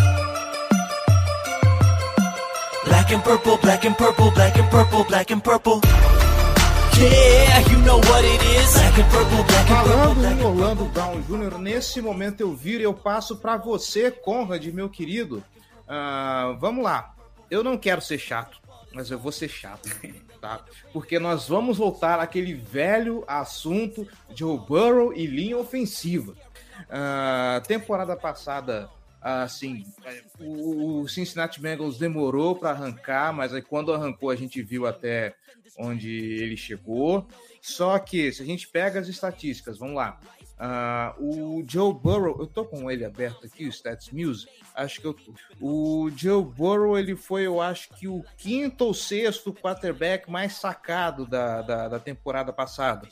Black 2.86 3.12
and 3.12 3.24
purple, 3.24 3.58
black 3.58 3.86
and 3.86 3.98
purple, 3.98 4.32
black 4.32 4.58
and 4.58 4.70
purple, 4.70 5.04
black 5.06 5.32
and 5.32 5.44
purple. 5.44 5.80
Yeah, 7.00 7.60
you 7.72 7.78
know 7.86 7.98
what 7.98 8.26
it 8.26 8.42
is. 8.58 8.74
Black 8.74 8.98
and 9.00 9.10
purple, 9.10 9.44
black 9.44 9.70
and 9.70 9.78
purple, 9.78 9.92
Falando 9.92 10.26
em 10.26 10.34
and 10.34 10.46
Orlando 10.46 10.86
Brown 10.86 11.22
Jr., 11.22 11.58
nesse 11.58 12.02
momento 12.02 12.42
eu 12.42 12.54
viro 12.54 12.82
e 12.82 12.86
eu 12.86 12.94
passo 12.94 13.38
para 13.38 13.56
você, 13.56 14.12
Conrad, 14.12 14.66
meu 14.68 14.90
querido. 14.90 15.44
Ah, 15.88 16.56
vamos 16.60 16.84
lá. 16.84 17.16
Eu 17.50 17.64
não 17.64 17.78
quero 17.78 18.02
ser 18.02 18.18
chato, 18.18 18.60
mas 18.94 19.10
eu 19.10 19.18
vou 19.18 19.32
ser 19.32 19.48
chato, 19.48 19.90
tá? 20.42 20.66
Porque 20.92 21.18
nós 21.18 21.48
vamos 21.48 21.78
voltar 21.78 22.20
àquele 22.20 22.54
velho 22.54 23.24
assunto 23.26 24.06
de 24.30 24.40
Joe 24.40 24.58
Burrow 24.58 25.14
e 25.14 25.26
linha 25.26 25.58
ofensiva. 25.58 26.36
Ah, 26.90 27.62
temporada 27.68 28.16
passada, 28.16 28.90
assim, 29.22 29.86
o 30.40 31.08
Cincinnati 31.08 31.62
Bengals 31.62 31.98
demorou 31.98 32.56
para 32.56 32.72
arrancar, 32.72 33.32
mas 33.34 33.54
aí 33.54 33.62
quando 33.62 33.94
arrancou 33.94 34.30
a 34.30 34.36
gente 34.36 34.62
viu 34.62 34.88
até 34.88 35.36
onde 35.78 36.10
ele 36.10 36.58
chegou. 36.58 37.28
Só 37.62 37.98
que 38.00 38.32
se 38.32 38.42
a 38.42 38.46
gente 38.46 38.68
pega 38.68 39.00
as 39.00 39.08
estatísticas, 39.08 39.78
vamos 39.78 39.96
lá. 39.96 40.20
Ah, 40.64 41.16
o 41.18 41.64
Joe 41.68 41.92
Burrow, 41.92 42.40
eu 42.40 42.46
tô 42.46 42.64
com 42.64 42.92
ele 42.92 43.04
aberto 43.04 43.48
aqui, 43.48 43.66
o 43.66 43.70
Stats 43.70 44.12
News, 44.12 44.48
acho 44.76 45.02
que 45.02 45.08
eu 45.08 45.14
tô. 45.16 45.34
O 45.60 46.08
Joe 46.16 46.44
Burrow, 46.44 47.00
ele 47.00 47.16
foi, 47.16 47.48
eu 47.48 47.60
acho 47.60 47.90
que 47.96 48.08
o 48.08 48.24
quinto 48.38 48.86
ou 48.86 48.94
sexto 48.94 49.52
quarterback 49.52 50.30
mais 50.30 50.54
sacado 50.54 51.26
da, 51.26 51.64
da, 51.64 51.88
da 51.88 52.00
temporada 52.00 52.54
passada. 52.54 53.10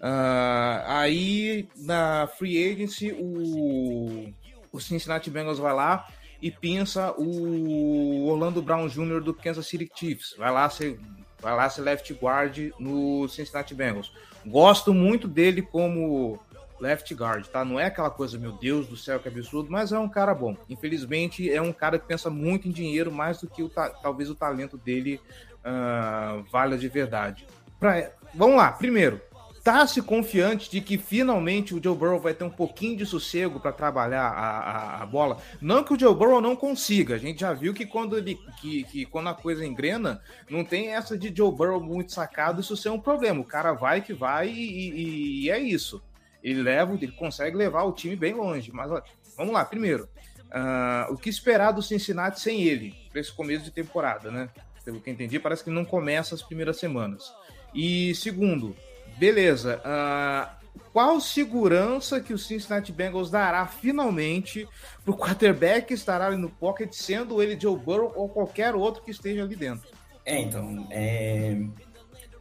Ah, 0.00 0.82
aí, 1.02 1.68
na 1.76 2.26
Free 2.26 2.72
Agency, 2.72 3.12
o, 3.12 4.34
o 4.72 4.80
Cincinnati 4.80 5.30
Bengals 5.30 5.60
vai 5.60 5.72
lá 5.72 6.08
e 6.42 6.50
pensa 6.50 7.14
o 7.16 8.26
Orlando 8.26 8.60
Brown 8.60 8.88
Jr. 8.88 9.20
do 9.20 9.32
Kansas 9.32 9.68
City 9.68 9.88
Chiefs. 9.94 10.34
Vai 10.36 10.50
lá 10.50 10.68
ser, 10.68 10.98
vai 11.40 11.54
lá 11.54 11.70
ser 11.70 11.82
left 11.82 12.12
guard 12.14 12.72
no 12.80 13.28
Cincinnati 13.28 13.76
Bengals. 13.76 14.12
Gosto 14.44 14.92
muito 14.92 15.28
dele 15.28 15.62
como 15.62 16.40
left 16.80 17.12
guard, 17.14 17.46
tá? 17.46 17.64
Não 17.64 17.78
é 17.78 17.86
aquela 17.86 18.10
coisa, 18.10 18.38
meu 18.38 18.52
Deus 18.52 18.86
do 18.86 18.96
céu, 18.96 19.18
que 19.20 19.28
absurdo, 19.28 19.70
mas 19.70 19.92
é 19.92 19.98
um 19.98 20.08
cara 20.08 20.34
bom. 20.34 20.56
Infelizmente, 20.68 21.50
é 21.50 21.60
um 21.60 21.72
cara 21.72 21.98
que 21.98 22.06
pensa 22.06 22.30
muito 22.30 22.66
em 22.68 22.70
dinheiro, 22.70 23.12
mais 23.12 23.40
do 23.40 23.46
que 23.48 23.62
o 23.62 23.68
ta- 23.68 23.90
talvez 23.90 24.30
o 24.30 24.34
talento 24.34 24.76
dele 24.78 25.20
ah, 25.64 26.42
valha 26.50 26.76
de 26.78 26.88
verdade. 26.88 27.46
Pra- 27.78 28.10
Vamos 28.34 28.56
lá, 28.56 28.70
primeiro, 28.72 29.20
tá-se 29.64 30.00
confiante 30.00 30.70
de 30.70 30.80
que 30.80 30.96
finalmente 30.96 31.74
o 31.74 31.80
Joe 31.82 31.94
Burrow 31.96 32.18
vai 32.20 32.32
ter 32.32 32.44
um 32.44 32.50
pouquinho 32.50 32.96
de 32.96 33.04
sossego 33.04 33.58
para 33.60 33.72
trabalhar 33.72 34.22
a, 34.28 34.58
a- 34.58 35.02
a 35.02 35.06
bola? 35.06 35.36
Não 35.60 35.82
que 35.84 35.92
o 35.92 35.98
Joe 35.98 36.14
Burrow 36.14 36.40
não 36.40 36.54
consiga, 36.56 37.16
a 37.16 37.18
gente 37.18 37.40
já 37.40 37.52
viu 37.52 37.74
que 37.74 37.84
quando, 37.84 38.16
ele, 38.16 38.38
que, 38.60 38.84
que 38.84 39.04
quando 39.04 39.28
a 39.28 39.34
coisa 39.34 39.66
engrena, 39.66 40.22
não 40.48 40.64
tem 40.64 40.88
essa 40.94 41.18
de 41.18 41.34
Joe 41.36 41.52
Burrow 41.54 41.80
muito 41.82 42.12
sacado, 42.12 42.60
isso 42.60 42.76
ser 42.76 42.88
um 42.90 43.00
problema. 43.00 43.40
O 43.40 43.44
cara 43.44 43.72
vai 43.72 44.00
que 44.00 44.14
vai 44.14 44.48
e, 44.48 44.52
e- 44.54 45.44
e 45.44 45.50
é 45.50 45.58
isso. 45.58 46.00
Ele 46.42 46.62
leva, 46.62 46.94
ele 46.94 47.12
consegue 47.12 47.56
levar 47.56 47.84
o 47.84 47.92
time 47.92 48.16
bem 48.16 48.34
longe. 48.34 48.70
Mas 48.72 48.90
vamos 49.36 49.52
lá, 49.52 49.64
primeiro. 49.64 50.08
ah, 50.50 51.06
o 51.10 51.16
que 51.16 51.28
esperar 51.28 51.72
do 51.72 51.82
Cincinnati 51.82 52.40
sem 52.40 52.62
ele, 52.62 52.94
para 53.10 53.20
esse 53.20 53.32
começo 53.32 53.64
de 53.64 53.70
temporada, 53.70 54.30
né? 54.30 54.48
Pelo 54.84 55.00
que 55.00 55.10
entendi, 55.10 55.38
parece 55.38 55.62
que 55.62 55.70
não 55.70 55.84
começa 55.84 56.34
as 56.34 56.42
primeiras 56.42 56.78
semanas. 56.78 57.32
E 57.74 58.14
segundo, 58.14 58.74
beleza. 59.18 59.80
ah, 59.84 60.56
qual 60.92 61.20
segurança 61.20 62.20
que 62.20 62.32
o 62.32 62.38
Cincinnati 62.38 62.90
Bengals 62.90 63.30
dará 63.30 63.66
finalmente 63.66 64.68
para 65.04 65.12
o 65.12 65.16
quarterback 65.16 65.88
que 65.88 65.94
estará 65.94 66.26
ali 66.26 66.36
no 66.36 66.50
pocket, 66.50 66.92
sendo 66.92 67.40
ele 67.40 67.58
Joe 67.58 67.76
Burrow 67.76 68.12
ou 68.16 68.28
qualquer 68.28 68.74
outro 68.74 69.02
que 69.02 69.10
esteja 69.10 69.42
ali 69.42 69.54
dentro? 69.54 69.88
É, 70.24 70.40
então, 70.40 70.86
é, 70.90 71.56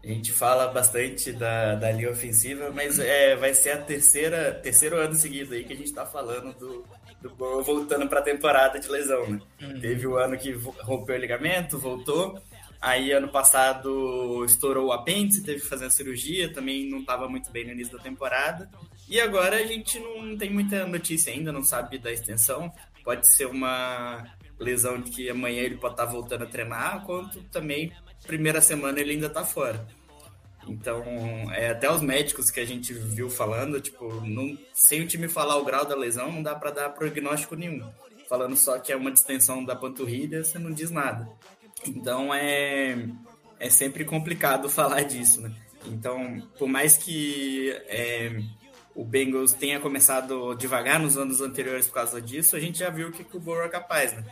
a 0.04 0.08
gente 0.08 0.32
fala 0.32 0.68
bastante 0.68 1.32
da, 1.32 1.76
da 1.76 1.92
linha 1.92 2.10
ofensiva, 2.10 2.72
mas 2.72 3.00
é, 3.00 3.36
vai 3.36 3.54
ser 3.54 3.72
a 3.72 3.82
terceira, 3.82 4.54
terceiro 4.54 4.98
ano 4.98 5.14
seguido 5.14 5.54
aí 5.54 5.64
que 5.64 5.74
a 5.74 5.76
gente 5.76 5.94
tá 5.94 6.06
falando 6.06 6.58
do, 6.58 6.86
do 7.22 7.30
Burrow 7.36 7.62
voltando 7.62 8.08
pra 8.08 8.22
temporada 8.22 8.80
de 8.80 8.88
lesão, 8.88 9.28
né? 9.28 9.40
Teve 9.82 10.08
o 10.08 10.18
ano 10.18 10.38
que 10.38 10.52
rompeu 10.52 11.16
o 11.16 11.20
ligamento, 11.20 11.78
voltou. 11.78 12.42
Aí 12.82 13.12
ano 13.12 13.28
passado 13.28 14.46
estourou 14.46 14.88
o 14.88 14.92
apêndice, 14.94 15.44
teve 15.44 15.60
que 15.60 15.68
fazer 15.68 15.88
a 15.88 15.90
cirurgia, 15.90 16.54
também 16.54 16.90
não 16.90 17.00
estava 17.00 17.28
muito 17.28 17.52
bem 17.52 17.66
no 17.66 17.72
início 17.72 17.98
da 17.98 18.02
temporada. 18.02 18.70
E 19.10 19.20
agora 19.20 19.58
a 19.58 19.66
gente 19.66 20.00
não 20.00 20.38
tem 20.38 20.50
muita 20.50 20.88
notícia 20.88 21.34
ainda, 21.34 21.52
não 21.52 21.64
sabe 21.64 21.98
da 21.98 22.10
extensão. 22.10 22.72
Pode 23.04 23.28
ser 23.36 23.48
uma 23.48 24.24
lesão 24.58 25.02
de 25.02 25.12
que 25.12 25.30
amanhã 25.30 25.62
ele 25.62 25.76
pode 25.76 25.94
estar 25.94 26.06
tá 26.06 26.12
voltando 26.12 26.44
a 26.44 26.48
treinar, 26.48 27.06
quanto 27.06 27.42
também 27.46 27.92
primeira 28.30 28.62
semana 28.62 29.00
ele 29.00 29.14
ainda 29.14 29.26
está 29.26 29.44
fora. 29.44 29.88
Então, 30.68 31.04
é, 31.52 31.72
até 31.72 31.92
os 31.92 32.00
médicos 32.00 32.52
que 32.52 32.60
a 32.60 32.66
gente 32.66 32.94
viu 32.94 33.28
falando, 33.28 33.82
tipo, 33.82 34.22
não, 34.22 34.56
sem 34.72 35.02
o 35.02 35.08
time 35.08 35.28
falar 35.28 35.58
o 35.58 35.66
grau 35.66 35.84
da 35.84 35.96
lesão, 35.96 36.32
não 36.32 36.44
dá 36.44 36.54
para 36.54 36.70
dar 36.70 36.90
prognóstico 36.90 37.56
nenhum. 37.56 37.90
Falando 38.28 38.56
só 38.56 38.78
que 38.78 38.92
é 38.92 38.96
uma 38.96 39.12
distensão 39.12 39.66
da 39.66 39.76
panturrilha, 39.76 40.44
você 40.44 40.60
não 40.60 40.72
diz 40.72 40.92
nada. 40.92 41.28
Então, 41.88 42.32
é, 42.32 43.10
é 43.60 43.70
sempre 43.72 44.06
complicado 44.06 44.70
falar 44.70 45.02
disso, 45.02 45.42
né? 45.42 45.52
Então, 45.88 46.40
por 46.60 46.68
mais 46.68 46.98
que 46.98 47.72
é, 47.88 48.40
o 48.94 49.04
Bengals 49.04 49.54
tenha 49.54 49.80
começado 49.80 50.54
devagar 50.54 51.00
nos 51.00 51.18
anos 51.18 51.42
anteriores 51.42 51.88
por 51.88 51.96
causa 51.96 52.22
disso, 52.22 52.56
a 52.56 52.60
gente 52.60 52.78
já 52.78 52.92
viu 52.92 53.08
o 53.08 53.12
que, 53.12 53.24
que 53.24 53.38
o 53.38 53.40
Burrow 53.40 53.64
é 53.64 53.70
capaz, 53.70 54.14
né? 54.14 54.24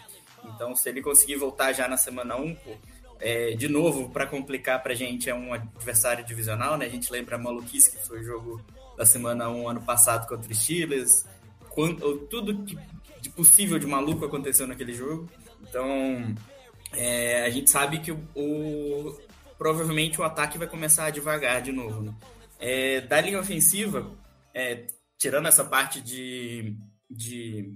Então, 0.44 0.76
se 0.76 0.88
ele 0.88 1.02
conseguir 1.02 1.38
voltar 1.38 1.74
já 1.74 1.88
na 1.88 1.98
semana 1.98 2.36
1, 2.36 2.56
pô, 2.56 2.78
é, 3.20 3.52
de 3.52 3.68
novo, 3.68 4.10
para 4.10 4.28
complicar 4.28 4.82
para 4.82 4.94
a 4.94 4.96
gente, 4.96 5.30
é 5.30 5.36
um 5.36 5.54
adversário 5.54 6.24
divisional, 6.26 6.78
né? 6.78 6.86
A 6.86 6.90
gente 6.90 7.12
lembra 7.12 7.36
a 7.36 7.40
maluquice 7.40 7.92
que 7.92 8.06
foi 8.06 8.22
o 8.22 8.24
jogo 8.24 8.62
da 8.98 9.06
semana 9.06 9.50
1 9.50 9.70
ano 9.70 9.82
passado 9.82 10.28
contra 10.28 10.52
os 10.52 10.58
Steelers, 10.58 11.26
tudo 12.30 12.64
que, 12.64 12.78
de 13.22 13.30
possível 13.30 13.78
de 13.78 13.86
maluco 13.86 14.26
aconteceu 14.26 14.68
naquele 14.68 14.94
jogo. 14.94 15.30
Então, 15.62 16.36
é, 16.94 17.46
a 17.46 17.50
gente 17.50 17.70
sabe 17.70 18.00
que 18.00 18.12
o, 18.12 18.20
o, 18.36 19.18
provavelmente 19.58 20.20
o 20.20 20.24
ataque 20.24 20.58
vai 20.58 20.68
começar 20.68 21.10
devagar 21.10 21.62
de 21.62 21.72
novo. 21.72 22.02
Né? 22.02 22.14
É, 22.60 23.02
da 23.02 23.22
linha 23.22 23.40
ofensiva, 23.40 24.12
é, 24.54 24.88
tirando 25.18 25.48
essa 25.48 25.64
parte 25.64 26.02
de, 26.02 26.76
de 27.10 27.74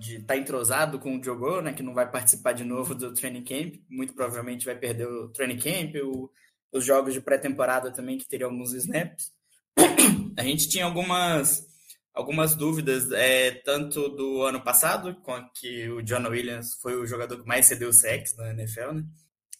de 0.00 0.16
estar 0.16 0.34
tá 0.34 0.36
entrosado 0.36 0.98
com 0.98 1.16
o 1.16 1.22
Joe 1.22 1.62
né, 1.62 1.74
que 1.74 1.82
não 1.82 1.92
vai 1.92 2.10
participar 2.10 2.52
de 2.52 2.64
novo 2.64 2.94
do 2.94 3.12
training 3.12 3.44
camp, 3.44 3.74
muito 3.88 4.14
provavelmente 4.14 4.64
vai 4.64 4.74
perder 4.74 5.06
o 5.06 5.28
training 5.28 5.58
camp, 5.58 5.94
o, 6.02 6.30
os 6.72 6.84
jogos 6.84 7.12
de 7.12 7.20
pré-temporada 7.20 7.92
também, 7.92 8.16
que 8.16 8.26
teriam 8.26 8.50
alguns 8.50 8.72
snaps. 8.72 9.30
A 10.38 10.42
gente 10.42 10.70
tinha 10.70 10.86
algumas, 10.86 11.66
algumas 12.14 12.54
dúvidas, 12.54 13.12
é, 13.12 13.50
tanto 13.50 14.08
do 14.08 14.42
ano 14.42 14.62
passado, 14.62 15.14
com 15.16 15.38
que 15.54 15.90
o 15.90 16.00
John 16.00 16.26
Williams 16.28 16.74
foi 16.80 16.96
o 16.96 17.06
jogador 17.06 17.38
que 17.38 17.46
mais 17.46 17.66
cedeu 17.66 17.92
sacks 17.92 18.34
na 18.38 18.50
NFL, 18.54 18.92
né, 18.94 19.04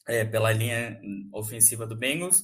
é, 0.09 0.25
pela 0.25 0.53
linha 0.53 0.99
ofensiva 1.35 1.87
do 1.87 1.97
Bengals, 1.97 2.39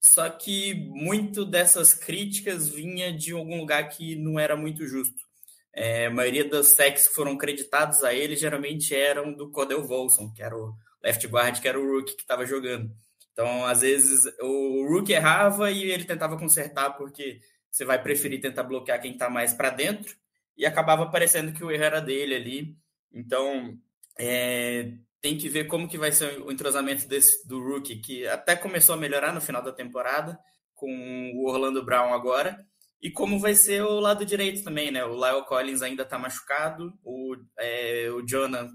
só 0.00 0.30
que 0.30 0.74
muito 0.74 1.44
dessas 1.44 1.92
críticas 1.92 2.68
vinha 2.68 3.12
de 3.12 3.32
algum 3.32 3.58
lugar 3.58 3.88
que 3.90 4.16
não 4.16 4.40
era 4.40 4.56
muito 4.56 4.86
justo. 4.86 5.31
É, 5.74 6.06
a 6.06 6.10
maioria 6.10 6.44
dos 6.44 6.70
sacks 6.72 7.08
que 7.08 7.14
foram 7.14 7.36
creditados 7.36 8.02
a 8.04 8.12
ele 8.12 8.36
geralmente 8.36 8.94
eram 8.94 9.32
do 9.32 9.50
Codell 9.50 9.86
Volson, 9.86 10.30
que 10.32 10.42
era 10.42 10.56
o 10.56 10.74
left 11.02 11.26
guard, 11.26 11.60
que 11.60 11.68
era 11.68 11.80
o 11.80 11.86
rookie 11.86 12.14
que 12.14 12.22
estava 12.22 12.44
jogando. 12.44 12.90
Então, 13.32 13.64
às 13.64 13.80
vezes, 13.80 14.20
o 14.40 14.86
rookie 14.88 15.14
errava 15.14 15.70
e 15.70 15.90
ele 15.90 16.04
tentava 16.04 16.38
consertar, 16.38 16.90
porque 16.96 17.40
você 17.70 17.84
vai 17.84 18.00
preferir 18.02 18.40
tentar 18.40 18.64
bloquear 18.64 19.00
quem 19.00 19.12
está 19.12 19.30
mais 19.30 19.54
para 19.54 19.70
dentro, 19.70 20.14
e 20.56 20.66
acabava 20.66 21.10
parecendo 21.10 21.52
que 21.52 21.64
o 21.64 21.70
erro 21.70 21.84
era 21.84 22.00
dele 22.00 22.34
ali. 22.34 22.76
Então, 23.10 23.78
é, 24.18 24.92
tem 25.22 25.38
que 25.38 25.48
ver 25.48 25.66
como 25.66 25.88
que 25.88 25.96
vai 25.96 26.12
ser 26.12 26.38
o 26.42 26.52
entrosamento 26.52 27.08
desse, 27.08 27.46
do 27.48 27.58
rookie, 27.58 27.96
que 27.96 28.26
até 28.26 28.54
começou 28.54 28.94
a 28.94 28.98
melhorar 28.98 29.32
no 29.32 29.40
final 29.40 29.62
da 29.62 29.72
temporada, 29.72 30.38
com 30.74 31.32
o 31.34 31.48
Orlando 31.48 31.84
Brown 31.84 32.12
agora, 32.12 32.66
e 33.02 33.10
como 33.10 33.40
vai 33.40 33.54
ser 33.54 33.82
o 33.82 33.98
lado 33.98 34.24
direito 34.24 34.62
também, 34.62 34.92
né? 34.92 35.04
O 35.04 35.14
Lyle 35.14 35.44
Collins 35.46 35.82
ainda 35.82 36.04
tá 36.04 36.16
machucado, 36.18 36.92
o, 37.04 37.36
é, 37.58 38.08
o 38.12 38.22
Jonah 38.24 38.70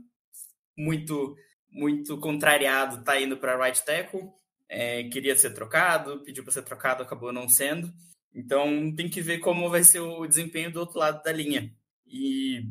muito 0.77 1.35
muito 1.69 2.19
contrariado 2.19 3.03
tá 3.03 3.19
indo 3.19 3.37
para 3.37 3.57
right 3.57 3.83
tackle, 3.85 4.29
é, 4.69 5.03
queria 5.05 5.37
ser 5.37 5.53
trocado, 5.53 6.23
pediu 6.23 6.43
para 6.43 6.53
ser 6.53 6.63
trocado, 6.63 7.03
acabou 7.03 7.31
não 7.31 7.47
sendo. 7.47 7.91
Então 8.33 8.93
tem 8.95 9.09
que 9.09 9.21
ver 9.21 9.39
como 9.39 9.69
vai 9.69 9.83
ser 9.83 9.99
o 9.99 10.25
desempenho 10.25 10.71
do 10.71 10.79
outro 10.79 10.99
lado 10.99 11.21
da 11.23 11.31
linha. 11.31 11.71
E 12.05 12.63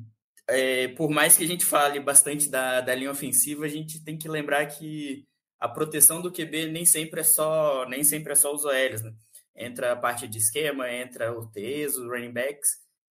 é, 0.48 0.88
por 0.88 1.10
mais 1.10 1.36
que 1.36 1.44
a 1.44 1.46
gente 1.46 1.64
fale 1.64 2.00
bastante 2.00 2.50
da, 2.50 2.80
da 2.80 2.94
linha 2.94 3.10
ofensiva, 3.10 3.64
a 3.64 3.68
gente 3.68 4.02
tem 4.04 4.18
que 4.18 4.28
lembrar 4.28 4.66
que 4.66 5.24
a 5.58 5.68
proteção 5.68 6.20
do 6.20 6.32
QB 6.32 6.66
nem 6.70 6.84
sempre 6.84 7.20
é 7.20 7.24
só 7.24 7.86
nem 7.88 8.04
sempre 8.04 8.32
é 8.32 8.36
só 8.36 8.54
os 8.54 8.64
OLs, 8.64 9.02
né? 9.02 9.12
Entra 9.56 9.92
a 9.92 9.96
parte 9.96 10.28
de 10.28 10.38
esquema, 10.38 10.90
entra 10.92 11.32
o 11.32 11.46
TES, 11.46 11.96
os 11.96 12.06
running 12.06 12.32
backs, 12.32 12.68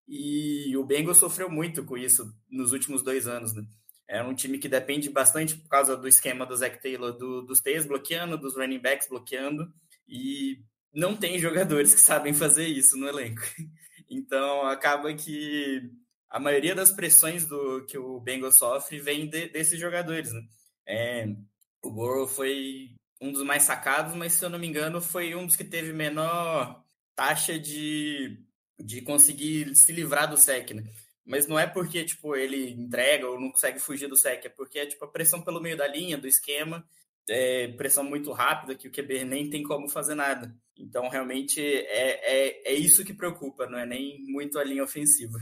e 0.07 0.75
o 0.77 0.85
Bengals 0.85 1.17
sofreu 1.17 1.49
muito 1.49 1.83
com 1.83 1.97
isso 1.97 2.31
nos 2.49 2.71
últimos 2.71 3.01
dois 3.01 3.27
anos, 3.27 3.53
né? 3.53 3.63
É 4.07 4.21
um 4.21 4.35
time 4.35 4.59
que 4.59 4.69
depende 4.69 5.09
bastante 5.09 5.57
por 5.57 5.67
causa 5.67 5.97
do 5.97 6.07
esquema 6.07 6.45
do 6.45 6.55
Zach 6.55 6.79
Taylor, 6.79 7.11
do, 7.11 7.41
dos 7.41 7.59
TEs 7.59 7.87
bloqueando, 7.87 8.37
dos 8.37 8.55
running 8.55 8.79
backs 8.79 9.09
bloqueando, 9.09 9.67
e 10.07 10.63
não 10.93 11.15
tem 11.17 11.39
jogadores 11.39 11.93
que 11.93 11.99
sabem 11.99 12.31
fazer 12.33 12.67
isso 12.67 12.97
no 12.97 13.07
elenco. 13.07 13.41
Então, 14.07 14.61
acaba 14.67 15.11
que 15.15 15.81
a 16.29 16.39
maioria 16.39 16.75
das 16.75 16.91
pressões 16.91 17.47
do 17.47 17.83
que 17.87 17.97
o 17.97 18.19
Bengals 18.19 18.59
sofre 18.59 18.99
vem 18.99 19.27
de, 19.27 19.49
desses 19.49 19.79
jogadores, 19.79 20.31
né? 20.31 20.41
É, 20.87 21.35
o 21.81 21.91
Burrow 21.91 22.27
foi 22.27 22.93
um 23.21 23.31
dos 23.31 23.43
mais 23.43 23.63
sacados, 23.63 24.13
mas 24.15 24.33
se 24.33 24.43
eu 24.43 24.49
não 24.49 24.59
me 24.59 24.67
engano, 24.67 25.01
foi 25.01 25.35
um 25.35 25.45
dos 25.45 25.55
que 25.55 25.63
teve 25.63 25.93
menor 25.93 26.83
taxa 27.15 27.57
de, 27.57 28.39
de 28.79 29.01
conseguir 29.01 29.75
se 29.75 29.91
livrar 29.91 30.29
do 30.29 30.37
SEC, 30.37 30.73
né? 30.73 30.83
Mas 31.25 31.47
não 31.47 31.57
é 31.57 31.65
porque, 31.65 32.03
tipo, 32.03 32.35
ele 32.35 32.71
entrega 32.71 33.27
ou 33.27 33.39
não 33.39 33.51
consegue 33.51 33.79
fugir 33.79 34.07
do 34.07 34.17
SEC, 34.17 34.45
é 34.45 34.49
porque 34.49 34.85
tipo, 34.85 35.05
a 35.05 35.07
pressão 35.07 35.41
pelo 35.41 35.61
meio 35.61 35.77
da 35.77 35.87
linha, 35.87 36.17
do 36.17 36.27
esquema, 36.27 36.85
é 37.27 37.69
pressão 37.69 38.03
muito 38.03 38.31
rápida, 38.31 38.75
que 38.75 38.87
o 38.87 38.91
QB 38.91 39.25
nem 39.25 39.49
tem 39.49 39.63
como 39.63 39.89
fazer 39.89 40.13
nada. 40.13 40.55
Então, 40.77 41.09
realmente, 41.09 41.59
é, 41.59 42.47
é, 42.47 42.73
é 42.73 42.73
isso 42.73 43.03
que 43.03 43.13
preocupa, 43.13 43.65
não 43.65 43.79
é 43.79 43.85
nem 43.85 44.21
muito 44.27 44.59
a 44.59 44.63
linha 44.63 44.83
ofensiva. 44.83 45.37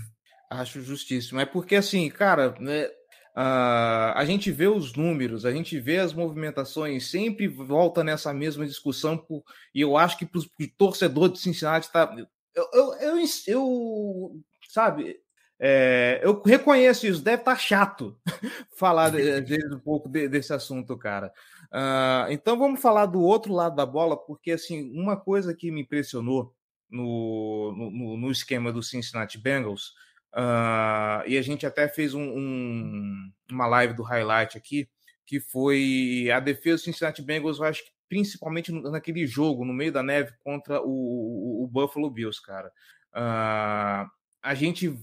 Acho 0.49 0.81
justíssimo. 0.81 1.39
É 1.39 1.45
porque, 1.45 1.75
assim, 1.75 2.09
cara, 2.09 2.55
né, 2.59 2.89
Uh, 3.35 4.13
a 4.13 4.23
gente 4.25 4.51
vê 4.51 4.67
os 4.67 4.93
números, 4.93 5.43
a 5.43 5.51
gente 5.51 5.79
vê 5.79 5.97
as 5.97 6.13
movimentações, 6.13 7.09
sempre 7.09 7.47
volta 7.47 8.03
nessa 8.03 8.31
mesma 8.31 8.65
discussão, 8.65 9.17
por, 9.17 9.43
e 9.73 9.81
eu 9.81 9.97
acho 9.97 10.17
que 10.17 10.25
para 10.25 10.39
o 10.39 10.67
torcedor 10.77 11.29
de 11.29 11.39
Cincinnati 11.39 11.91
tá. 11.91 12.15
Eu, 12.53 12.69
eu, 12.71 12.93
eu, 12.99 13.17
eu 13.47 14.41
sabe, 14.69 15.19
é, 15.59 16.19
eu 16.21 16.41
reconheço 16.41 17.07
isso, 17.07 17.23
deve 17.23 17.41
estar 17.41 17.53
tá 17.53 17.57
chato 17.57 18.19
falar 18.77 19.09
de, 19.09 19.55
um 19.73 19.79
pouco 19.79 20.09
de, 20.09 20.27
desse 20.27 20.53
assunto, 20.53 20.97
cara. 20.97 21.33
Uh, 21.71 22.31
então 22.31 22.59
vamos 22.59 22.81
falar 22.81 23.07
do 23.07 23.21
outro 23.21 23.53
lado 23.53 23.75
da 23.75 23.85
bola, 23.85 24.15
porque 24.15 24.51
assim, 24.51 24.91
uma 24.91 25.17
coisa 25.17 25.55
que 25.55 25.71
me 25.71 25.81
impressionou 25.81 26.53
no, 26.89 27.73
no, 27.75 28.17
no 28.17 28.31
esquema 28.31 28.71
do 28.71 28.83
Cincinnati 28.83 29.39
Bengals 29.39 29.93
Uh, 30.33 31.21
e 31.27 31.37
a 31.37 31.41
gente 31.41 31.65
até 31.65 31.87
fez 31.87 32.13
um, 32.13 32.23
um, 32.23 33.31
uma 33.51 33.67
live 33.67 33.93
do 33.93 34.01
highlight 34.01 34.57
aqui, 34.57 34.89
que 35.25 35.39
foi 35.39 36.29
a 36.33 36.39
defesa 36.39 36.77
do 36.77 36.85
Cincinnati 36.85 37.21
Bengals, 37.21 37.59
eu 37.59 37.65
acho 37.65 37.83
que 37.83 37.91
principalmente 38.09 38.71
naquele 38.71 39.25
jogo, 39.25 39.65
no 39.65 39.73
meio 39.73 39.91
da 39.91 40.03
neve, 40.03 40.31
contra 40.43 40.81
o, 40.81 40.87
o, 40.87 41.63
o 41.63 41.67
Buffalo 41.67 42.09
Bills, 42.09 42.41
cara. 42.41 42.71
Uh, 43.13 44.09
a 44.41 44.53
gente. 44.55 44.99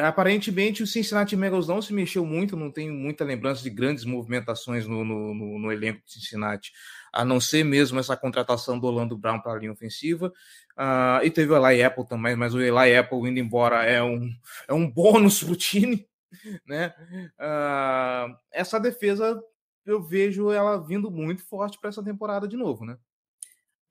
Aparentemente, 0.00 0.82
o 0.82 0.86
Cincinnati 0.86 1.36
Bengals 1.36 1.68
não 1.68 1.80
se 1.80 1.94
mexeu 1.94 2.26
muito, 2.26 2.56
não 2.56 2.70
tem 2.70 2.90
muita 2.90 3.24
lembrança 3.24 3.62
de 3.62 3.70
grandes 3.70 4.04
movimentações 4.04 4.86
no, 4.86 5.04
no, 5.04 5.32
no, 5.34 5.58
no 5.60 5.72
elenco 5.72 6.02
de 6.04 6.12
Cincinnati 6.12 6.72
a 7.12 7.24
não 7.24 7.40
ser 7.40 7.64
mesmo 7.64 7.98
essa 7.98 8.16
contratação 8.16 8.78
do 8.78 8.86
Orlando 8.86 9.16
Brown 9.16 9.40
para 9.40 9.52
a 9.52 9.58
linha 9.58 9.72
ofensiva. 9.72 10.32
Uh, 10.76 11.24
e 11.24 11.30
teve 11.30 11.52
o 11.52 11.66
Eli 11.66 11.82
Apple 11.82 12.06
também, 12.06 12.36
mas 12.36 12.54
o 12.54 12.60
Eli 12.60 12.96
Apple 12.96 13.28
indo 13.28 13.38
embora 13.38 13.84
é 13.84 14.02
um, 14.02 14.30
é 14.68 14.72
um 14.72 14.90
bônus 14.90 15.42
para 15.42 15.52
o 15.52 15.56
time. 15.56 16.06
Né? 16.66 16.94
Uh, 17.40 18.36
essa 18.52 18.78
defesa 18.78 19.42
eu 19.86 20.02
vejo 20.02 20.50
ela 20.50 20.76
vindo 20.76 21.10
muito 21.10 21.42
forte 21.42 21.80
para 21.80 21.88
essa 21.88 22.04
temporada 22.04 22.46
de 22.46 22.54
novo, 22.54 22.84
né? 22.84 22.98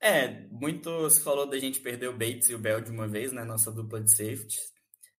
É, 0.00 0.46
muito 0.48 1.10
se 1.10 1.20
falou 1.20 1.44
da 1.44 1.58
gente 1.58 1.80
perder 1.80 2.08
o 2.08 2.12
Bates 2.16 2.48
e 2.48 2.54
o 2.54 2.58
Bell 2.58 2.80
de 2.80 2.92
uma 2.92 3.08
vez, 3.08 3.32
né? 3.32 3.42
Nossa 3.44 3.72
dupla 3.72 4.00
de 4.00 4.10
safety. 4.10 4.56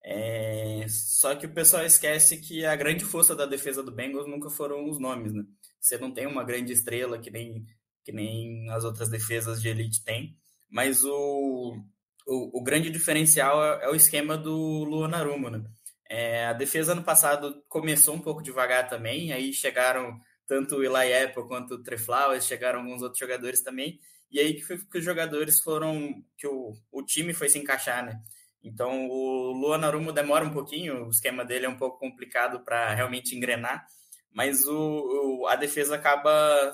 É, 0.04 0.86
só 0.88 1.36
que 1.36 1.46
o 1.46 1.54
pessoal 1.54 1.84
esquece 1.84 2.38
que 2.38 2.66
a 2.66 2.76
grande 2.76 3.04
força 3.04 3.36
da 3.36 3.46
defesa 3.46 3.84
do 3.84 3.92
Bengals 3.92 4.28
nunca 4.28 4.50
foram 4.50 4.90
os 4.90 4.98
nomes, 5.00 5.34
né? 5.34 5.44
Você 5.80 5.98
não 5.98 6.12
tem 6.12 6.26
uma 6.26 6.44
grande 6.44 6.72
estrela 6.72 7.20
que 7.20 7.30
nem 7.30 7.66
que 8.10 8.16
nem 8.16 8.68
as 8.72 8.84
outras 8.84 9.08
defesas 9.08 9.62
de 9.62 9.70
elite 9.70 10.04
têm. 10.04 10.36
Mas 10.68 11.04
o, 11.04 11.78
o, 12.26 12.60
o 12.60 12.64
grande 12.64 12.90
diferencial 12.90 13.64
é, 13.64 13.86
é, 13.86 13.90
o 13.90 13.96
esquema 13.96 14.36
do 14.36 14.84
Luan 14.84 15.16
Arumo, 15.16 15.50
né? 15.52 15.64
É, 16.10 16.48
a 16.48 16.54
defesa 16.54 16.94
ano 16.94 17.04
passado 17.04 17.64
começou 17.68 18.16
um 18.16 18.20
pouco 18.20 18.42
devagar 18.42 18.90
também, 18.90 19.32
aí 19.32 19.54
chegaram 19.54 20.20
tanto 20.48 20.78
o 20.78 20.84
Eli 20.84 21.14
Apple 21.14 21.48
quanto 21.48 21.76
o 21.76 21.84
Trey 21.84 22.00
Flowers, 22.00 22.48
chegaram 22.48 22.80
alguns 22.80 23.04
outros 23.04 23.20
jogadores 23.20 23.62
também, 23.62 24.00
e 24.32 24.40
aí 24.40 24.56
que, 24.56 24.64
foi, 24.64 24.80
que 24.80 24.98
os 24.98 25.06
jogadores 25.06 25.62
foram, 25.64 26.16
que 26.36 26.48
o, 26.48 26.74
o 26.92 27.04
time 27.04 27.32
foi 27.32 27.48
se 27.48 27.60
encaixar, 27.60 28.04
né? 28.04 28.20
Então 28.64 29.08
o 29.08 29.52
Luan 29.52 29.86
Arumo 29.86 30.12
demora 30.12 30.44
um 30.44 30.52
pouquinho, 30.52 31.06
o 31.06 31.10
esquema 31.12 31.46
dele 31.46 31.68
é 31.68 31.70
um 31.70 31.78
pouco 31.78 32.00
complicado 32.00 32.60
para 32.66 32.92
realmente 32.96 33.36
engrenar, 33.36 33.86
mas 34.34 34.66
o, 34.66 35.42
o, 35.44 35.48
a 35.48 35.56
defesa 35.56 35.94
acaba 35.94 36.72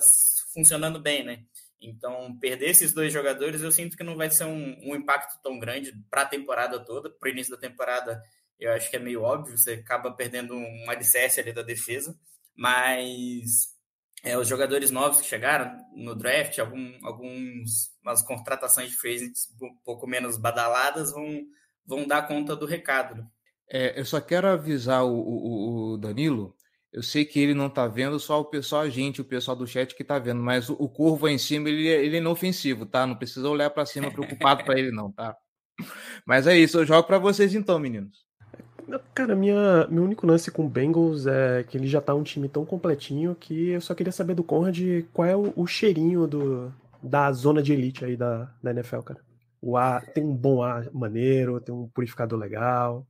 funcionando 0.56 0.98
bem, 0.98 1.22
né? 1.22 1.44
Então, 1.80 2.36
perder 2.38 2.70
esses 2.70 2.94
dois 2.94 3.12
jogadores, 3.12 3.60
eu 3.60 3.70
sinto 3.70 3.96
que 3.96 4.02
não 4.02 4.16
vai 4.16 4.30
ser 4.30 4.44
um, 4.44 4.76
um 4.82 4.96
impacto 4.96 5.38
tão 5.42 5.58
grande 5.58 5.92
para 6.10 6.22
a 6.22 6.26
temporada 6.26 6.82
toda. 6.82 7.10
Para 7.10 7.28
o 7.28 7.32
início 7.32 7.54
da 7.54 7.60
temporada, 7.60 8.22
eu 8.58 8.72
acho 8.72 8.90
que 8.90 8.96
é 8.96 8.98
meio 8.98 9.22
óbvio, 9.22 9.56
você 9.56 9.74
acaba 9.74 10.10
perdendo 10.10 10.54
um 10.54 10.90
alicerce 10.90 11.38
ali 11.38 11.52
da 11.52 11.62
defesa. 11.62 12.18
Mas 12.56 13.76
é, 14.24 14.38
os 14.38 14.48
jogadores 14.48 14.90
novos 14.90 15.20
que 15.20 15.26
chegaram 15.26 15.78
no 15.94 16.14
draft, 16.14 16.58
algum, 16.58 16.98
alguns 17.06 17.94
umas 18.02 18.22
contratações 18.22 18.90
de 18.90 19.64
um 19.64 19.76
pouco 19.84 20.06
menos 20.06 20.38
badaladas, 20.38 21.12
vão, 21.12 21.42
vão 21.86 22.06
dar 22.06 22.26
conta 22.26 22.56
do 22.56 22.64
recado. 22.64 23.16
Né? 23.16 23.26
É, 23.68 24.00
eu 24.00 24.04
só 24.06 24.20
quero 24.20 24.48
avisar 24.48 25.04
o, 25.04 25.12
o, 25.12 25.92
o 25.92 25.98
Danilo 25.98 26.55
eu 26.92 27.02
sei 27.02 27.24
que 27.24 27.38
ele 27.38 27.54
não 27.54 27.68
tá 27.68 27.86
vendo, 27.86 28.18
só 28.18 28.40
o 28.40 28.44
pessoal, 28.44 28.82
a 28.82 28.88
gente, 28.88 29.20
o 29.20 29.24
pessoal 29.24 29.56
do 29.56 29.66
chat 29.66 29.94
que 29.94 30.04
tá 30.04 30.18
vendo, 30.18 30.42
mas 30.42 30.70
o, 30.70 30.88
curvo 30.88 31.26
aí 31.26 31.34
em 31.34 31.38
cima, 31.38 31.68
ele, 31.68 31.88
é, 31.88 32.04
ele 32.04 32.16
é 32.16 32.20
inofensivo, 32.20 32.86
tá? 32.86 33.06
Não 33.06 33.16
precisa 33.16 33.48
olhar 33.48 33.70
para 33.70 33.84
cima 33.84 34.10
preocupado 34.10 34.64
para 34.64 34.78
ele, 34.78 34.90
não, 34.90 35.12
tá? 35.12 35.36
Mas 36.26 36.46
é 36.46 36.56
isso, 36.56 36.78
eu 36.78 36.86
jogo 36.86 37.06
para 37.06 37.18
vocês 37.18 37.54
então, 37.54 37.78
meninos. 37.78 38.24
Cara, 39.12 39.34
minha, 39.34 39.86
meu 39.88 40.04
único 40.04 40.26
lance 40.26 40.50
com 40.50 40.64
o 40.64 40.68
Bengals 40.68 41.26
é 41.26 41.64
que 41.64 41.76
ele 41.76 41.88
já 41.88 42.00
tá 42.00 42.14
um 42.14 42.22
time 42.22 42.48
tão 42.48 42.64
completinho 42.64 43.34
que 43.34 43.70
eu 43.70 43.80
só 43.80 43.94
queria 43.94 44.12
saber 44.12 44.34
do 44.34 44.44
Conrad 44.44 44.78
qual 45.12 45.26
é 45.26 45.36
o, 45.36 45.52
o 45.56 45.66
cheirinho 45.66 46.26
do, 46.26 46.72
da 47.02 47.30
zona 47.32 47.62
de 47.62 47.72
elite 47.72 48.04
aí 48.04 48.16
da, 48.16 48.50
da 48.62 48.70
NFL, 48.70 49.00
cara. 49.00 49.20
O 49.60 49.76
ar 49.76 50.06
tem 50.06 50.24
um 50.24 50.34
bom 50.34 50.62
ar 50.62 50.88
maneiro, 50.92 51.60
tem 51.60 51.74
um 51.74 51.88
purificador 51.88 52.38
legal. 52.38 53.04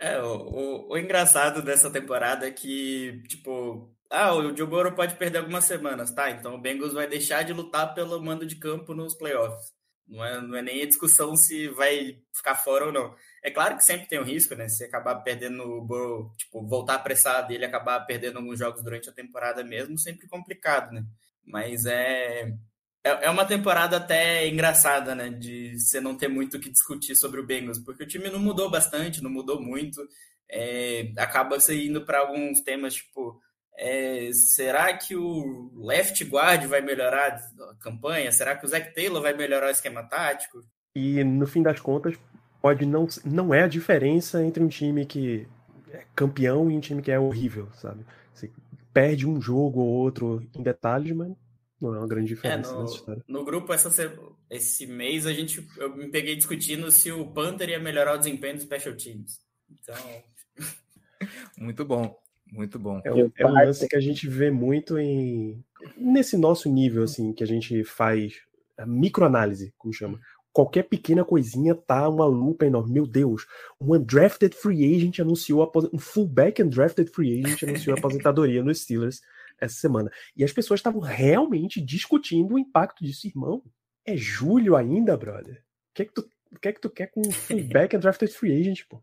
É, 0.00 0.20
o, 0.22 0.36
o, 0.36 0.92
o, 0.92 0.98
engraçado 0.98 1.60
dessa 1.60 1.90
temporada 1.90 2.46
é 2.46 2.52
que, 2.52 3.20
tipo, 3.26 3.92
ah, 4.08 4.32
o 4.34 4.56
Joe 4.56 4.66
Burrow 4.66 4.94
pode 4.94 5.16
perder 5.16 5.38
algumas 5.38 5.64
semanas, 5.64 6.12
tá? 6.12 6.30
Então 6.30 6.54
o 6.54 6.60
Bengals 6.60 6.92
vai 6.94 7.08
deixar 7.08 7.42
de 7.42 7.52
lutar 7.52 7.94
pelo 7.94 8.22
mando 8.22 8.46
de 8.46 8.56
campo 8.56 8.94
nos 8.94 9.14
playoffs. 9.16 9.72
Não 10.06 10.24
é, 10.24 10.40
não 10.40 10.56
é 10.56 10.62
nem 10.62 10.82
a 10.82 10.86
discussão 10.86 11.36
se 11.36 11.68
vai 11.68 12.18
ficar 12.34 12.54
fora 12.54 12.86
ou 12.86 12.92
não. 12.92 13.14
É 13.44 13.50
claro 13.50 13.76
que 13.76 13.84
sempre 13.84 14.08
tem 14.08 14.18
um 14.20 14.24
risco, 14.24 14.54
né? 14.54 14.68
Se 14.68 14.84
acabar 14.84 15.16
perdendo 15.16 15.62
o 15.64 15.84
Burrow, 15.84 16.32
tipo, 16.38 16.66
voltar 16.66 16.94
apressado 16.94 17.52
e 17.52 17.56
ele 17.56 17.64
acabar 17.66 18.00
perdendo 18.06 18.38
alguns 18.38 18.58
jogos 18.58 18.82
durante 18.82 19.10
a 19.10 19.12
temporada 19.12 19.62
mesmo, 19.64 19.98
sempre 19.98 20.26
complicado, 20.28 20.92
né? 20.92 21.04
Mas 21.44 21.84
é, 21.86 22.54
é, 23.04 23.26
é 23.26 23.30
uma 23.30 23.44
temporada 23.44 23.96
até 23.96 24.46
engraçada, 24.48 25.14
né? 25.14 25.30
De 25.30 25.78
você 25.78 26.00
não 26.00 26.16
ter 26.16 26.28
muito 26.28 26.56
o 26.56 26.60
que 26.60 26.70
discutir 26.70 27.16
sobre 27.16 27.40
o 27.40 27.46
Bengals, 27.46 27.78
porque 27.78 28.04
o 28.04 28.06
time 28.06 28.30
não 28.30 28.38
mudou 28.38 28.70
bastante, 28.70 29.22
não 29.22 29.30
mudou 29.30 29.60
muito. 29.60 30.00
É, 30.50 31.12
acaba 31.16 31.58
você 31.58 31.86
indo 31.86 32.04
para 32.04 32.20
alguns 32.20 32.60
temas 32.60 32.94
tipo. 32.94 33.40
É, 33.80 34.30
será 34.32 34.92
que 34.96 35.14
o 35.14 35.70
left 35.76 36.24
guard 36.24 36.64
vai 36.64 36.80
melhorar 36.80 37.28
a 37.60 37.74
campanha? 37.76 38.32
Será 38.32 38.56
que 38.56 38.66
o 38.66 38.68
Zach 38.68 38.92
Taylor 38.92 39.22
vai 39.22 39.32
melhorar 39.32 39.68
o 39.68 39.70
esquema 39.70 40.02
tático? 40.02 40.64
E 40.96 41.22
no 41.22 41.46
fim 41.46 41.62
das 41.62 41.78
contas, 41.78 42.16
pode 42.60 42.84
não, 42.84 43.06
não 43.24 43.54
é 43.54 43.62
a 43.62 43.68
diferença 43.68 44.42
entre 44.42 44.64
um 44.64 44.66
time 44.68 45.06
que 45.06 45.46
é 45.92 46.02
campeão 46.12 46.68
e 46.68 46.76
um 46.76 46.80
time 46.80 47.00
que 47.00 47.12
é 47.12 47.20
horrível, 47.20 47.68
sabe? 47.74 48.04
Você 48.34 48.50
perde 48.92 49.28
um 49.28 49.40
jogo 49.40 49.80
ou 49.80 49.86
outro 49.86 50.44
em 50.56 50.62
detalhes, 50.62 51.14
mas 51.14 51.32
não 51.80 51.94
é 51.94 51.98
uma 51.98 52.08
grande 52.08 52.28
diferença 52.28 52.70
é, 52.70 52.74
no, 52.74 52.80
nessa 52.82 52.94
história. 52.94 53.24
No 53.28 53.44
grupo, 53.44 53.72
essa, 53.72 54.12
esse 54.50 54.86
mês, 54.86 55.26
a 55.26 55.32
gente, 55.32 55.66
eu 55.76 55.94
me 55.96 56.08
peguei 56.08 56.34
discutindo 56.34 56.90
se 56.90 57.12
o 57.12 57.26
Panther 57.26 57.68
ia 57.68 57.78
melhorar 57.78 58.14
o 58.14 58.18
desempenho 58.18 58.54
dos 58.54 58.64
Special 58.64 58.96
Teams. 58.96 59.40
Então. 59.70 59.96
muito 61.56 61.84
bom, 61.84 62.18
muito 62.50 62.78
bom. 62.78 63.00
É, 63.04 63.12
um, 63.12 63.32
é 63.36 63.46
um 63.46 63.52
lance 63.52 63.88
que 63.88 63.96
a 63.96 64.00
gente 64.00 64.28
vê 64.28 64.50
muito 64.50 64.98
em. 64.98 65.64
Nesse 65.96 66.36
nosso 66.36 66.68
nível, 66.68 67.04
assim, 67.04 67.32
que 67.32 67.44
a 67.44 67.46
gente 67.46 67.84
faz 67.84 68.40
a 68.76 68.84
microanálise, 68.84 69.72
como 69.78 69.94
chama. 69.94 70.20
Qualquer 70.52 70.84
pequena 70.84 71.24
coisinha 71.24 71.72
tá 71.72 72.08
uma 72.08 72.24
lupa 72.24 72.66
enorme. 72.66 72.92
Meu 72.92 73.06
Deus, 73.06 73.46
um 73.80 73.94
undrafted 73.94 74.56
free 74.56 74.96
agent 74.96 75.20
anunciou 75.20 75.70
um 75.92 75.98
fullback 75.98 76.60
undrafted 76.60 77.08
free 77.10 77.44
agent 77.44 77.62
anunciou 77.62 77.94
a 77.94 77.98
aposentadoria 78.00 78.64
nos 78.64 78.80
Steelers 78.80 79.20
essa 79.60 79.74
semana. 79.74 80.10
E 80.36 80.44
as 80.44 80.52
pessoas 80.52 80.80
estavam 80.80 81.00
realmente 81.00 81.80
discutindo 81.80 82.54
o 82.54 82.58
impacto 82.58 83.04
disso. 83.04 83.26
Irmão, 83.26 83.62
é 84.06 84.16
julho 84.16 84.76
ainda, 84.76 85.16
brother. 85.16 85.62
O 85.90 85.94
que 85.94 86.02
é 86.02 86.04
que 86.04 86.12
tu, 86.12 86.28
o 86.52 86.58
que 86.58 86.68
é 86.68 86.72
que 86.72 86.80
tu 86.80 86.90
quer 86.90 87.08
com 87.08 87.20
um 87.26 87.30
fullback 87.30 87.96
and 87.96 88.00
drafted 88.00 88.32
free 88.32 88.60
agent, 88.60 88.86
pô? 88.88 89.02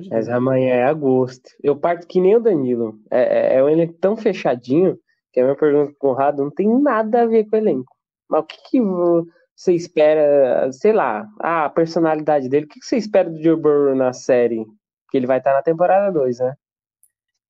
De 0.00 0.10
Mas 0.10 0.28
amanhã 0.28 0.74
é 0.74 0.84
agosto. 0.84 1.50
Eu 1.62 1.76
parto 1.76 2.06
que 2.06 2.20
nem 2.20 2.34
o 2.34 2.40
Danilo. 2.40 2.98
É, 3.10 3.54
é, 3.54 3.56
é 3.56 3.64
um 3.64 3.68
elenco 3.68 3.94
tão 3.94 4.16
fechadinho 4.16 4.98
que 5.32 5.38
a 5.38 5.44
minha 5.44 5.56
pergunta 5.56 5.92
com 5.98 6.08
o 6.08 6.14
Conrado 6.14 6.42
não 6.42 6.50
tem 6.50 6.68
nada 6.80 7.22
a 7.22 7.26
ver 7.26 7.44
com 7.44 7.54
o 7.54 7.58
elenco. 7.58 7.96
Mas 8.28 8.40
o 8.40 8.44
que, 8.44 8.56
que 8.70 8.80
você 8.80 9.72
espera, 9.72 10.70
sei 10.72 10.92
lá, 10.92 11.28
a 11.38 11.68
personalidade 11.68 12.48
dele, 12.48 12.66
o 12.66 12.68
que, 12.68 12.80
que 12.80 12.86
você 12.86 12.96
espera 12.96 13.30
do 13.30 13.42
Joe 13.42 13.56
Burrow 13.56 13.94
na 13.94 14.12
série? 14.12 14.64
Que 15.10 15.16
ele 15.16 15.26
vai 15.26 15.38
estar 15.38 15.52
na 15.52 15.62
temporada 15.62 16.10
2, 16.10 16.40
né? 16.40 16.54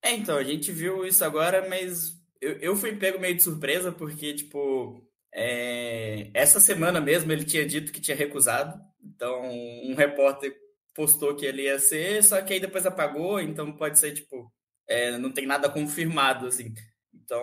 É, 0.03 0.13
então, 0.13 0.37
a 0.37 0.45
gente 0.45 0.71
viu 0.71 1.05
isso 1.05 1.25
agora, 1.25 1.67
mas 1.69 2.18
eu, 2.41 2.53
eu 2.59 2.77
fui 2.77 2.95
pego 2.97 3.19
meio 3.19 3.37
de 3.37 3.43
surpresa, 3.43 3.93
porque, 3.93 4.35
tipo, 4.35 5.03
é, 5.33 6.31
essa 6.35 6.61
semana 6.61 7.01
mesmo 7.01 7.33
ele 7.33 7.45
tinha 7.45 7.67
dito 7.67 7.93
que 7.93 8.01
tinha 8.01 8.17
recusado. 8.17 8.81
Então, 9.03 9.43
um 9.51 9.95
repórter 9.95 10.55
postou 10.95 11.35
que 11.37 11.47
ele 11.47 11.63
ia 11.63 11.79
ser, 11.79 12.23
só 12.25 12.41
que 12.43 12.53
aí 12.53 12.61
depois 12.61 12.85
apagou, 12.87 13.41
então 13.41 13.73
pode 13.73 13.99
ser, 13.99 14.13
tipo, 14.13 14.53
é, 14.89 15.17
não 15.19 15.31
tem 15.31 15.47
nada 15.47 15.69
confirmado, 15.69 16.47
assim. 16.47 16.75
Então, 17.15 17.41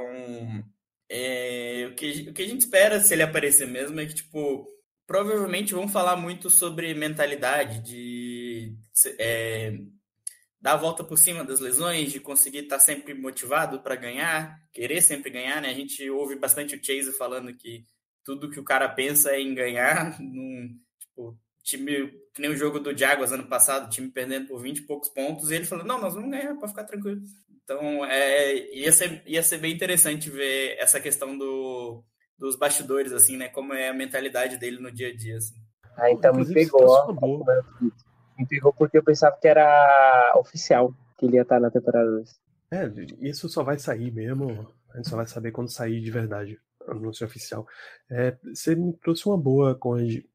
é, 1.09 1.87
o, 1.91 1.95
que, 1.95 2.29
o 2.29 2.33
que 2.33 2.41
a 2.41 2.47
gente 2.47 2.61
espera 2.61 2.99
se 2.99 3.13
ele 3.13 3.23
aparecer 3.23 3.67
mesmo 3.67 3.99
é 3.99 4.05
que, 4.05 4.15
tipo, 4.15 4.67
provavelmente 5.07 5.73
vão 5.73 5.87
falar 5.87 6.15
muito 6.15 6.49
sobre 6.49 6.93
mentalidade, 6.93 7.81
de 7.81 8.75
é, 9.19 9.77
dar 10.65 10.73
a 10.73 10.77
volta 10.77 11.03
por 11.03 11.15
cima 11.15 11.43
das 11.43 11.59
lesões, 11.59 12.11
de 12.11 12.19
conseguir 12.19 12.63
estar 12.63 12.79
sempre 12.79 13.13
motivado 13.13 13.81
para 13.81 13.95
ganhar, 13.95 14.59
querer 14.73 14.99
sempre 14.99 15.29
ganhar, 15.29 15.61
né? 15.61 15.69
A 15.69 15.73
gente 15.75 16.09
ouve 16.09 16.35
bastante 16.35 16.75
o 16.75 16.83
Chase 16.83 17.15
falando 17.15 17.53
que 17.53 17.85
tudo 18.23 18.49
que 18.49 18.59
o 18.59 18.63
cara 18.63 18.89
pensa 18.89 19.29
é 19.29 19.39
em 19.39 19.53
ganhar, 19.53 20.17
num, 20.19 20.75
tipo, 20.99 21.37
time, 21.63 22.11
que 22.33 22.41
nem 22.41 22.49
o 22.49 22.57
jogo 22.57 22.79
do 22.79 22.97
Jaguars 22.97 23.31
ano 23.31 23.47
passado, 23.47 23.91
time 23.91 24.09
perdendo 24.09 24.47
por 24.47 24.59
20 24.59 24.79
e 24.79 24.87
poucos 24.87 25.09
pontos, 25.09 25.51
e 25.51 25.55
ele 25.55 25.65
falou, 25.65 25.85
não, 25.85 26.01
nós 26.01 26.15
vamos 26.15 26.31
ganhar, 26.31 26.55
para 26.55 26.67
ficar 26.67 26.85
tranquilo. 26.85 27.21
Então, 27.63 28.03
é, 28.03 28.75
ia, 28.75 28.91
ser, 28.91 29.21
ia 29.27 29.43
ser 29.43 29.59
bem 29.59 29.71
interessante 29.71 30.31
ver 30.31 30.77
essa 30.79 30.99
questão 30.99 31.37
do, 31.37 32.03
dos 32.39 32.55
bastidores, 32.55 33.11
assim, 33.11 33.37
né? 33.37 33.49
Como 33.49 33.71
é 33.71 33.89
a 33.89 33.93
mentalidade 33.93 34.57
dele 34.57 34.79
no 34.79 34.91
dia 34.91 35.09
a 35.09 35.15
dia, 35.15 35.37
assim. 35.37 35.53
Ah, 35.95 36.09
então 36.09 36.33
me 36.33 36.51
pegou, 36.51 36.87
ó 36.87 37.13
me 38.37 38.45
porque 38.77 38.97
eu 38.97 39.03
pensava 39.03 39.37
que 39.39 39.47
era 39.47 40.33
oficial 40.37 40.93
que 41.17 41.25
ele 41.25 41.35
ia 41.35 41.43
estar 41.43 41.59
na 41.59 41.71
temporada 41.71 42.09
2. 42.11 42.39
É, 42.71 42.91
isso 43.21 43.47
só 43.47 43.63
vai 43.63 43.79
sair 43.79 44.11
mesmo. 44.11 44.67
A 44.93 44.97
gente 44.97 45.09
só 45.09 45.15
vai 45.15 45.27
saber 45.27 45.51
quando 45.51 45.71
sair 45.71 46.01
de 46.01 46.11
verdade 46.11 46.59
anúncio 46.87 47.25
oficial. 47.25 47.67
É, 48.09 48.37
você 48.43 48.75
me 48.75 48.93
trouxe 48.97 49.27
uma 49.27 49.37
boa, 49.37 49.75
Conde. 49.75 50.27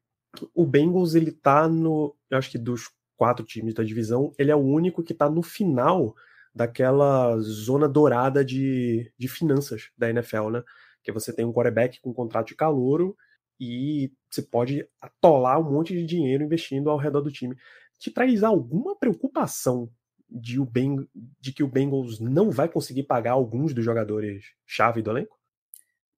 O 0.53 0.65
Bengals, 0.65 1.15
ele 1.15 1.31
tá 1.31 1.67
no. 1.67 2.15
Eu 2.29 2.37
acho 2.37 2.49
que 2.49 2.57
dos 2.57 2.89
quatro 3.17 3.45
times 3.45 3.73
da 3.73 3.83
divisão, 3.83 4.33
ele 4.37 4.51
é 4.51 4.55
o 4.55 4.59
único 4.59 5.03
que 5.03 5.13
tá 5.13 5.29
no 5.29 5.43
final 5.43 6.15
daquela 6.53 7.37
zona 7.39 7.87
dourada 7.87 8.43
de, 8.43 9.11
de 9.17 9.27
finanças 9.27 9.89
da 9.97 10.09
NFL, 10.09 10.49
né? 10.49 10.63
Que 11.03 11.11
você 11.11 11.33
tem 11.33 11.45
um 11.45 11.53
quarterback 11.53 11.99
com 12.01 12.13
contrato 12.13 12.47
de 12.47 12.55
calouro 12.55 13.15
e 13.59 14.11
você 14.29 14.41
pode 14.41 14.87
atolar 15.01 15.59
um 15.59 15.71
monte 15.71 15.93
de 15.93 16.05
dinheiro 16.05 16.43
investindo 16.43 16.89
ao 16.89 16.97
redor 16.97 17.21
do 17.21 17.31
time 17.31 17.55
te 18.01 18.09
traz 18.09 18.41
alguma 18.41 18.95
preocupação 18.95 19.87
de, 20.27 20.59
o 20.59 20.65
ben, 20.65 21.07
de 21.39 21.53
que 21.53 21.61
o 21.61 21.67
Bengals 21.67 22.19
não 22.19 22.49
vai 22.49 22.67
conseguir 22.67 23.03
pagar 23.03 23.33
alguns 23.33 23.75
dos 23.75 23.85
jogadores 23.85 24.43
chave 24.65 25.03
do 25.03 25.11
elenco? 25.11 25.39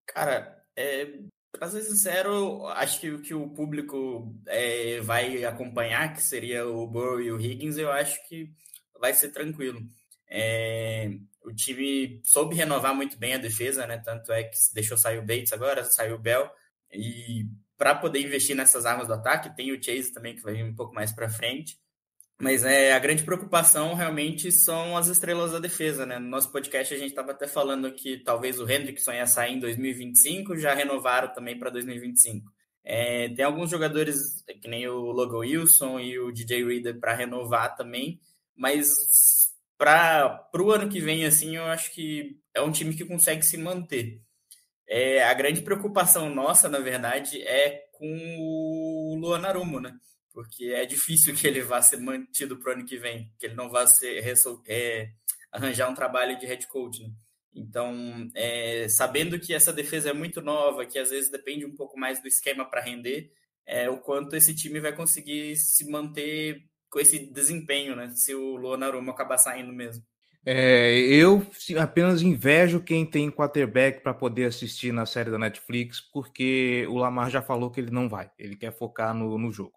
Cara, 0.06 0.64
é, 0.78 1.20
para 1.52 1.70
ser 1.70 1.82
sincero, 1.82 2.66
acho 2.68 3.02
que 3.02 3.12
o 3.12 3.22
que 3.22 3.34
o 3.34 3.50
público 3.50 4.34
é, 4.48 5.02
vai 5.02 5.44
acompanhar, 5.44 6.14
que 6.14 6.22
seria 6.22 6.66
o 6.66 6.88
Burrow 6.88 7.20
e 7.20 7.34
o 7.34 7.40
Higgins, 7.40 7.78
eu 7.78 7.92
acho 7.92 8.26
que 8.30 8.50
vai 8.98 9.14
ser 9.14 9.32
tranquilo. 9.32 9.82
É, 10.30 11.12
o 11.44 11.54
time 11.54 12.22
soube 12.24 12.56
renovar 12.56 12.96
muito 12.96 13.18
bem 13.18 13.34
a 13.34 13.38
defesa, 13.38 13.86
né? 13.86 13.98
Tanto 13.98 14.32
é 14.32 14.46
que 14.46 14.58
deixou 14.74 14.98
sair 14.98 15.18
o 15.18 15.26
Bates 15.26 15.52
agora, 15.52 15.84
saiu 15.84 16.16
o 16.16 16.20
Bell. 16.20 16.50
E 16.94 17.46
para 17.84 17.96
poder 17.96 18.22
investir 18.22 18.56
nessas 18.56 18.86
armas 18.86 19.08
do 19.08 19.14
ataque. 19.14 19.54
Tem 19.54 19.74
o 19.74 19.84
Chase 19.84 20.14
também, 20.14 20.34
que 20.34 20.42
vai 20.42 20.54
vir 20.54 20.64
um 20.64 20.74
pouco 20.74 20.96
mais 20.96 21.12
para 21.12 21.28
frente. 21.28 21.78
Mas 22.40 22.64
é, 22.64 22.94
a 22.94 23.00
grande 23.00 23.26
preocupação 23.26 23.94
realmente 23.94 24.54
são 24.54 24.96
as 24.96 25.08
estrelas 25.08 25.52
da 25.52 25.60
defesa, 25.60 26.06
né? 26.06 26.18
No 26.18 26.30
nosso 26.30 26.50
podcast 26.50 26.94
a 26.94 26.98
gente 26.98 27.10
estava 27.10 27.32
até 27.32 27.46
falando 27.46 27.92
que 27.92 28.24
talvez 28.24 28.58
o 28.58 28.72
Hendrickson 28.72 29.12
ia 29.12 29.28
sair 29.28 29.56
em 29.56 29.60
2025, 29.60 30.56
já 30.56 30.74
renovaram 30.74 31.34
também 31.34 31.60
para 31.60 31.70
2025. 31.72 32.50
É, 32.86 33.28
tem 33.28 33.44
alguns 33.44 33.70
jogadores, 33.70 34.18
que 34.62 34.70
nem 34.70 34.88
o 34.88 35.12
Logan 35.12 35.40
Wilson 35.40 36.00
e 36.00 36.18
o 36.18 36.32
DJ 36.32 36.66
Reader, 36.66 37.02
para 37.02 37.14
renovar 37.14 37.76
também, 37.76 38.18
mas 38.56 38.88
para 39.78 40.48
o 40.56 40.72
ano 40.72 40.88
que 40.88 41.02
vem, 41.02 41.26
assim, 41.26 41.58
eu 41.58 41.66
acho 41.66 41.92
que 41.94 42.40
é 42.54 42.62
um 42.62 42.72
time 42.72 42.96
que 42.96 43.04
consegue 43.04 43.44
se 43.44 43.58
manter. 43.58 44.22
É, 44.96 45.24
a 45.24 45.34
grande 45.34 45.64
preocupação 45.64 46.30
nossa, 46.30 46.70
na 46.70 46.78
verdade, 46.78 47.42
é 47.42 47.88
com 47.94 48.38
o 48.38 49.16
Luan 49.20 49.42
Arumo, 49.42 49.80
né? 49.80 49.98
Porque 50.32 50.66
é 50.66 50.86
difícil 50.86 51.34
que 51.34 51.48
ele 51.48 51.64
vá 51.64 51.82
ser 51.82 51.98
mantido 51.98 52.58
para 52.58 52.70
o 52.70 52.76
ano 52.76 52.86
que 52.86 53.00
vem, 53.00 53.34
que 53.40 53.48
ele 53.48 53.56
não 53.56 53.72
vá 53.72 53.88
ser, 53.88 54.24
é, 54.68 55.12
arranjar 55.52 55.90
um 55.90 55.96
trabalho 55.96 56.38
de 56.38 56.46
head 56.46 56.68
coach, 56.68 57.02
né? 57.02 57.10
Então, 57.56 58.30
é, 58.36 58.88
sabendo 58.88 59.40
que 59.40 59.52
essa 59.52 59.74
defesa 59.74 60.12
é 60.12 60.14
muito 60.14 60.44
nova, 60.44 60.86
que 60.86 61.00
às 61.00 61.10
vezes 61.10 61.32
depende 61.32 61.66
um 61.66 61.76
pouco 61.76 62.00
mais 62.00 62.22
do 62.22 62.28
esquema 62.28 62.64
para 62.64 62.84
render, 62.84 63.32
é, 63.66 63.90
o 63.90 63.98
quanto 63.98 64.36
esse 64.36 64.54
time 64.54 64.80
vai 64.80 64.96
conseguir 64.96 65.56
se 65.56 65.90
manter 65.90 66.70
com 66.92 67.00
esse 67.00 67.18
desempenho, 67.18 67.96
né? 67.96 68.12
Se 68.14 68.36
o 68.36 68.58
Luan 68.58 68.86
Arumo 68.86 69.10
acabar 69.10 69.40
saindo 69.40 69.74
mesmo. 69.74 70.06
É, 70.46 70.98
eu 71.00 71.46
apenas 71.80 72.22
invejo 72.22 72.82
quem 72.82 73.06
tem 73.06 73.32
quarterback 73.32 74.02
para 74.02 74.14
poder 74.14 74.46
assistir 74.46 74.92
na 74.92 75.06
série 75.06 75.32
da 75.32 75.40
Netflix, 75.40 76.02
porque 76.02 76.86
o 76.90 76.98
Lamar 76.98 77.30
já 77.30 77.42
falou 77.42 77.72
que 77.72 77.80
ele 77.80 77.92
não 77.92 78.10
vai, 78.10 78.30
ele 78.38 78.56
quer 78.56 78.74
focar 78.74 79.14
no, 79.14 79.38
no 79.38 79.52
jogo. 79.52 79.74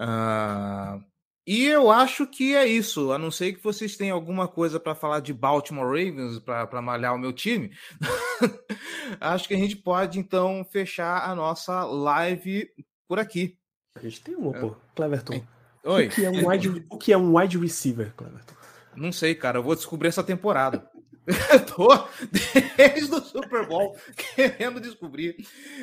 Uh, 0.00 1.02
e 1.46 1.64
eu 1.64 1.90
acho 1.90 2.26
que 2.26 2.54
é 2.54 2.66
isso, 2.66 3.10
a 3.10 3.18
não 3.18 3.30
ser 3.30 3.54
que 3.54 3.62
vocês 3.62 3.96
tenham 3.96 4.16
alguma 4.16 4.46
coisa 4.46 4.78
para 4.78 4.94
falar 4.94 5.20
de 5.20 5.32
Baltimore 5.32 5.86
Ravens, 5.86 6.38
para 6.40 6.82
malhar 6.82 7.14
o 7.14 7.18
meu 7.18 7.32
time. 7.32 7.70
acho 9.20 9.48
que 9.48 9.54
a 9.54 9.56
gente 9.56 9.76
pode 9.76 10.18
então 10.18 10.62
fechar 10.70 11.28
a 11.28 11.34
nossa 11.34 11.84
live 11.84 12.68
por 13.08 13.18
aqui. 13.18 13.56
A 13.94 14.00
gente 14.00 14.20
tem 14.20 14.34
uma, 14.34 14.52
pô, 14.52 14.76
Cleverton. 14.94 15.42
Oi. 15.84 16.08
O 16.08 16.10
que 16.10 16.24
é 16.24 16.30
um 16.30 16.48
wide, 16.48 16.86
o 16.90 16.98
que 16.98 17.12
é 17.12 17.16
um 17.16 17.38
wide 17.38 17.56
receiver, 17.56 18.12
Cleverton? 18.14 18.57
Não 18.98 19.12
sei, 19.12 19.34
cara. 19.34 19.58
Eu 19.58 19.62
vou 19.62 19.74
descobrir 19.74 20.08
essa 20.08 20.22
temporada. 20.22 20.88
Eu 21.52 21.66
tô 21.66 21.88
desde 22.76 23.14
o 23.14 23.20
Super 23.20 23.66
Bowl 23.66 23.94
querendo 24.34 24.80
descobrir. 24.80 25.36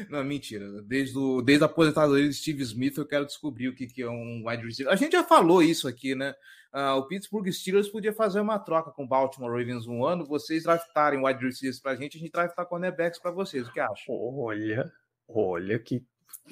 Não, 0.09 0.23
mentira. 0.23 0.81
Desde, 0.81 1.17
o, 1.17 1.41
desde 1.41 1.63
a 1.63 1.67
aposentadoria 1.67 2.27
de 2.27 2.33
Steve 2.33 2.63
Smith, 2.63 2.97
eu 2.97 3.05
quero 3.05 3.27
descobrir 3.27 3.67
o 3.67 3.75
que, 3.75 3.85
que 3.85 4.01
é 4.01 4.09
um 4.09 4.43
wide 4.47 4.65
receiver. 4.65 4.91
A 4.91 4.95
gente 4.95 5.11
já 5.11 5.23
falou 5.23 5.61
isso 5.61 5.87
aqui, 5.87 6.15
né? 6.15 6.33
Uh, 6.73 6.97
o 6.97 7.07
Pittsburgh 7.07 7.47
Steelers 7.51 7.87
podia 7.87 8.11
fazer 8.11 8.39
uma 8.39 8.57
troca 8.57 8.91
com 8.91 9.03
o 9.03 9.07
Baltimore 9.07 9.51
Ravens 9.51 9.87
um 9.87 10.03
ano, 10.03 10.25
vocês 10.25 10.63
draftarem 10.63 11.23
wide 11.23 11.45
receivers 11.45 11.79
pra 11.79 11.95
gente, 11.95 12.17
a 12.17 12.19
gente 12.19 12.31
draftar 12.31 12.65
cornerbacks 12.65 13.19
pra 13.19 13.31
vocês. 13.31 13.67
O 13.67 13.71
que 13.71 13.79
acham? 13.79 14.15
Olha, 14.15 14.91
olha 15.27 15.79
que 15.79 16.03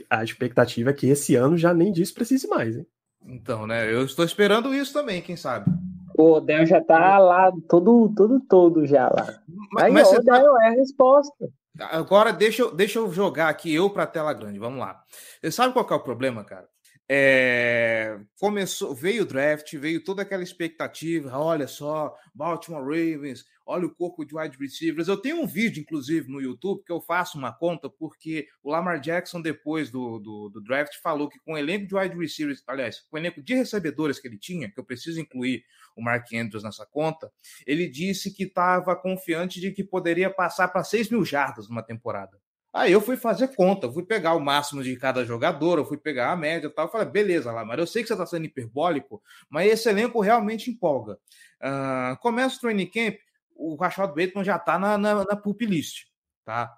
a 0.10 0.24
expectativa 0.24 0.92
é 0.92 0.94
que 0.94 1.08
esse 1.08 1.36
ano 1.36 1.58
já 1.58 1.74
nem 1.74 1.92
disso 1.92 2.14
precise 2.14 2.48
mais, 2.48 2.78
hein? 2.78 2.88
Então, 3.26 3.66
né? 3.66 3.92
Eu 3.92 4.06
estou 4.06 4.24
esperando 4.24 4.74
isso 4.74 4.94
também, 4.94 5.22
quem 5.22 5.36
sabe. 5.36 5.70
O 6.18 6.34
Odell 6.34 6.66
já 6.66 6.82
tá 6.82 7.18
lá, 7.18 7.52
todo, 7.70 8.14
todo, 8.16 8.40
todo 8.42 8.86
já 8.86 9.06
lá. 9.06 9.40
Mas, 9.72 9.84
Aí, 9.84 9.92
mas 9.92 10.12
o 10.12 10.16
Odell 10.16 10.54
tá... 10.54 10.66
é 10.66 10.68
a 10.68 10.72
resposta. 10.72 11.50
Agora, 11.80 12.32
deixa 12.32 12.62
eu, 12.62 12.74
deixa 12.74 13.00
eu 13.00 13.12
jogar 13.12 13.50
aqui 13.50 13.74
eu 13.74 13.90
para 13.90 14.04
a 14.04 14.08
tela 14.08 14.34
grande. 14.34 14.60
Vamos 14.60 14.80
lá. 14.80 15.02
Você 15.42 15.52
sabe 15.52 15.74
qual 15.74 15.88
é 15.90 15.94
o 15.94 16.00
problema, 16.00 16.44
cara? 16.44 16.68
É, 17.16 18.20
começou, 18.40 18.96
veio 18.96 19.22
o 19.22 19.26
draft, 19.28 19.72
veio 19.76 20.04
toda 20.04 20.24
aquela 20.24 20.42
expectativa. 20.42 21.38
Olha 21.38 21.68
só, 21.68 22.12
Baltimore 22.34 22.82
Ravens, 22.82 23.46
olha 23.68 23.86
o 23.86 23.94
corpo 23.94 24.26
de 24.26 24.36
wide 24.36 24.58
receivers. 24.58 25.08
Eu 25.08 25.18
tenho 25.18 25.40
um 25.40 25.46
vídeo, 25.46 25.80
inclusive, 25.80 26.28
no 26.28 26.42
YouTube, 26.42 26.84
que 26.84 26.92
eu 26.92 27.00
faço 27.00 27.38
uma 27.38 27.54
conta, 27.54 27.88
porque 27.88 28.48
o 28.64 28.72
Lamar 28.72 29.00
Jackson, 29.00 29.44
depois 29.44 29.92
do, 29.92 30.18
do, 30.18 30.50
do 30.50 30.64
draft, 30.64 30.96
falou 31.04 31.30
que 31.30 31.40
com 31.42 31.54
o 31.54 31.58
elenco 31.58 31.86
de 31.86 31.96
wide 31.96 32.18
receivers, 32.18 32.64
aliás, 32.66 33.02
com 33.02 33.16
o 33.16 33.20
elenco 33.20 33.44
de 33.44 33.54
recebedores 33.54 34.20
que 34.20 34.28
ele 34.28 34.40
tinha, 34.40 34.68
que 34.68 34.80
eu 34.80 34.84
preciso 34.84 35.22
incluir 35.22 35.64
o 35.96 36.02
Mark 36.02 36.26
Andrews 36.34 36.64
nessa 36.64 36.88
conta, 36.88 37.32
ele 37.68 37.88
disse 37.88 38.34
que 38.34 38.46
estava 38.46 38.96
confiante 38.96 39.62
de 39.62 39.72
que 39.72 39.84
poderia 39.84 40.32
passar 40.32 40.68
para 40.70 40.84
6 40.84 41.12
mil 41.12 41.24
jardas 41.24 41.70
numa 41.70 41.84
temporada. 41.84 42.42
Aí 42.74 42.92
eu 42.92 43.00
fui 43.00 43.16
fazer 43.16 43.50
conta, 43.56 43.92
fui 43.92 44.04
pegar 44.04 44.34
o 44.34 44.40
máximo 44.40 44.82
de 44.82 44.96
cada 44.96 45.24
jogador, 45.24 45.78
eu 45.78 45.86
fui 45.86 45.98
pegar 45.98 46.32
a 46.32 46.36
média 46.36 46.68
e 46.68 46.70
tal. 46.72 46.86
Eu 46.86 46.92
falei, 46.92 47.08
beleza, 47.08 47.52
lá, 47.52 47.64
mas 47.64 47.78
eu 47.78 47.86
sei 47.86 48.02
que 48.02 48.08
você 48.08 48.14
está 48.14 48.26
sendo 48.26 48.46
hiperbólico, 48.46 49.22
mas 49.48 49.72
esse 49.72 49.88
elenco 49.88 50.20
realmente 50.20 50.72
empolga. 50.72 51.20
Uh, 51.62 52.18
começa 52.20 52.58
o 52.58 52.60
training 52.60 52.88
camp, 52.88 53.16
o 53.56 53.76
Rashad 53.76 54.10
Bateman 54.10 54.44
já 54.44 54.56
está 54.56 54.80
na, 54.80 54.98
na, 54.98 55.24
na 55.24 55.36
pup 55.36 55.64
list, 55.64 56.06
tá? 56.44 56.76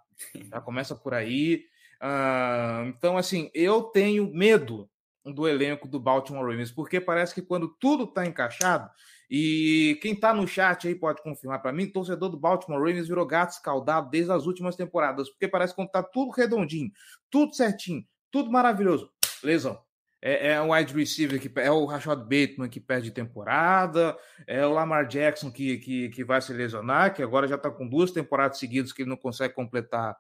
Já 0.51 0.59
começa 0.59 0.93
por 0.95 1.13
aí. 1.13 1.63
Uh, 2.01 2.89
então, 2.89 3.17
assim, 3.17 3.49
eu 3.53 3.83
tenho 3.83 4.29
medo 4.33 4.89
do 5.23 5.47
elenco 5.47 5.87
do 5.87 5.99
Baltimore 5.99 6.45
Ravens, 6.45 6.71
porque 6.71 6.99
parece 6.99 7.33
que 7.33 7.41
quando 7.41 7.69
tudo 7.79 8.03
está 8.03 8.25
encaixado, 8.25 8.89
e 9.37 9.99
quem 10.01 10.13
está 10.13 10.33
no 10.33 10.47
chat 10.47 10.87
aí 10.87 10.95
pode 10.95 11.21
confirmar 11.21 11.61
para 11.61 11.73
mim, 11.73 11.91
torcedor 11.91 12.29
do 12.29 12.39
Baltimore 12.39 12.79
Ravens 12.79 13.09
virou 13.09 13.25
gato 13.25 13.51
escaldado 13.51 14.09
desde 14.09 14.31
as 14.31 14.45
últimas 14.45 14.77
temporadas, 14.77 15.29
porque 15.29 15.45
parece 15.45 15.75
que 15.75 15.81
está 15.81 16.01
tudo 16.01 16.31
redondinho, 16.31 16.89
tudo 17.29 17.53
certinho, 17.53 18.01
tudo 18.31 18.49
maravilhoso, 18.49 19.11
lesão. 19.43 19.77
É, 20.21 20.53
é 20.53 20.61
o 20.61 20.71
wide 20.71 20.93
receiver 20.93 21.37
que 21.37 21.51
é 21.59 21.69
o 21.69 21.83
Rashad 21.83 22.21
Bateman 22.21 22.69
que 22.69 22.79
perde 22.79 23.11
temporada, 23.11 24.17
é 24.47 24.65
o 24.65 24.71
Lamar 24.71 25.05
Jackson 25.05 25.51
que, 25.51 25.79
que, 25.79 26.07
que 26.07 26.23
vai 26.23 26.41
se 26.41 26.53
lesionar, 26.53 27.13
que 27.13 27.21
agora 27.21 27.45
já 27.45 27.55
está 27.55 27.69
com 27.69 27.85
duas 27.85 28.11
temporadas 28.11 28.57
seguidas 28.57 28.93
que 28.93 29.01
ele 29.01 29.09
não 29.09 29.17
consegue 29.17 29.53
completar 29.53 30.15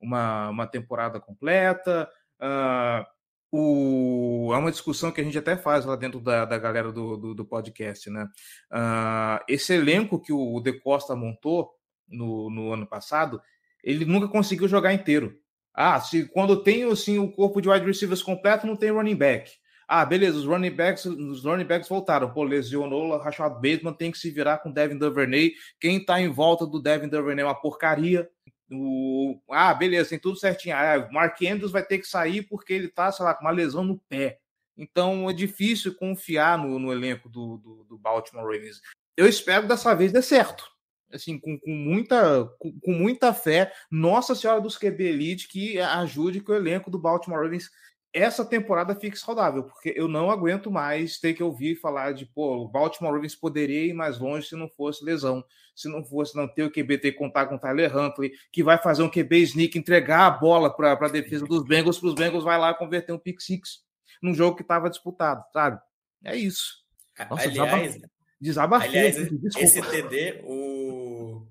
uma, 0.00 0.48
uma 0.48 0.66
temporada 0.66 1.20
completa. 1.20 2.10
Uh, 2.40 3.15
o, 3.50 4.50
é 4.52 4.56
uma 4.58 4.70
discussão 4.70 5.10
que 5.10 5.20
a 5.20 5.24
gente 5.24 5.38
até 5.38 5.56
faz 5.56 5.84
lá 5.84 5.96
dentro 5.96 6.20
da, 6.20 6.44
da 6.44 6.58
galera 6.58 6.92
do, 6.92 7.16
do, 7.16 7.34
do 7.34 7.44
podcast, 7.44 8.10
né? 8.10 8.28
Uh, 8.72 9.44
esse 9.48 9.72
elenco 9.74 10.20
que 10.20 10.32
o 10.32 10.60
De 10.60 10.72
Costa 10.80 11.14
montou 11.14 11.70
no, 12.08 12.50
no 12.50 12.72
ano 12.72 12.86
passado, 12.86 13.40
ele 13.82 14.04
nunca 14.04 14.28
conseguiu 14.28 14.68
jogar 14.68 14.92
inteiro. 14.92 15.38
Ah, 15.72 16.00
se 16.00 16.26
quando 16.28 16.62
tem 16.62 16.84
assim, 16.84 17.18
o 17.18 17.30
corpo 17.30 17.60
de 17.60 17.68
wide 17.68 17.84
receivers 17.84 18.22
completo, 18.22 18.66
não 18.66 18.76
tem 18.76 18.90
running 18.90 19.16
back. 19.16 19.52
Ah, 19.88 20.04
beleza, 20.04 20.38
os 20.38 20.44
running 20.44 20.74
backs, 20.74 21.04
os 21.04 21.44
running 21.44 21.64
backs 21.64 21.88
voltaram. 21.88 22.32
Pô, 22.32 22.42
lesionou 22.42 23.16
Rashad 23.18 23.54
Bateman, 23.54 23.92
tem 23.92 24.10
que 24.10 24.18
se 24.18 24.30
virar 24.30 24.58
com 24.58 24.72
Devin 24.72 24.98
Duvernay. 24.98 25.52
Quem 25.78 26.04
tá 26.04 26.20
em 26.20 26.28
volta 26.28 26.66
do 26.66 26.82
Devin 26.82 27.08
Duvernay 27.08 27.44
é 27.44 27.46
uma 27.46 27.54
porcaria. 27.54 28.28
O... 28.70 29.40
Ah, 29.50 29.72
beleza, 29.74 30.10
tem 30.10 30.18
tudo 30.18 30.38
certinho. 30.38 30.74
Ah, 30.76 31.08
Mark 31.12 31.40
Andrews 31.42 31.72
vai 31.72 31.84
ter 31.84 31.98
que 31.98 32.06
sair 32.06 32.42
porque 32.42 32.72
ele 32.72 32.88
tá, 32.88 33.10
sei 33.12 33.24
lá, 33.24 33.34
com 33.34 33.44
uma 33.44 33.50
lesão 33.50 33.84
no 33.84 33.98
pé. 34.08 34.38
Então 34.76 35.30
é 35.30 35.32
difícil 35.32 35.94
confiar 35.94 36.58
no, 36.58 36.78
no 36.78 36.92
elenco 36.92 37.28
do, 37.28 37.56
do, 37.58 37.84
do, 37.84 37.98
Baltimore 37.98 38.44
Ravens. 38.44 38.80
Eu 39.16 39.26
espero 39.26 39.66
dessa 39.66 39.94
vez 39.94 40.12
dê 40.12 40.20
certo. 40.20 40.64
Assim, 41.10 41.38
com, 41.38 41.58
com 41.58 41.70
muita, 41.70 42.44
com, 42.58 42.78
com, 42.80 42.92
muita 42.92 43.32
fé, 43.32 43.72
Nossa 43.90 44.34
Senhora 44.34 44.60
dos 44.60 44.76
QB 44.76 45.04
Elite 45.04 45.48
que 45.48 45.78
ajude 45.78 46.40
que 46.40 46.50
o 46.50 46.54
elenco 46.54 46.90
do 46.90 46.98
Baltimore 46.98 47.40
Ravens 47.40 47.70
essa 48.12 48.44
temporada 48.44 48.94
fique 48.94 49.18
saudável, 49.18 49.62
porque 49.64 49.92
eu 49.94 50.08
não 50.08 50.30
aguento 50.30 50.70
mais 50.70 51.18
ter 51.18 51.34
que 51.34 51.42
ouvir 51.42 51.76
falar 51.76 52.12
de, 52.12 52.24
pô, 52.24 52.64
o 52.64 52.68
Baltimore 52.68 53.12
Ravens 53.12 53.36
poderia 53.36 53.84
ir 53.84 53.92
mais 53.92 54.18
longe 54.18 54.48
se 54.48 54.56
não 54.56 54.70
fosse 54.70 55.04
lesão, 55.04 55.44
se 55.76 55.88
não 55.88 56.02
fosse 56.02 56.34
não 56.34 56.48
ter 56.48 56.62
o 56.62 56.70
QB 56.70 56.98
ter 56.98 57.12
que 57.12 57.18
contar 57.18 57.46
com 57.46 57.56
o 57.56 57.58
Tyler 57.58 57.94
Huntley, 57.94 58.32
que 58.50 58.64
vai 58.64 58.78
fazer 58.78 59.02
um 59.02 59.10
QB 59.10 59.36
sneak, 59.42 59.78
entregar 59.78 60.26
a 60.26 60.30
bola 60.30 60.74
para 60.74 60.92
a 60.92 61.08
defesa 61.08 61.44
dos 61.44 61.62
Bengals, 61.62 61.98
para 61.98 62.08
os 62.08 62.14
Bengals 62.14 62.42
vai 62.42 62.58
lá 62.58 62.72
converter 62.72 63.12
um 63.12 63.18
pick 63.18 63.40
six 63.40 63.84
num 64.22 64.34
jogo 64.34 64.56
que 64.56 64.62
estava 64.62 64.88
disputado, 64.88 65.44
sabe? 65.52 65.78
É 66.24 66.34
isso. 66.34 66.82
Nossa, 67.30 67.48
aliás, 67.48 68.00
desabafei. 68.40 68.88
Aliás, 68.88 69.16
esse 69.58 69.82
TD, 69.82 70.40
o, 70.44 71.46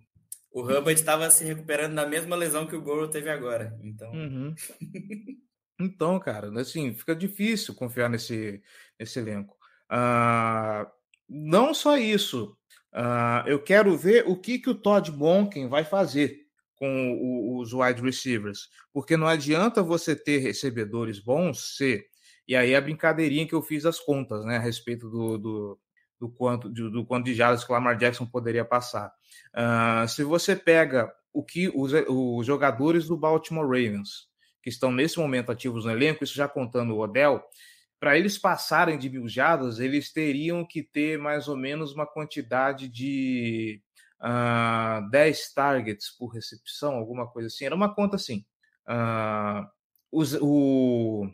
o 0.51 0.61
Hubbard 0.61 0.93
estava 0.93 1.29
se 1.29 1.45
recuperando 1.45 1.93
da 1.93 2.07
mesma 2.07 2.35
lesão 2.35 2.65
que 2.65 2.75
o 2.75 2.81
Goro 2.81 3.07
teve 3.07 3.29
agora, 3.29 3.77
então... 3.83 4.11
Uhum. 4.11 4.55
Então, 5.79 6.17
cara, 6.19 6.49
assim, 6.59 6.93
fica 6.93 7.13
difícil 7.13 7.75
confiar 7.75 8.09
nesse, 8.09 8.63
nesse 8.97 9.19
elenco. 9.19 9.57
Uh, 9.91 10.89
não 11.27 11.73
só 11.73 11.97
isso, 11.97 12.57
uh, 12.95 13.47
eu 13.47 13.61
quero 13.61 13.97
ver 13.97 14.23
o 14.27 14.35
que, 14.35 14.57
que 14.57 14.69
o 14.69 14.75
Todd 14.75 15.11
Monken 15.11 15.67
vai 15.67 15.83
fazer 15.83 16.45
com 16.75 17.13
o, 17.13 17.59
os 17.59 17.73
wide 17.73 18.01
receivers, 18.01 18.69
porque 18.93 19.15
não 19.15 19.27
adianta 19.27 19.83
você 19.83 20.15
ter 20.15 20.39
recebedores 20.39 21.19
bons 21.19 21.77
se. 21.77 22.03
E 22.47 22.55
aí 22.55 22.75
a 22.75 22.81
brincadeirinha 22.81 23.47
que 23.47 23.55
eu 23.55 23.61
fiz 23.61 23.85
as 23.85 23.99
contas, 23.99 24.45
né, 24.45 24.57
a 24.57 24.59
respeito 24.59 25.09
do, 25.09 25.37
do, 25.37 25.79
do 26.19 26.29
quanto, 26.29 26.69
do, 26.69 26.91
do 26.91 27.05
quanto 27.05 27.25
de 27.25 27.33
jardas 27.33 27.63
que 27.63 27.71
o 27.71 27.73
Lamar 27.73 27.97
Jackson 27.97 28.25
poderia 28.25 28.63
passar. 28.63 29.11
Uh, 29.53 30.07
se 30.07 30.23
você 30.23 30.55
pega 30.55 31.11
o 31.33 31.43
que 31.43 31.69
os, 31.75 31.91
os 32.07 32.45
jogadores 32.45 33.07
do 33.07 33.17
Baltimore 33.17 33.65
Ravens 33.65 34.27
que 34.61 34.69
estão 34.69 34.91
nesse 34.91 35.19
momento 35.19 35.51
ativos 35.51 35.85
no 35.85 35.91
elenco, 35.91 36.23
isso 36.23 36.33
já 36.33 36.47
contando 36.47 36.95
o 36.95 36.99
Odell, 36.99 37.43
para 38.05 38.19
eles 38.19 38.37
passarem 38.37 38.99
de 38.99 39.09
mil 39.09 39.27
jardas, 39.27 39.79
eles 39.79 40.13
teriam 40.13 40.63
que 40.63 40.83
ter 40.83 41.17
mais 41.17 41.47
ou 41.47 41.57
menos 41.57 41.91
uma 41.91 42.05
quantidade 42.05 42.87
de 42.87 43.81
uh, 44.21 45.09
10 45.09 45.53
targets 45.55 46.11
por 46.15 46.27
recepção, 46.27 46.93
alguma 46.93 47.25
coisa 47.25 47.47
assim. 47.47 47.65
Era 47.65 47.73
uma 47.73 47.95
conta 47.95 48.15
assim. 48.15 48.45
Uh, 48.87 49.67
o, 50.39 51.27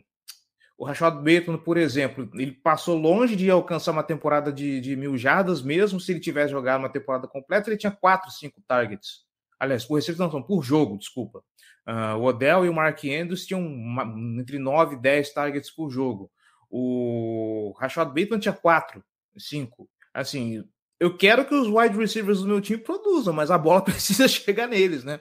o 0.78 0.84
Rashad 0.86 1.16
Bateman, 1.16 1.58
por 1.58 1.76
exemplo, 1.76 2.30
ele 2.32 2.52
passou 2.52 2.96
longe 2.96 3.36
de 3.36 3.50
alcançar 3.50 3.92
uma 3.92 4.02
temporada 4.02 4.50
de, 4.50 4.80
de 4.80 4.96
mil 4.96 5.18
jardas, 5.18 5.60
mesmo 5.60 6.00
se 6.00 6.10
ele 6.10 6.20
tivesse 6.20 6.52
jogado 6.52 6.80
uma 6.80 6.88
temporada 6.88 7.28
completa, 7.28 7.68
ele 7.68 7.76
tinha 7.76 7.92
4, 7.92 8.30
5 8.30 8.62
targets. 8.66 9.26
Aliás, 9.60 9.84
por 9.84 9.96
recepção, 9.96 10.42
por 10.42 10.62
jogo, 10.62 10.96
desculpa. 10.96 11.44
Uh, 11.86 12.16
o 12.16 12.22
Odell 12.22 12.64
e 12.64 12.70
o 12.70 12.74
Mark 12.74 13.04
Andrews 13.04 13.44
tinham 13.44 13.60
uma, 13.60 14.04
entre 14.40 14.58
9 14.58 14.96
e 14.96 14.98
10 14.98 15.34
targets 15.34 15.70
por 15.70 15.90
jogo. 15.90 16.32
O 16.74 17.74
Rashad 17.78 18.08
Bateman 18.08 18.38
tinha 18.38 18.54
4, 18.54 19.04
5. 19.36 19.86
Assim, 20.14 20.64
eu 20.98 21.14
quero 21.14 21.44
que 21.44 21.54
os 21.54 21.68
wide 21.68 21.98
receivers 21.98 22.40
do 22.40 22.48
meu 22.48 22.62
time 22.62 22.78
produzam, 22.78 23.34
mas 23.34 23.50
a 23.50 23.58
bola 23.58 23.82
precisa 23.84 24.26
chegar 24.26 24.66
neles, 24.66 25.04
né? 25.04 25.20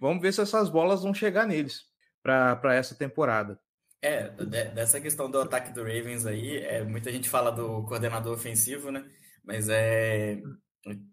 Vamos 0.00 0.20
ver 0.20 0.32
se 0.32 0.40
essas 0.40 0.68
bolas 0.68 1.02
vão 1.02 1.14
chegar 1.14 1.46
neles 1.46 1.84
para 2.20 2.74
essa 2.74 2.96
temporada. 2.96 3.60
É, 4.02 4.28
dessa 4.74 5.00
questão 5.00 5.30
do 5.30 5.40
ataque 5.40 5.72
do 5.72 5.82
Ravens 5.82 6.26
aí, 6.26 6.56
é, 6.58 6.82
muita 6.82 7.12
gente 7.12 7.28
fala 7.28 7.52
do 7.52 7.84
coordenador 7.84 8.32
ofensivo, 8.32 8.90
né? 8.90 9.04
Mas 9.44 9.68
é. 9.68 10.40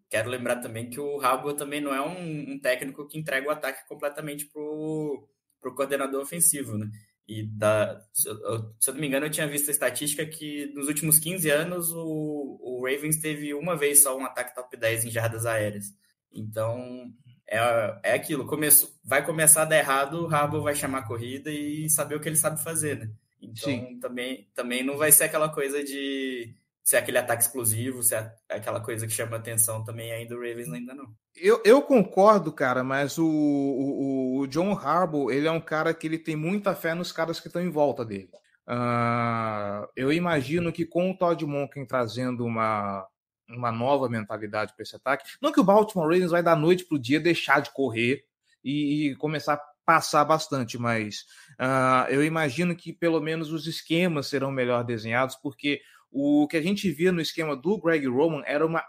Quero 0.09 0.29
lembrar 0.29 0.61
também 0.61 0.89
que 0.89 0.99
o 0.99 1.17
Rabo 1.17 1.53
também 1.53 1.81
não 1.81 1.93
é 1.93 2.01
um, 2.01 2.53
um, 2.53 2.59
técnico 2.59 3.07
que 3.07 3.19
entrega 3.19 3.47
o 3.47 3.51
ataque 3.51 3.86
completamente 3.88 4.45
pro, 4.45 5.27
pro 5.59 5.75
coordenador 5.75 6.21
ofensivo, 6.21 6.77
né? 6.77 6.89
E 7.28 7.43
da, 7.43 8.01
se, 8.13 8.30
eu, 8.30 8.76
se 8.80 8.89
eu 8.89 8.93
não 8.93 9.01
me 9.01 9.07
engano, 9.07 9.26
eu 9.26 9.32
tinha 9.32 9.47
visto 9.47 9.69
a 9.69 9.71
estatística 9.71 10.26
que 10.26 10.71
nos 10.76 10.88
últimos 10.88 11.17
15 11.19 11.49
anos 11.49 11.91
o, 11.91 12.59
o 12.61 12.86
Ravens 12.86 13.19
teve 13.19 13.53
uma 13.53 13.76
vez 13.76 14.03
só 14.03 14.15
um 14.17 14.26
ataque 14.26 14.53
top 14.53 14.78
10 14.78 15.05
em 15.05 15.11
jardas 15.11 15.45
aéreas. 15.45 15.86
Então, 16.32 17.11
é, 17.47 17.57
é 18.03 18.13
aquilo, 18.13 18.45
começo, 18.45 18.99
vai 19.03 19.26
começar 19.26 19.63
a 19.63 19.65
dar 19.65 19.78
errado, 19.78 20.23
o 20.23 20.28
Rabo 20.28 20.61
vai 20.61 20.76
chamar 20.76 20.99
a 20.99 21.07
corrida 21.07 21.51
e 21.51 21.89
saber 21.89 22.15
o 22.15 22.19
que 22.19 22.30
ele 22.30 22.36
sabe 22.36 22.63
fazer, 22.63 22.97
né? 22.97 23.11
Então, 23.41 23.99
também, 23.99 24.47
também 24.53 24.84
não 24.84 24.97
vai 24.97 25.11
ser 25.11 25.26
aquela 25.26 25.49
coisa 25.49 25.84
de 25.84 26.55
ser 26.86 26.97
aquele 26.97 27.17
ataque 27.17 27.41
explosivo, 27.41 28.03
ser 28.03 28.31
aquela 28.47 28.79
coisa 28.79 29.07
que 29.07 29.13
chama 29.13 29.38
atenção 29.38 29.83
também 29.83 30.11
ainda 30.11 30.36
o 30.36 30.39
Ravens 30.39 30.71
ainda 30.71 30.93
não. 30.93 31.07
Eu, 31.36 31.59
eu 31.65 31.81
concordo, 31.81 32.53
cara, 32.53 32.83
mas 32.83 33.17
o, 33.17 33.25
o, 33.25 34.39
o, 34.39 34.47
John 34.47 34.77
Harbaugh, 34.77 35.31
ele 35.31 35.47
é 35.47 35.51
um 35.51 35.59
cara 35.59 35.95
que 35.95 36.05
ele 36.05 36.19
tem 36.19 36.36
muita 36.36 36.75
fé 36.75 36.93
nos 36.93 37.11
caras 37.11 37.39
que 37.39 37.47
estão 37.47 37.61
em 37.61 37.71
volta 37.71 38.05
dele. 38.05 38.29
Uh, 38.67 39.88
eu 39.95 40.13
imagino 40.13 40.71
que 40.71 40.86
com 40.86 41.09
o 41.09 41.17
Todd 41.17 41.43
Monken 41.43 41.88
trazendo 41.88 42.45
uma, 42.45 43.05
uma 43.49 43.71
nova 43.71 44.07
mentalidade 44.07 44.73
para 44.75 44.83
esse 44.83 44.95
ataque, 44.95 45.25
não 45.41 45.51
que 45.51 45.59
o 45.59 45.63
Baltimore 45.63 46.07
Ravens 46.07 46.31
vai 46.31 46.43
da 46.43 46.55
noite 46.55 46.86
para 46.86 46.95
o 46.95 47.01
dia 47.01 47.19
deixar 47.19 47.61
de 47.61 47.71
correr 47.71 48.23
e, 48.63 49.09
e, 49.09 49.15
começar 49.15 49.55
a 49.55 49.61
passar 49.83 50.23
bastante, 50.23 50.77
mas 50.77 51.25
uh, 51.59 52.09
eu 52.09 52.23
imagino 52.23 52.75
que 52.75 52.93
pelo 52.93 53.19
menos 53.19 53.51
os 53.51 53.67
esquemas 53.67 54.27
serão 54.27 54.51
melhor 54.51 54.83
desenhados, 54.83 55.36
porque 55.36 55.81
o 56.18 56.47
que 56.47 56.55
a 56.55 56.61
gente 56.61 56.89
via 56.89 57.11
no 57.11 57.20
esquema 57.20 57.57
do 57.57 57.78
Greg 57.78 58.07
Roman 58.07 58.41
era 58.45 58.66
uma 58.66 58.82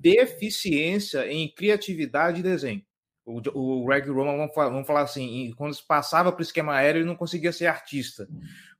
deficiência 0.00 1.26
em 1.26 1.52
criatividade 1.52 2.38
e 2.38 2.44
desenho. 2.44 2.80
O, 3.26 3.84
Greg 3.84 4.08
Roman, 4.08 4.48
vamos 4.54 4.86
falar, 4.86 5.02
assim, 5.02 5.52
quando 5.56 5.76
passava 5.82 6.30
para 6.30 6.38
o 6.38 6.44
esquema 6.44 6.76
aéreo, 6.76 7.00
ele 7.00 7.08
não 7.08 7.16
conseguia 7.16 7.52
ser 7.52 7.66
artista, 7.66 8.28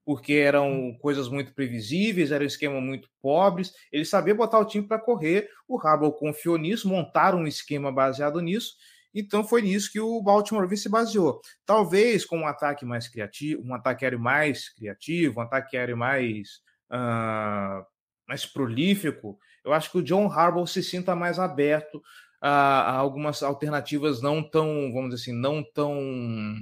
porque 0.05 0.35
eram 0.35 0.97
coisas 1.01 1.29
muito 1.29 1.53
previsíveis, 1.53 2.31
era 2.31 2.45
um 2.45 2.47
esquema 2.47 2.81
muito 2.81 3.09
pobres. 3.21 3.73
Ele 3.91 4.05
sabia 4.05 4.37
botar 4.37 4.61
o 4.61 4.65
time 4.65 4.87
para 4.87 5.01
correr. 5.01 5.49
O 5.67 5.77
Harbaugh 5.77 6.13
confiou 6.13 6.57
nisso, 6.57 6.89
montaram 6.89 7.41
um 7.41 7.47
esquema 7.47 7.91
baseado 7.91 8.41
nisso. 8.41 8.75
Então 9.13 9.43
foi 9.43 9.63
nisso 9.63 9.91
que 9.91 9.99
o 9.99 10.23
Baltimore 10.23 10.77
se 10.77 10.89
baseou. 10.89 11.41
Talvez 11.67 12.25
com 12.25 12.39
um 12.39 12.47
ataque 12.47 12.85
mais 12.85 13.09
criativo, 13.09 13.63
um 13.65 13.75
ataque 13.75 14.05
aéreo 14.05 14.21
mais 14.21 14.69
criativo, 14.69 15.41
um 15.41 15.43
ataque 15.43 15.77
aéreo 15.77 15.97
mais 15.97 16.61
uh, 16.91 17.85
mais 18.27 18.47
prolífico, 18.47 19.39
eu 19.65 19.73
acho 19.73 19.91
que 19.91 19.99
o 19.99 20.03
John 20.03 20.31
Harbaugh 20.31 20.67
se 20.67 20.83
sinta 20.83 21.15
mais 21.15 21.39
aberto 21.39 22.03
a, 22.41 22.51
a, 22.51 22.93
algumas 22.93 23.43
alternativas 23.43 24.23
não 24.23 24.43
tão, 24.43 24.93
vamos 24.93 25.11
dizer 25.11 25.23
assim, 25.23 25.39
não 25.39 25.63
tão 25.63 26.57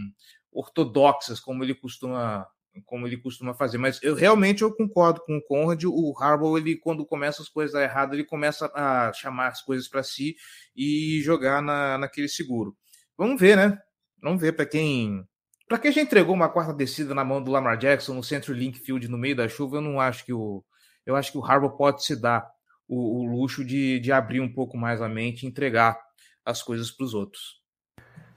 ortodoxas 0.53 1.39
como 1.39 1.63
ele 1.63 1.75
costuma 1.75 2.47
como 2.87 3.07
ele 3.07 3.17
costuma 3.17 3.55
fazer. 3.55 3.79
Mas 3.79 4.01
eu 4.03 4.15
realmente 4.15 4.63
eu 4.63 4.73
concordo 4.73 5.21
com 5.25 5.37
o 5.37 5.43
Conrad. 5.43 5.85
O 5.85 6.15
Harbaugh, 6.17 6.59
ele 6.59 6.77
quando 6.77 7.05
começa 7.05 7.43
as 7.43 7.49
coisas 7.49 7.75
erradas, 7.81 8.15
ele 8.15 8.25
começa 8.25 8.71
a 8.75 9.13
chamar 9.13 9.49
as 9.49 9.63
coisas 9.63 9.89
para 9.89 10.03
si 10.03 10.37
e 10.77 11.21
jogar 11.23 11.61
na, 11.61 11.99
naquele 11.99 12.29
seguro. 12.29 12.77
Vamos 13.17 13.41
ver, 13.41 13.57
né? 13.57 13.79
Vamos 14.23 14.41
ver 14.41 14.53
para 14.53 14.67
quem 14.67 15.27
para 15.69 15.79
quem 15.79 15.93
já 15.93 16.01
entregou 16.01 16.35
uma 16.35 16.49
quarta 16.49 16.73
descida 16.73 17.15
na 17.15 17.25
mão 17.25 17.43
do 17.43 17.51
Lamar 17.51 17.77
Jackson 17.77 18.15
no 18.15 18.23
Centro 18.23 18.55
Link 18.55 18.79
Field 18.79 19.07
no 19.09 19.19
meio 19.19 19.37
da 19.37 19.49
chuva, 19.49 19.77
eu 19.77 19.81
não 19.83 20.01
acho 20.01 20.25
que 20.25 20.33
o. 20.33 20.65
Eu 21.05 21.15
acho 21.15 21.31
que 21.31 21.39
o 21.39 21.45
Harbour 21.45 21.77
pode 21.77 22.05
se 22.05 22.17
dar 22.17 22.47
o, 22.87 23.21
o 23.21 23.25
luxo 23.25 23.65
de, 23.65 24.01
de 24.01 24.11
abrir 24.11 24.41
um 24.41 24.53
pouco 24.53 24.77
mais 24.77 25.01
a 25.01 25.09
mente 25.09 25.43
e 25.43 25.47
entregar 25.47 25.99
as 26.45 26.63
coisas 26.63 26.91
para 26.91 27.05
os 27.05 27.15
outros. 27.15 27.61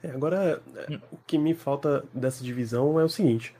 É, 0.03 0.09
agora, 0.09 0.61
hum. 0.89 0.99
o 1.11 1.17
que 1.17 1.37
me 1.37 1.53
falta 1.53 2.03
dessa 2.13 2.43
divisão 2.43 2.99
é 2.99 3.03
o 3.03 3.09
seguinte: 3.09 3.55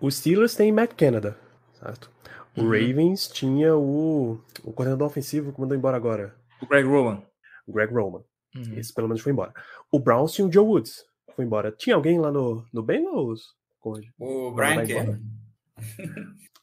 os 0.00 0.16
Steelers 0.16 0.54
têm 0.54 0.72
Matt 0.72 0.94
Canada, 0.94 1.36
certo? 1.74 2.10
O 2.56 2.62
uhum. 2.62 2.70
Ravens 2.70 3.28
tinha 3.28 3.76
o, 3.76 4.40
o 4.64 4.72
coordenador 4.72 5.06
ofensivo 5.06 5.52
que 5.52 5.60
mandou 5.60 5.76
embora 5.76 5.96
agora. 5.96 6.34
O 6.60 6.66
Greg 6.66 6.86
Roman. 6.86 7.22
Greg 7.68 7.92
Roman. 7.92 8.22
Uhum. 8.54 8.78
Esse 8.78 8.92
pelo 8.92 9.08
menos 9.08 9.22
foi 9.22 9.32
embora. 9.32 9.54
O 9.90 10.00
Browns 10.00 10.32
tinha 10.32 10.46
o 10.46 10.52
Joe 10.52 10.64
Woods 10.64 11.04
foi 11.40 11.46
embora. 11.46 11.72
Tinha 11.72 11.96
alguém 11.96 12.20
lá 12.20 12.30
no, 12.30 12.66
no 12.70 12.82
Bengals? 12.82 13.54
O 14.18 14.50
Brian 14.52 14.84
Kelly. 14.84 15.18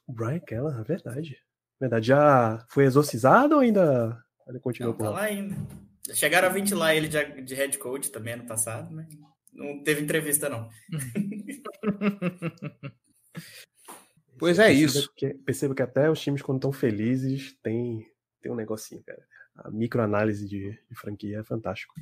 o 0.08 0.14
Brian 0.14 0.40
Kelly, 0.40 0.80
é 0.80 0.84
verdade. 0.84 1.38
Verdade. 1.80 2.08
Já 2.08 2.64
foi 2.70 2.86
exorcizado 2.86 3.56
ou 3.56 3.62
ainda 3.62 4.24
ele 4.48 4.60
continua 4.60 4.92
não, 4.92 4.98
tá 4.98 5.10
lá 5.10 5.24
ainda. 5.24 5.56
Chegaram 6.14 6.48
a 6.48 6.52
ventilar 6.52 6.96
ele 6.96 7.08
de, 7.08 7.42
de 7.42 7.56
head 7.56 7.76
coach 7.80 8.12
também 8.12 8.36
ano 8.36 8.46
passado, 8.46 8.94
mas 8.94 9.08
não 9.52 9.82
teve 9.84 10.04
entrevista, 10.04 10.48
não. 10.48 10.70
pois 14.38 14.60
é 14.60 14.72
isso. 14.72 15.12
Que, 15.16 15.34
percebo 15.34 15.74
que 15.74 15.82
até 15.82 16.08
os 16.10 16.22
times, 16.22 16.44
quando 16.44 16.60
estão 16.60 16.72
felizes, 16.72 17.58
tem, 17.64 18.06
tem 18.42 18.52
um 18.52 18.56
negocinho, 18.56 19.04
cara. 19.04 19.26
A 19.56 19.72
microanálise 19.72 20.48
de, 20.48 20.80
de 20.88 20.96
franquia 20.96 21.40
é 21.40 21.44
fantástico. 21.44 21.96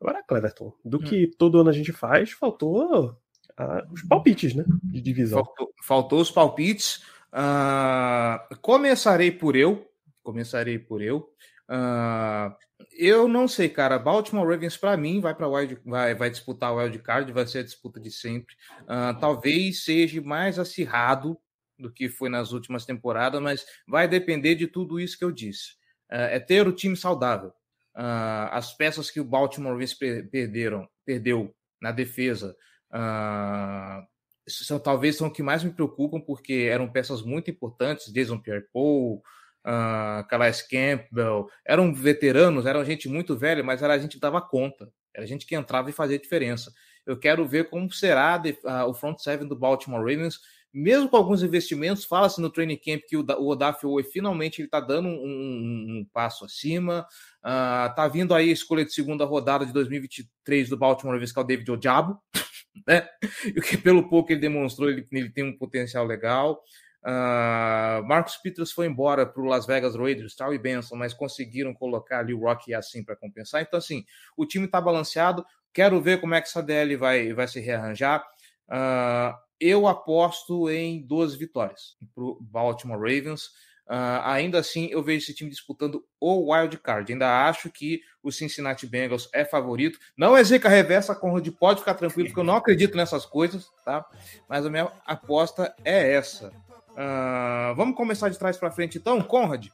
Agora, 0.00 0.22
Cleverton, 0.22 0.72
do 0.84 0.96
hum. 0.98 1.02
que 1.02 1.26
todo 1.26 1.60
ano 1.60 1.68
a 1.68 1.74
gente 1.74 1.92
faz, 1.92 2.30
faltou 2.32 3.16
ah, 3.60 3.86
os 3.92 4.02
palpites, 4.02 4.54
né? 4.54 4.64
De 4.84 5.02
divisão. 5.02 5.44
Faltou, 5.44 5.74
faltou 5.82 6.20
os 6.20 6.30
palpites. 6.30 7.04
Uh, 7.30 8.56
começarei 8.62 9.30
por 9.30 9.54
eu. 9.54 9.86
Começarei 10.22 10.78
por 10.78 11.02
eu. 11.02 11.30
Uh, 11.68 12.56
eu 12.98 13.28
não 13.28 13.46
sei, 13.46 13.68
cara. 13.68 13.98
Baltimore 13.98 14.48
Ravens, 14.48 14.78
para 14.78 14.96
mim, 14.96 15.20
vai 15.20 15.34
para 15.34 15.46
vai, 15.84 16.14
vai 16.14 16.30
disputar 16.30 16.72
o 16.72 16.76
wild 16.76 16.98
card, 17.00 17.30
vai 17.32 17.46
ser 17.46 17.58
a 17.58 17.62
disputa 17.62 18.00
de 18.00 18.10
sempre. 18.10 18.54
Uh, 18.82 19.18
talvez 19.20 19.84
seja 19.84 20.22
mais 20.22 20.58
acirrado 20.58 21.36
do 21.78 21.92
que 21.92 22.08
foi 22.08 22.30
nas 22.30 22.52
últimas 22.52 22.86
temporadas, 22.86 23.42
mas 23.42 23.66
vai 23.86 24.08
depender 24.08 24.54
de 24.54 24.66
tudo 24.66 24.98
isso 24.98 25.18
que 25.18 25.24
eu 25.24 25.32
disse. 25.32 25.78
É 26.12 26.40
ter 26.40 26.66
o 26.66 26.72
time 26.72 26.96
saudável. 26.96 27.52
Uh, 27.96 28.46
as 28.52 28.72
peças 28.72 29.10
que 29.10 29.20
o 29.20 29.24
Baltimore 29.24 29.72
Ravens 29.72 29.94
perderam, 29.94 30.88
perdeu 31.04 31.52
na 31.82 31.90
defesa 31.90 32.54
uh, 32.92 34.06
são, 34.48 34.78
talvez 34.78 35.16
são 35.16 35.28
o 35.28 35.32
que 35.32 35.42
mais 35.42 35.64
me 35.64 35.72
preocupam, 35.72 36.20
porque 36.20 36.68
eram 36.70 36.90
peças 36.90 37.22
muito 37.22 37.50
importantes, 37.50 38.12
Jason 38.12 38.38
Pierre-Paul, 38.38 39.22
uh, 39.66 40.26
Calais 40.28 40.62
Campbell, 40.62 41.48
eram 41.66 41.92
veteranos, 41.94 42.66
eram 42.66 42.84
gente 42.84 43.08
muito 43.08 43.36
velha, 43.36 43.62
mas 43.62 43.82
era 43.82 43.94
a 43.94 43.98
gente 43.98 44.14
que 44.14 44.20
dava 44.20 44.40
conta, 44.40 44.90
era 45.14 45.24
a 45.24 45.28
gente 45.28 45.46
que 45.46 45.54
entrava 45.54 45.90
e 45.90 45.92
fazia 45.92 46.18
diferença. 46.18 46.72
Eu 47.06 47.18
quero 47.18 47.46
ver 47.46 47.68
como 47.70 47.92
será 47.92 48.40
o 48.86 48.94
front 48.94 49.18
seven 49.18 49.48
do 49.48 49.58
Baltimore 49.58 50.00
Ravens, 50.00 50.38
mesmo 50.72 51.08
com 51.08 51.16
alguns 51.16 51.42
investimentos, 51.42 52.04
fala-se 52.04 52.40
no 52.40 52.50
training 52.50 52.76
camp 52.76 53.02
que 53.08 53.16
o, 53.16 53.24
o 53.38 53.48
Odaf 53.48 53.80
finalmente 54.12 54.62
está 54.62 54.78
dando 54.80 55.08
um, 55.08 55.12
um, 55.12 55.98
um, 55.98 56.06
passo 56.12 56.44
acima. 56.44 57.06
Uh, 57.40 57.94
tá 57.94 58.06
vindo 58.06 58.34
aí 58.34 58.50
a 58.50 58.52
escolha 58.52 58.84
de 58.84 58.92
segunda 58.92 59.24
rodada 59.24 59.66
de 59.66 59.72
2023 59.72 60.68
do 60.68 60.76
Baltimore 60.76 61.18
que 61.18 61.40
é 61.40 61.44
David 61.44 61.70
Odiabo, 61.70 62.18
né? 62.86 63.08
E 63.44 63.60
que 63.60 63.76
pelo 63.76 64.08
pouco 64.08 64.32
ele 64.32 64.40
demonstrou, 64.40 64.88
ele, 64.88 65.06
ele 65.10 65.30
tem 65.30 65.44
um 65.44 65.56
potencial 65.56 66.06
legal. 66.06 66.62
Uh, 67.02 68.04
Marcos 68.06 68.36
Peters 68.36 68.72
foi 68.72 68.86
embora 68.86 69.24
para 69.24 69.42
o 69.42 69.46
Las 69.46 69.66
Vegas 69.66 69.96
Raiders, 69.96 70.36
tal 70.36 70.54
e 70.54 70.58
Benson, 70.58 70.96
mas 70.96 71.14
conseguiram 71.14 71.72
colocar 71.74 72.20
ali 72.20 72.34
o 72.34 72.40
Rocky 72.40 72.74
assim 72.74 73.02
para 73.02 73.16
compensar. 73.16 73.62
Então, 73.62 73.78
assim, 73.78 74.04
o 74.36 74.46
time 74.46 74.66
está 74.66 74.80
balanceado. 74.80 75.44
Quero 75.72 76.00
ver 76.00 76.20
como 76.20 76.34
é 76.34 76.40
que 76.40 76.48
essa 76.48 76.62
DL 76.62 76.96
vai, 76.96 77.32
vai 77.32 77.48
se 77.48 77.58
rearranjar. 77.58 78.24
Uh, 78.68 79.34
eu 79.60 79.86
aposto 79.86 80.70
em 80.70 81.06
duas 81.06 81.34
vitórias 81.34 81.96
para 82.14 82.24
o 82.24 82.38
Baltimore 82.40 82.98
Ravens. 82.98 83.46
Uh, 83.86 84.22
ainda 84.22 84.60
assim, 84.60 84.88
eu 84.92 85.02
vejo 85.02 85.24
esse 85.24 85.34
time 85.34 85.50
disputando 85.50 86.04
o 86.20 86.52
wild 86.52 86.78
card. 86.78 87.12
Ainda 87.12 87.46
acho 87.48 87.68
que 87.70 88.00
o 88.22 88.30
Cincinnati 88.30 88.86
Bengals 88.86 89.28
é 89.34 89.44
favorito. 89.44 89.98
Não 90.16 90.36
é 90.36 90.44
zica 90.44 90.68
reversa, 90.68 91.14
Conrad, 91.14 91.46
pode 91.50 91.80
ficar 91.80 91.94
tranquilo, 91.94 92.28
porque 92.28 92.40
eu 92.40 92.44
não 92.44 92.56
acredito 92.56 92.96
nessas 92.96 93.26
coisas, 93.26 93.68
tá? 93.84 94.06
Mas 94.48 94.64
a 94.64 94.70
minha 94.70 94.90
aposta 95.04 95.74
é 95.84 96.12
essa. 96.12 96.52
Uh, 96.90 97.74
vamos 97.74 97.96
começar 97.96 98.28
de 98.28 98.38
trás 98.38 98.56
para 98.56 98.70
frente, 98.70 98.96
então, 98.96 99.20
Conrad? 99.22 99.66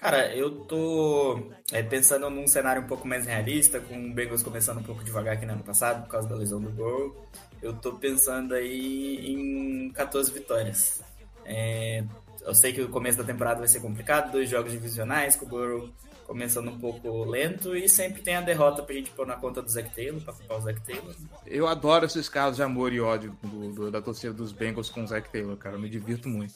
Cara, 0.00 0.34
eu 0.34 0.50
tô 0.64 1.52
é, 1.70 1.82
pensando 1.82 2.30
num 2.30 2.46
cenário 2.46 2.82
um 2.82 2.86
pouco 2.86 3.06
mais 3.06 3.26
realista, 3.26 3.78
com 3.80 3.94
o 3.94 4.14
Bengals 4.14 4.42
começando 4.42 4.78
um 4.78 4.82
pouco 4.82 5.04
devagar 5.04 5.34
aqui 5.34 5.44
no 5.44 5.52
ano 5.52 5.62
passado, 5.62 6.04
por 6.04 6.10
causa 6.10 6.26
da 6.26 6.34
lesão 6.34 6.58
do 6.58 6.70
Burrow. 6.70 7.28
Eu 7.60 7.74
tô 7.74 7.92
pensando 7.92 8.54
aí 8.54 9.30
em 9.30 9.90
14 9.90 10.32
vitórias. 10.32 11.02
É, 11.44 12.02
eu 12.40 12.54
sei 12.54 12.72
que 12.72 12.80
o 12.80 12.88
começo 12.88 13.18
da 13.18 13.24
temporada 13.24 13.58
vai 13.58 13.68
ser 13.68 13.80
complicado, 13.80 14.32
dois 14.32 14.48
jogos 14.48 14.72
divisionais, 14.72 15.36
com 15.36 15.44
o 15.44 15.48
Burrow 15.48 15.90
começando 16.26 16.68
um 16.68 16.78
pouco 16.78 17.24
lento 17.24 17.76
e 17.76 17.88
sempre 17.88 18.22
tem 18.22 18.36
a 18.36 18.40
derrota 18.40 18.84
pra 18.84 18.94
gente 18.94 19.10
pôr 19.10 19.26
na 19.26 19.34
conta 19.34 19.60
do 19.60 19.68
Zac 19.68 19.92
Taylor, 19.94 20.22
pra 20.22 20.32
culpar 20.32 20.58
o 20.58 20.60
Zac 20.60 20.80
Taylor. 20.80 21.12
Eu 21.44 21.66
adoro 21.66 22.06
esses 22.06 22.28
casos 22.28 22.56
de 22.56 22.62
amor 22.62 22.92
e 22.92 23.00
ódio 23.00 23.36
do, 23.42 23.72
do, 23.72 23.90
da 23.90 24.00
torcida 24.00 24.32
dos 24.32 24.52
Bengals 24.52 24.88
com 24.88 25.02
o 25.02 25.06
Zac 25.06 25.28
Taylor, 25.28 25.56
cara. 25.56 25.74
Eu 25.74 25.80
me 25.80 25.90
divirto 25.90 26.28
muito. 26.28 26.54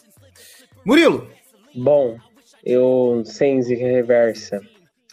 Murilo! 0.85 1.29
Bom, 1.75 2.17
eu, 2.65 3.23
sem 3.25 3.61
reversa, 3.63 4.61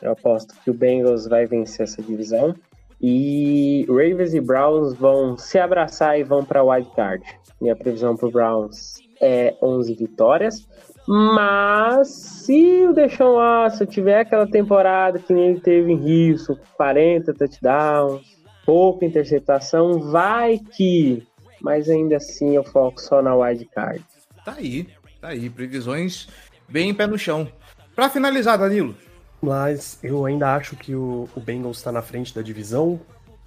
eu 0.02 0.14
aposto 0.14 0.56
que 0.64 0.72
o 0.72 0.74
Bengals 0.74 1.28
vai 1.28 1.46
vencer 1.46 1.84
essa 1.84 2.02
divisão. 2.02 2.56
E 3.02 3.86
Ravens 3.90 4.34
e 4.34 4.40
Browns 4.40 4.94
vão 4.94 5.38
se 5.38 5.58
abraçar 5.60 6.20
e 6.20 6.24
vão 6.24 6.46
para 6.46 6.64
wild 6.64 6.90
card. 6.96 7.24
Minha 7.60 7.76
previsão 7.76 8.16
para 8.16 8.30
Browns 8.30 9.00
é 9.20 9.56
11 9.62 9.94
vitórias. 9.96 10.68
Mas 11.08 12.08
se 12.10 12.86
o 12.88 12.94
Deshaun 12.94 13.36
Watson 13.36 13.86
tiver 13.86 14.20
aquela 14.20 14.48
temporada 14.48 15.20
que 15.20 15.34
ele 15.34 15.60
teve 15.60 15.92
em 15.92 16.32
Houston, 16.32 16.58
40 16.78 17.34
touchdowns, 17.34 18.22
pouca 18.66 19.06
interceptação, 19.06 20.00
vai 20.00 20.60
que. 20.60 21.24
Mas 21.60 21.90
ainda 21.90 22.18
assim 22.18 22.56
eu 22.56 22.64
foco 22.64 23.02
só 23.02 23.22
na 23.22 23.36
wild 23.36 23.66
card. 23.66 24.04
Tá 24.46 24.54
aí, 24.58 24.88
tá 25.20 25.30
aí. 25.30 25.50
Previsões 25.50 26.28
bem 26.72 26.94
pé 26.94 27.06
no 27.06 27.18
chão. 27.18 27.48
Para 27.96 28.10
finalizar, 28.10 28.58
Danilo. 28.58 28.96
Mas 29.42 30.00
eu 30.02 30.26
ainda 30.26 30.56
acho 30.56 30.76
que 30.76 30.96
o, 30.96 31.28
o 31.36 31.40
Bengals 31.40 31.78
está 31.78 31.92
na 31.92 32.02
frente 32.02 32.34
da 32.34 32.42
divisão 32.42 33.00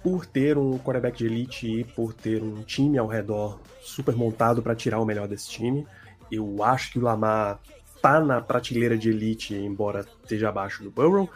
por 0.03 0.25
ter 0.25 0.57
um 0.57 0.77
quarterback 0.77 1.17
de 1.17 1.25
elite 1.25 1.79
e 1.79 1.83
por 1.83 2.13
ter 2.13 2.43
um 2.43 2.61
time 2.61 2.97
ao 2.97 3.07
redor 3.07 3.59
super 3.81 4.15
montado 4.15 4.61
para 4.61 4.75
tirar 4.75 4.99
o 4.99 5.05
melhor 5.05 5.27
desse 5.27 5.49
time. 5.49 5.87
Eu 6.31 6.63
acho 6.63 6.91
que 6.91 6.99
o 6.99 7.01
Lamar 7.01 7.59
tá 8.01 8.19
na 8.19 8.39
prateleira 8.39 8.97
de 8.97 9.09
elite, 9.09 9.55
embora 9.55 10.05
esteja 10.21 10.49
abaixo 10.49 10.83
do 10.83 10.91
Burrow, 10.91 11.27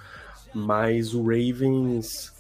mas 0.54 1.16
o 1.16 1.24
Ravens 1.24 2.32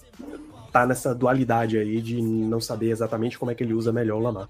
tá 0.72 0.86
nessa 0.86 1.16
dualidade 1.16 1.78
aí 1.78 2.00
de 2.00 2.22
não 2.22 2.62
saber 2.62 2.92
exatamente 2.92 3.40
como 3.40 3.50
é 3.50 3.56
que 3.56 3.64
ele 3.64 3.74
usa 3.74 3.92
melhor 3.92 4.18
o 4.18 4.24
Lamar. 4.24 4.50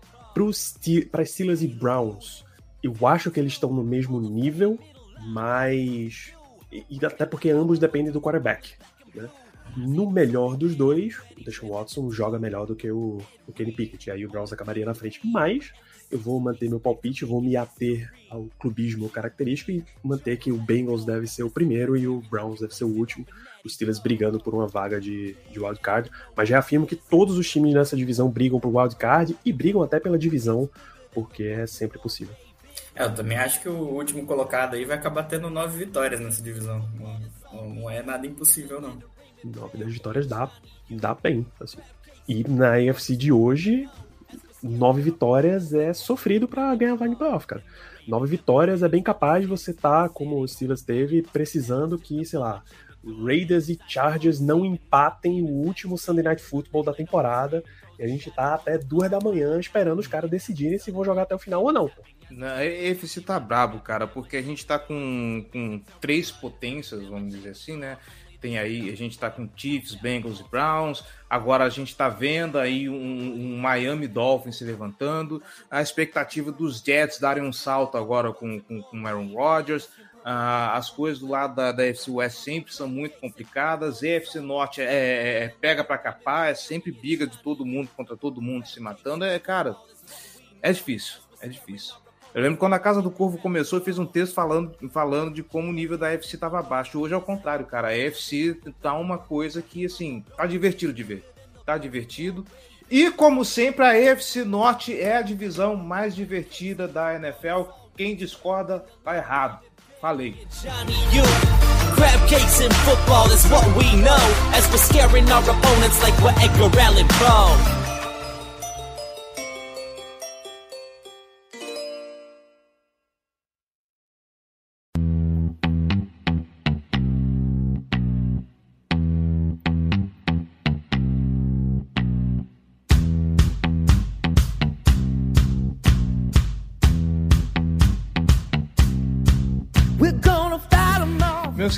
Para 1.11 1.25
Steelers 1.25 1.61
e 1.61 1.67
Browns, 1.67 2.43
eu 2.81 2.95
acho 3.07 3.29
que 3.31 3.39
eles 3.39 3.53
estão 3.53 3.71
no 3.71 3.83
mesmo 3.83 4.19
nível, 4.19 4.79
mas. 5.27 6.33
E 6.71 7.03
até 7.03 7.25
porque 7.25 7.49
ambos 7.49 7.79
dependem 7.79 8.11
do 8.11 8.21
quarterback. 8.21 8.73
Né? 9.13 9.27
No 9.75 10.09
melhor 10.09 10.55
dos 10.55 10.75
dois, 10.75 11.19
o 11.37 11.43
Deshaun 11.43 11.69
Watson 11.69 12.11
joga 12.11 12.39
melhor 12.39 12.65
do 12.65 12.75
que 12.75 12.89
o, 12.91 13.19
o 13.47 13.51
Kenny 13.51 13.71
Pickett. 13.71 14.11
Aí 14.11 14.25
o 14.25 14.29
Browns 14.29 14.53
acabaria 14.53 14.85
na 14.85 14.93
frente. 14.93 15.19
Mas 15.23 15.71
eu 16.11 16.17
vou 16.17 16.39
manter 16.39 16.69
meu 16.69 16.79
palpite, 16.79 17.25
vou 17.25 17.41
me 17.41 17.55
ater 17.55 18.11
ao 18.29 18.47
clubismo 18.59 19.09
característico 19.09 19.71
e 19.71 19.83
manter 20.03 20.37
que 20.37 20.51
o 20.51 20.57
Bengals 20.57 21.05
deve 21.05 21.27
ser 21.27 21.43
o 21.43 21.51
primeiro 21.51 21.95
e 21.95 22.07
o 22.07 22.21
Browns 22.21 22.59
deve 22.59 22.73
ser 22.73 22.83
o 22.83 22.95
último. 22.95 23.25
Os 23.63 23.73
Steelers 23.73 23.99
brigando 23.99 24.39
por 24.39 24.53
uma 24.53 24.67
vaga 24.67 24.99
de, 24.99 25.35
de 25.51 25.59
wildcard. 25.59 26.09
Mas 26.35 26.49
já 26.49 26.59
afirmo 26.59 26.87
que 26.87 26.95
todos 26.95 27.37
os 27.37 27.49
times 27.49 27.73
nessa 27.73 27.95
divisão 27.95 28.29
brigam 28.29 28.59
por 28.59 28.75
wildcard 28.75 29.35
e 29.45 29.53
brigam 29.53 29.83
até 29.83 29.99
pela 29.99 30.17
divisão, 30.17 30.69
porque 31.11 31.43
é 31.43 31.67
sempre 31.67 31.99
possível. 31.99 32.33
É, 32.99 33.05
eu 33.05 33.15
também 33.15 33.37
acho 33.37 33.61
que 33.61 33.69
o 33.69 33.77
último 33.77 34.25
colocado 34.25 34.73
aí 34.73 34.83
vai 34.83 34.97
acabar 34.97 35.23
tendo 35.23 35.49
nove 35.49 35.77
vitórias 35.85 36.19
nessa 36.19 36.43
divisão. 36.43 36.85
Não, 37.53 37.69
não 37.69 37.89
é 37.89 38.03
nada 38.03 38.27
impossível, 38.27 38.81
não. 38.81 39.01
Nove 39.41 39.77
das 39.77 39.93
vitórias 39.93 40.27
dá, 40.27 40.51
dá 40.89 41.15
bem. 41.15 41.47
Assim. 41.61 41.77
E 42.27 42.43
na 42.45 42.73
AFC 42.73 43.15
de 43.15 43.31
hoje, 43.31 43.89
nove 44.61 45.01
vitórias 45.01 45.73
é 45.73 45.93
sofrido 45.93 46.45
para 46.45 46.75
ganhar 46.75 46.95
vaga 46.95 47.13
em 47.13 47.15
playoff, 47.15 47.47
cara. 47.47 47.63
Nove 48.05 48.27
vitórias 48.27 48.83
é 48.83 48.89
bem 48.89 49.01
capaz 49.01 49.43
de 49.43 49.47
você 49.47 49.71
estar, 49.71 50.03
tá, 50.03 50.09
como 50.09 50.37
o 50.37 50.47
Steelers 50.47 50.81
teve, 50.81 51.21
precisando 51.21 51.97
que, 51.97 52.25
sei 52.25 52.39
lá, 52.39 52.61
Raiders 53.23 53.69
e 53.69 53.79
Chargers 53.87 54.41
não 54.41 54.65
empatem 54.65 55.41
o 55.41 55.47
último 55.47 55.97
Sunday 55.97 56.25
Night 56.25 56.41
Football 56.41 56.83
da 56.83 56.93
temporada. 56.93 57.63
E 57.99 58.03
a 58.03 58.07
gente 58.07 58.31
tá 58.31 58.53
até 58.53 58.77
duas 58.77 59.11
da 59.11 59.19
manhã 59.19 59.59
esperando 59.59 59.99
os 59.99 60.07
caras 60.07 60.29
decidirem 60.29 60.79
se 60.79 60.89
vão 60.89 61.03
jogar 61.03 61.23
até 61.23 61.35
o 61.35 61.39
final 61.39 61.61
ou 61.61 61.73
não. 61.73 61.89
Pô. 61.89 62.01
A 62.41 62.63
EFC 62.63 63.21
tá 63.21 63.39
brabo, 63.39 63.79
cara, 63.79 64.07
porque 64.07 64.37
a 64.37 64.41
gente 64.41 64.65
tá 64.65 64.79
com, 64.79 65.45
com 65.51 65.81
três 65.99 66.31
potências, 66.31 67.05
vamos 67.07 67.33
dizer 67.33 67.49
assim, 67.49 67.75
né? 67.75 67.97
Tem 68.39 68.57
aí, 68.57 68.89
a 68.89 68.95
gente 68.95 69.19
tá 69.19 69.29
com 69.29 69.49
Chiefs, 69.53 69.95
Bengals 69.95 70.39
e 70.39 70.43
Browns. 70.43 71.03
Agora 71.29 71.65
a 71.65 71.69
gente 71.69 71.93
tá 71.93 72.07
vendo 72.07 72.57
aí 72.57 72.87
um, 72.87 72.95
um, 72.95 73.57
Miami 73.57 74.07
Dolphins 74.07 74.57
se 74.57 74.63
levantando. 74.63 75.43
A 75.69 75.81
expectativa 75.81 76.49
dos 76.49 76.79
Jets 76.79 77.19
darem 77.19 77.43
um 77.43 77.51
salto 77.51 77.97
agora 77.97 78.31
com, 78.31 78.61
com, 78.61 78.81
com 78.81 79.05
Aaron 79.05 79.33
Rodgers. 79.33 79.89
Ah, 80.31 80.77
as 80.77 80.91
coisas 80.91 81.17
do 81.17 81.27
lado 81.27 81.55
da, 81.55 81.71
da 81.71 81.83
FC 81.87 82.11
West 82.11 82.37
sempre 82.43 82.71
são 82.71 82.87
muito 82.87 83.17
complicadas. 83.19 84.03
A 84.03 84.07
FC 84.09 84.39
Norte 84.39 84.79
é, 84.79 84.85
é, 84.85 85.43
é 85.45 85.47
pega 85.59 85.83
para 85.83 85.97
capar, 85.97 86.51
é 86.51 86.53
sempre 86.53 86.91
briga 86.91 87.25
de 87.25 87.35
todo 87.39 87.65
mundo 87.65 87.89
contra 87.97 88.15
todo 88.15 88.39
mundo 88.39 88.67
se 88.67 88.79
matando. 88.79 89.25
É, 89.25 89.39
cara, 89.39 89.75
é 90.61 90.71
difícil, 90.71 91.17
é 91.41 91.47
difícil. 91.47 91.95
Eu 92.31 92.43
lembro 92.43 92.59
quando 92.59 92.73
a 92.73 92.79
Casa 92.79 93.01
do 93.01 93.09
Corvo 93.09 93.39
começou, 93.39 93.79
eu 93.79 93.83
fiz 93.83 93.97
um 93.97 94.05
texto 94.05 94.35
falando, 94.35 94.77
falando 94.91 95.33
de 95.33 95.41
como 95.41 95.69
o 95.69 95.73
nível 95.73 95.97
da 95.97 96.11
FC 96.11 96.35
estava 96.35 96.61
baixo. 96.61 96.99
Hoje 96.99 97.15
é 97.15 97.17
o 97.17 97.21
contrário, 97.21 97.65
cara. 97.65 97.87
A 97.87 97.97
FC 97.97 98.55
tá 98.79 98.93
uma 98.93 99.17
coisa 99.17 99.63
que, 99.63 99.83
assim, 99.83 100.23
tá 100.37 100.45
divertido 100.45 100.93
de 100.93 101.01
ver. 101.01 101.25
Tá 101.65 101.75
divertido. 101.75 102.45
E, 102.87 103.09
como 103.09 103.43
sempre, 103.43 103.83
a 103.83 103.99
EFC 103.99 104.43
Norte 104.43 104.95
é 104.95 105.17
a 105.17 105.23
divisão 105.23 105.75
mais 105.75 106.15
divertida 106.15 106.87
da 106.87 107.15
NFL. 107.15 107.63
Quem 107.97 108.15
discorda, 108.15 108.85
tá 109.03 109.17
errado. 109.17 109.67
Falei. 110.01 110.33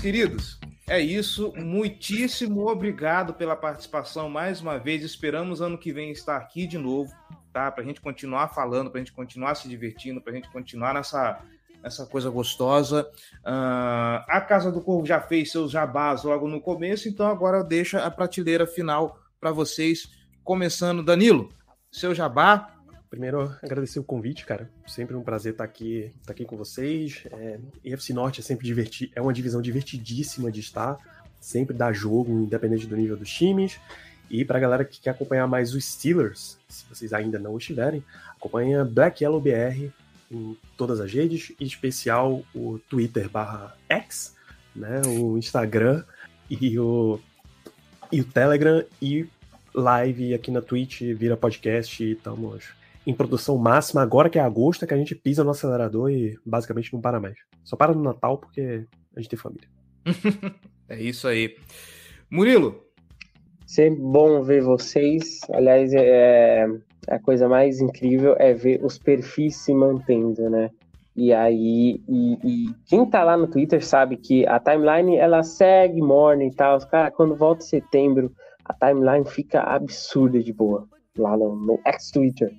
Queridos, 0.01 0.59
é 0.89 0.99
isso. 0.99 1.53
Muitíssimo 1.55 2.67
obrigado 2.67 3.35
pela 3.35 3.55
participação 3.55 4.27
mais 4.27 4.59
uma 4.59 4.79
vez. 4.79 5.03
Esperamos 5.03 5.61
ano 5.61 5.77
que 5.77 5.93
vem 5.93 6.09
estar 6.11 6.37
aqui 6.37 6.65
de 6.65 6.79
novo, 6.79 7.13
tá? 7.53 7.71
Para 7.71 7.83
a 7.83 7.85
gente 7.85 8.01
continuar 8.01 8.47
falando, 8.47 8.89
para 8.89 8.99
a 8.99 9.03
gente 9.03 9.13
continuar 9.13 9.53
se 9.53 9.69
divertindo, 9.69 10.19
para 10.19 10.33
a 10.33 10.35
gente 10.35 10.49
continuar 10.49 10.95
nessa, 10.95 11.39
nessa 11.83 12.03
coisa 12.07 12.31
gostosa. 12.31 13.07
Uh, 13.45 14.25
a 14.27 14.41
Casa 14.41 14.71
do 14.71 14.81
Corvo 14.81 15.05
já 15.05 15.21
fez 15.21 15.51
seus 15.51 15.71
jabás 15.71 16.23
logo 16.23 16.47
no 16.47 16.59
começo, 16.59 17.07
então 17.07 17.27
agora 17.27 17.63
deixa 17.63 18.03
a 18.03 18.09
prateleira 18.09 18.65
final 18.65 19.19
para 19.39 19.51
vocês. 19.51 20.09
Começando, 20.43 21.03
Danilo, 21.03 21.49
seu 21.91 22.15
jabá, 22.15 22.73
Primeiro, 23.11 23.53
agradecer 23.61 23.99
o 23.99 24.05
convite, 24.05 24.45
cara. 24.45 24.69
Sempre 24.87 25.17
um 25.17 25.21
prazer 25.21 25.51
estar 25.51 25.65
aqui, 25.65 26.09
estar 26.21 26.31
aqui 26.31 26.45
com 26.45 26.55
vocês. 26.55 27.25
É, 27.29 27.59
EFC 27.83 28.13
Norte 28.13 28.39
é 28.39 28.43
sempre 28.43 28.65
divertido, 28.65 29.11
é 29.13 29.21
uma 29.21 29.33
divisão 29.33 29.61
divertidíssima 29.61 30.49
de 30.49 30.61
estar. 30.61 30.97
Sempre 31.37 31.75
dá 31.75 31.91
jogo, 31.91 32.31
independente 32.31 32.87
do 32.87 32.95
nível 32.95 33.17
dos 33.17 33.29
times. 33.29 33.77
E 34.29 34.45
para 34.45 34.57
a 34.57 34.61
galera 34.61 34.85
que 34.85 35.01
quer 35.01 35.09
acompanhar 35.09 35.45
mais 35.45 35.73
os 35.73 35.83
Steelers, 35.83 36.57
se 36.69 36.85
vocês 36.87 37.11
ainda 37.11 37.37
não 37.37 37.57
estiverem, 37.57 38.01
acompanha 38.29 38.85
Black 38.85 39.21
Yellow 39.21 39.41
BR 39.41 39.91
em 40.31 40.57
todas 40.77 41.01
as 41.01 41.11
redes, 41.11 41.51
em 41.59 41.65
especial 41.65 42.41
o 42.55 42.79
Twitter 42.89 43.29
barra 43.29 43.75
X, 43.89 44.37
né, 44.73 45.01
o 45.05 45.37
Instagram 45.37 46.05
e 46.49 46.79
o, 46.79 47.19
e 48.09 48.21
o 48.21 48.23
Telegram 48.23 48.85
e 49.01 49.27
live 49.75 50.33
aqui 50.33 50.49
na 50.49 50.61
Twitch, 50.61 51.01
vira 51.13 51.35
podcast 51.35 52.01
e 52.01 52.13
estamos 52.13 52.80
em 53.05 53.13
produção 53.13 53.57
máxima, 53.57 54.01
agora 54.01 54.29
que 54.29 54.37
é 54.37 54.41
agosto, 54.41 54.83
é 54.83 54.87
que 54.87 54.93
a 54.93 54.97
gente 54.97 55.15
pisa 55.15 55.43
no 55.43 55.51
acelerador 55.51 56.09
e 56.11 56.37
basicamente 56.45 56.93
não 56.93 57.01
para 57.01 57.19
mais. 57.19 57.35
Só 57.63 57.75
para 57.75 57.93
no 57.93 58.03
Natal 58.03 58.37
porque 58.37 58.85
a 59.15 59.19
gente 59.19 59.29
tem 59.29 59.39
família. 59.39 59.67
é 60.87 61.01
isso 61.01 61.27
aí. 61.27 61.55
Murilo. 62.29 62.83
Sempre 63.65 64.01
bom 64.01 64.41
ver 64.43 64.61
vocês. 64.61 65.39
Aliás, 65.53 65.93
é, 65.93 66.67
a 67.07 67.19
coisa 67.19 67.47
mais 67.47 67.79
incrível 67.79 68.35
é 68.37 68.53
ver 68.53 68.83
os 68.83 68.97
perfis 68.97 69.55
se 69.57 69.73
mantendo, 69.73 70.49
né? 70.49 70.69
E 71.15 71.33
aí, 71.33 72.01
e, 72.07 72.37
e, 72.43 72.73
quem 72.85 73.05
tá 73.05 73.23
lá 73.23 73.35
no 73.35 73.47
Twitter 73.47 73.85
sabe 73.85 74.15
que 74.15 74.45
a 74.47 74.59
timeline 74.59 75.17
ela 75.17 75.43
segue 75.43 76.01
morning 76.01 76.47
e 76.47 76.55
tal. 76.55 76.79
Cara, 76.87 77.11
quando 77.11 77.35
volta 77.35 77.63
setembro, 77.63 78.31
a 78.63 78.73
timeline 78.73 79.25
fica 79.25 79.61
absurda 79.61 80.41
de 80.41 80.53
boa 80.53 80.87
lá 81.17 81.35
no, 81.35 81.55
no 81.55 81.79
ex-Twitter. 81.85 82.53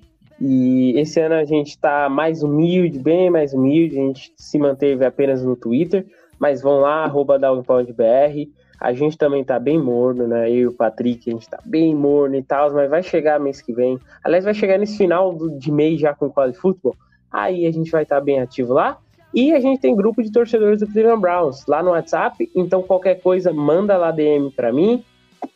E 0.45 0.99
esse 0.99 1.21
ano 1.21 1.35
a 1.35 1.45
gente 1.45 1.77
tá 1.77 2.09
mais 2.09 2.43
humilde, 2.43 2.99
bem 2.99 3.29
mais 3.29 3.53
humilde. 3.53 3.97
A 3.97 4.03
gente 4.03 4.33
se 4.35 4.59
manteve 4.59 5.05
apenas 5.05 5.43
no 5.43 5.55
Twitter, 5.55 6.05
mas 6.37 6.61
vão 6.61 6.81
lá, 6.81 7.05
arroba 7.05 7.39
BR. 7.39 8.49
A 8.77 8.91
gente 8.91 9.17
também 9.17 9.45
tá 9.45 9.57
bem 9.57 9.79
morno, 9.79 10.27
né? 10.27 10.49
Eu 10.49 10.55
e 10.55 10.67
o 10.67 10.73
Patrick, 10.73 11.29
a 11.29 11.33
gente 11.33 11.49
tá 11.49 11.59
bem 11.63 11.95
morno 11.95 12.35
e 12.35 12.43
tal, 12.43 12.73
mas 12.73 12.89
vai 12.89 13.01
chegar 13.01 13.39
mês 13.39 13.61
que 13.61 13.71
vem. 13.71 13.97
Aliás, 14.21 14.43
vai 14.43 14.53
chegar 14.53 14.77
nesse 14.77 14.97
final 14.97 15.33
de 15.57 15.71
mês 15.71 16.01
já 16.01 16.13
com 16.13 16.25
o 16.25 16.29
Quali 16.29 16.53
Football 16.53 16.97
aí 17.33 17.65
a 17.65 17.71
gente 17.71 17.89
vai 17.89 18.03
estar 18.03 18.21
bem 18.21 18.39
ativo 18.39 18.73
lá. 18.73 18.99
E 19.33 19.51
a 19.51 19.59
gente 19.59 19.81
tem 19.81 19.95
grupo 19.95 20.21
de 20.21 20.31
torcedores 20.31 20.79
do 20.79 20.87
Cleveland 20.87 21.19
Browns 21.19 21.65
lá 21.65 21.81
no 21.81 21.89
WhatsApp, 21.89 22.51
então 22.55 22.83
qualquer 22.83 23.19
coisa 23.19 23.51
manda 23.51 23.97
lá 23.97 24.11
DM 24.11 24.51
para 24.51 24.71
mim. 24.71 25.03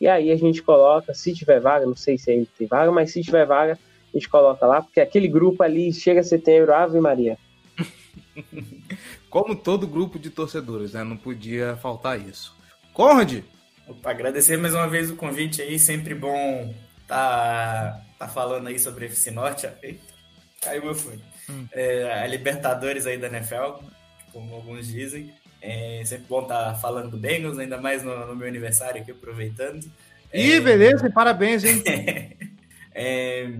E 0.00 0.08
aí 0.08 0.32
a 0.32 0.36
gente 0.36 0.60
coloca, 0.60 1.14
se 1.14 1.32
tiver 1.32 1.60
vaga, 1.60 1.86
não 1.86 1.94
sei 1.94 2.18
se 2.18 2.28
ainda 2.28 2.48
tem 2.58 2.66
vaga, 2.66 2.90
mas 2.90 3.12
se 3.12 3.22
tiver 3.22 3.46
vaga, 3.46 3.78
a 4.12 4.18
gente 4.18 4.28
coloca 4.28 4.66
lá, 4.66 4.82
porque 4.82 5.00
aquele 5.00 5.28
grupo 5.28 5.62
ali 5.62 5.92
chega 5.92 6.22
setembro, 6.22 6.74
Ave 6.74 7.00
Maria. 7.00 7.38
Como 9.28 9.54
todo 9.54 9.86
grupo 9.86 10.18
de 10.18 10.30
torcedores, 10.30 10.92
né? 10.92 11.04
Não 11.04 11.16
podia 11.16 11.76
faltar 11.76 12.20
isso. 12.20 12.56
Conrad! 12.92 13.42
Opa, 13.86 14.10
agradecer 14.10 14.56
mais 14.56 14.74
uma 14.74 14.88
vez 14.88 15.10
o 15.10 15.16
convite 15.16 15.62
aí, 15.62 15.78
sempre 15.78 16.14
bom 16.14 16.74
tá, 17.06 18.02
tá 18.18 18.28
falando 18.28 18.68
aí 18.68 18.78
sobre 18.78 19.06
a 19.06 19.08
FC 19.08 19.30
Norte. 19.30 19.68
Eita, 19.82 20.00
caiu 20.60 20.84
meu 20.84 20.94
fone 20.94 21.22
hum. 21.48 21.66
é, 21.72 22.22
a 22.22 22.26
Libertadores 22.26 23.06
aí 23.06 23.16
da 23.16 23.28
NFL, 23.28 23.82
como 24.32 24.54
alguns 24.54 24.86
dizem. 24.88 25.32
É 25.60 26.02
sempre 26.04 26.26
bom 26.28 26.42
estar 26.42 26.72
tá 26.72 26.74
falando 26.74 27.10
do 27.10 27.16
Bengals, 27.16 27.58
ainda 27.58 27.80
mais 27.80 28.04
no, 28.04 28.26
no 28.26 28.36
meu 28.36 28.46
aniversário 28.46 29.00
aqui, 29.00 29.10
aproveitando. 29.10 29.90
Ih, 30.32 30.52
é... 30.52 30.60
beleza, 30.60 31.10
parabéns, 31.10 31.64
hein? 31.64 31.82
é, 32.94 33.50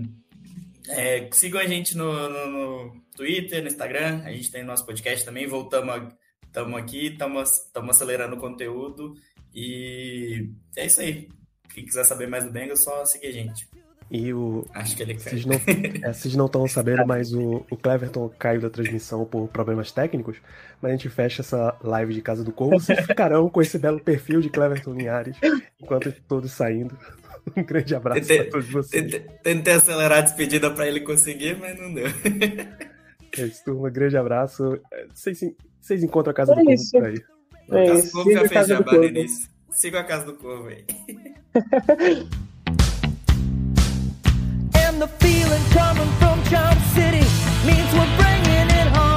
é, 0.87 1.29
sigam 1.31 1.59
a 1.59 1.67
gente 1.67 1.95
no, 1.95 2.29
no, 2.29 2.47
no, 2.47 3.01
Twitter, 3.15 3.61
no 3.61 3.67
Instagram, 3.67 4.21
a 4.23 4.31
gente 4.31 4.49
tem 4.49 4.63
nosso 4.63 4.85
podcast 4.85 5.25
também, 5.25 5.45
voltamos 5.45 6.13
estamos 6.49 6.79
aqui, 6.79 7.07
estamos 7.07 7.61
acelerando 7.89 8.35
o 8.35 8.39
conteúdo 8.39 9.13
e 9.53 10.49
é 10.75 10.85
isso 10.85 11.01
aí. 11.01 11.29
Quem 11.73 11.85
quiser 11.85 12.03
saber 12.03 12.27
mais 12.27 12.43
do 12.43 12.51
Bengals, 12.51 12.83
só 12.83 13.05
seguir 13.05 13.27
a 13.27 13.31
gente. 13.31 13.67
E 14.11 14.33
o. 14.33 14.65
Acho 14.73 14.95
que 14.95 15.03
ele 15.03 15.13
caiu. 15.13 15.37
Vocês 15.37 16.35
não, 16.35 16.45
é, 16.45 16.47
estão 16.47 16.67
sabendo, 16.67 17.05
mas 17.05 17.31
o, 17.31 17.63
o 17.69 17.77
Cleverton 17.77 18.27
caiu 18.39 18.59
da 18.59 18.69
transmissão 18.69 19.23
por 19.23 19.47
problemas 19.49 19.91
técnicos. 19.91 20.37
Mas 20.81 20.89
a 20.89 20.95
gente 20.95 21.09
fecha 21.09 21.43
essa 21.43 21.77
live 21.83 22.15
de 22.15 22.21
Casa 22.21 22.43
do 22.43 22.51
Corvo. 22.51 22.79
Vocês 22.79 23.05
ficarão 23.05 23.47
com 23.49 23.61
esse 23.61 23.77
belo 23.77 23.99
perfil 23.99 24.41
de 24.41 24.49
Cleverton 24.49 24.93
Linhares 24.93 25.37
enquanto 25.79 26.11
todos 26.27 26.51
saindo. 26.51 26.97
Um 27.55 27.63
grande 27.63 27.95
abraço 27.95 28.21
tentei, 28.21 28.39
a 28.39 28.49
todos 28.49 28.69
vocês. 28.69 29.03
Tentei, 29.03 29.19
tentei 29.43 29.73
acelerar 29.73 30.19
a 30.19 30.21
despedida 30.21 30.71
para 30.71 30.87
ele 30.87 31.01
conseguir, 31.01 31.57
mas 31.57 31.77
não 31.79 31.93
deu. 31.93 32.07
É 33.37 33.41
isso, 33.43 33.63
turma. 33.63 33.89
Grande 33.89 34.17
abraço. 34.17 34.79
Vocês, 35.13 35.39
vocês 35.79 36.03
encontram 36.03 36.31
a 36.31 36.33
Casa 36.33 36.53
é 36.53 36.55
do 36.55 36.71
isso. 36.71 36.91
Povo 36.91 37.05
aí. 37.05 37.23
É 37.71 37.87
Casa. 37.87 38.11
Povo 38.11 38.31
já 38.31 38.47
fez. 38.47 39.49
Siga 39.71 39.99
a 39.99 40.03
Casa 40.03 40.25
do 40.25 40.33
Povo 40.33 40.67
aí. 40.67 40.85
And 44.89 44.99
the 44.99 45.07
feeling 45.19 45.63
coming 45.71 46.09
from 46.19 46.39
City 46.93 47.25
means 47.65 47.93
we're 47.93 48.17
bringing 48.17 48.69
it 48.79 48.87
home. 48.97 49.08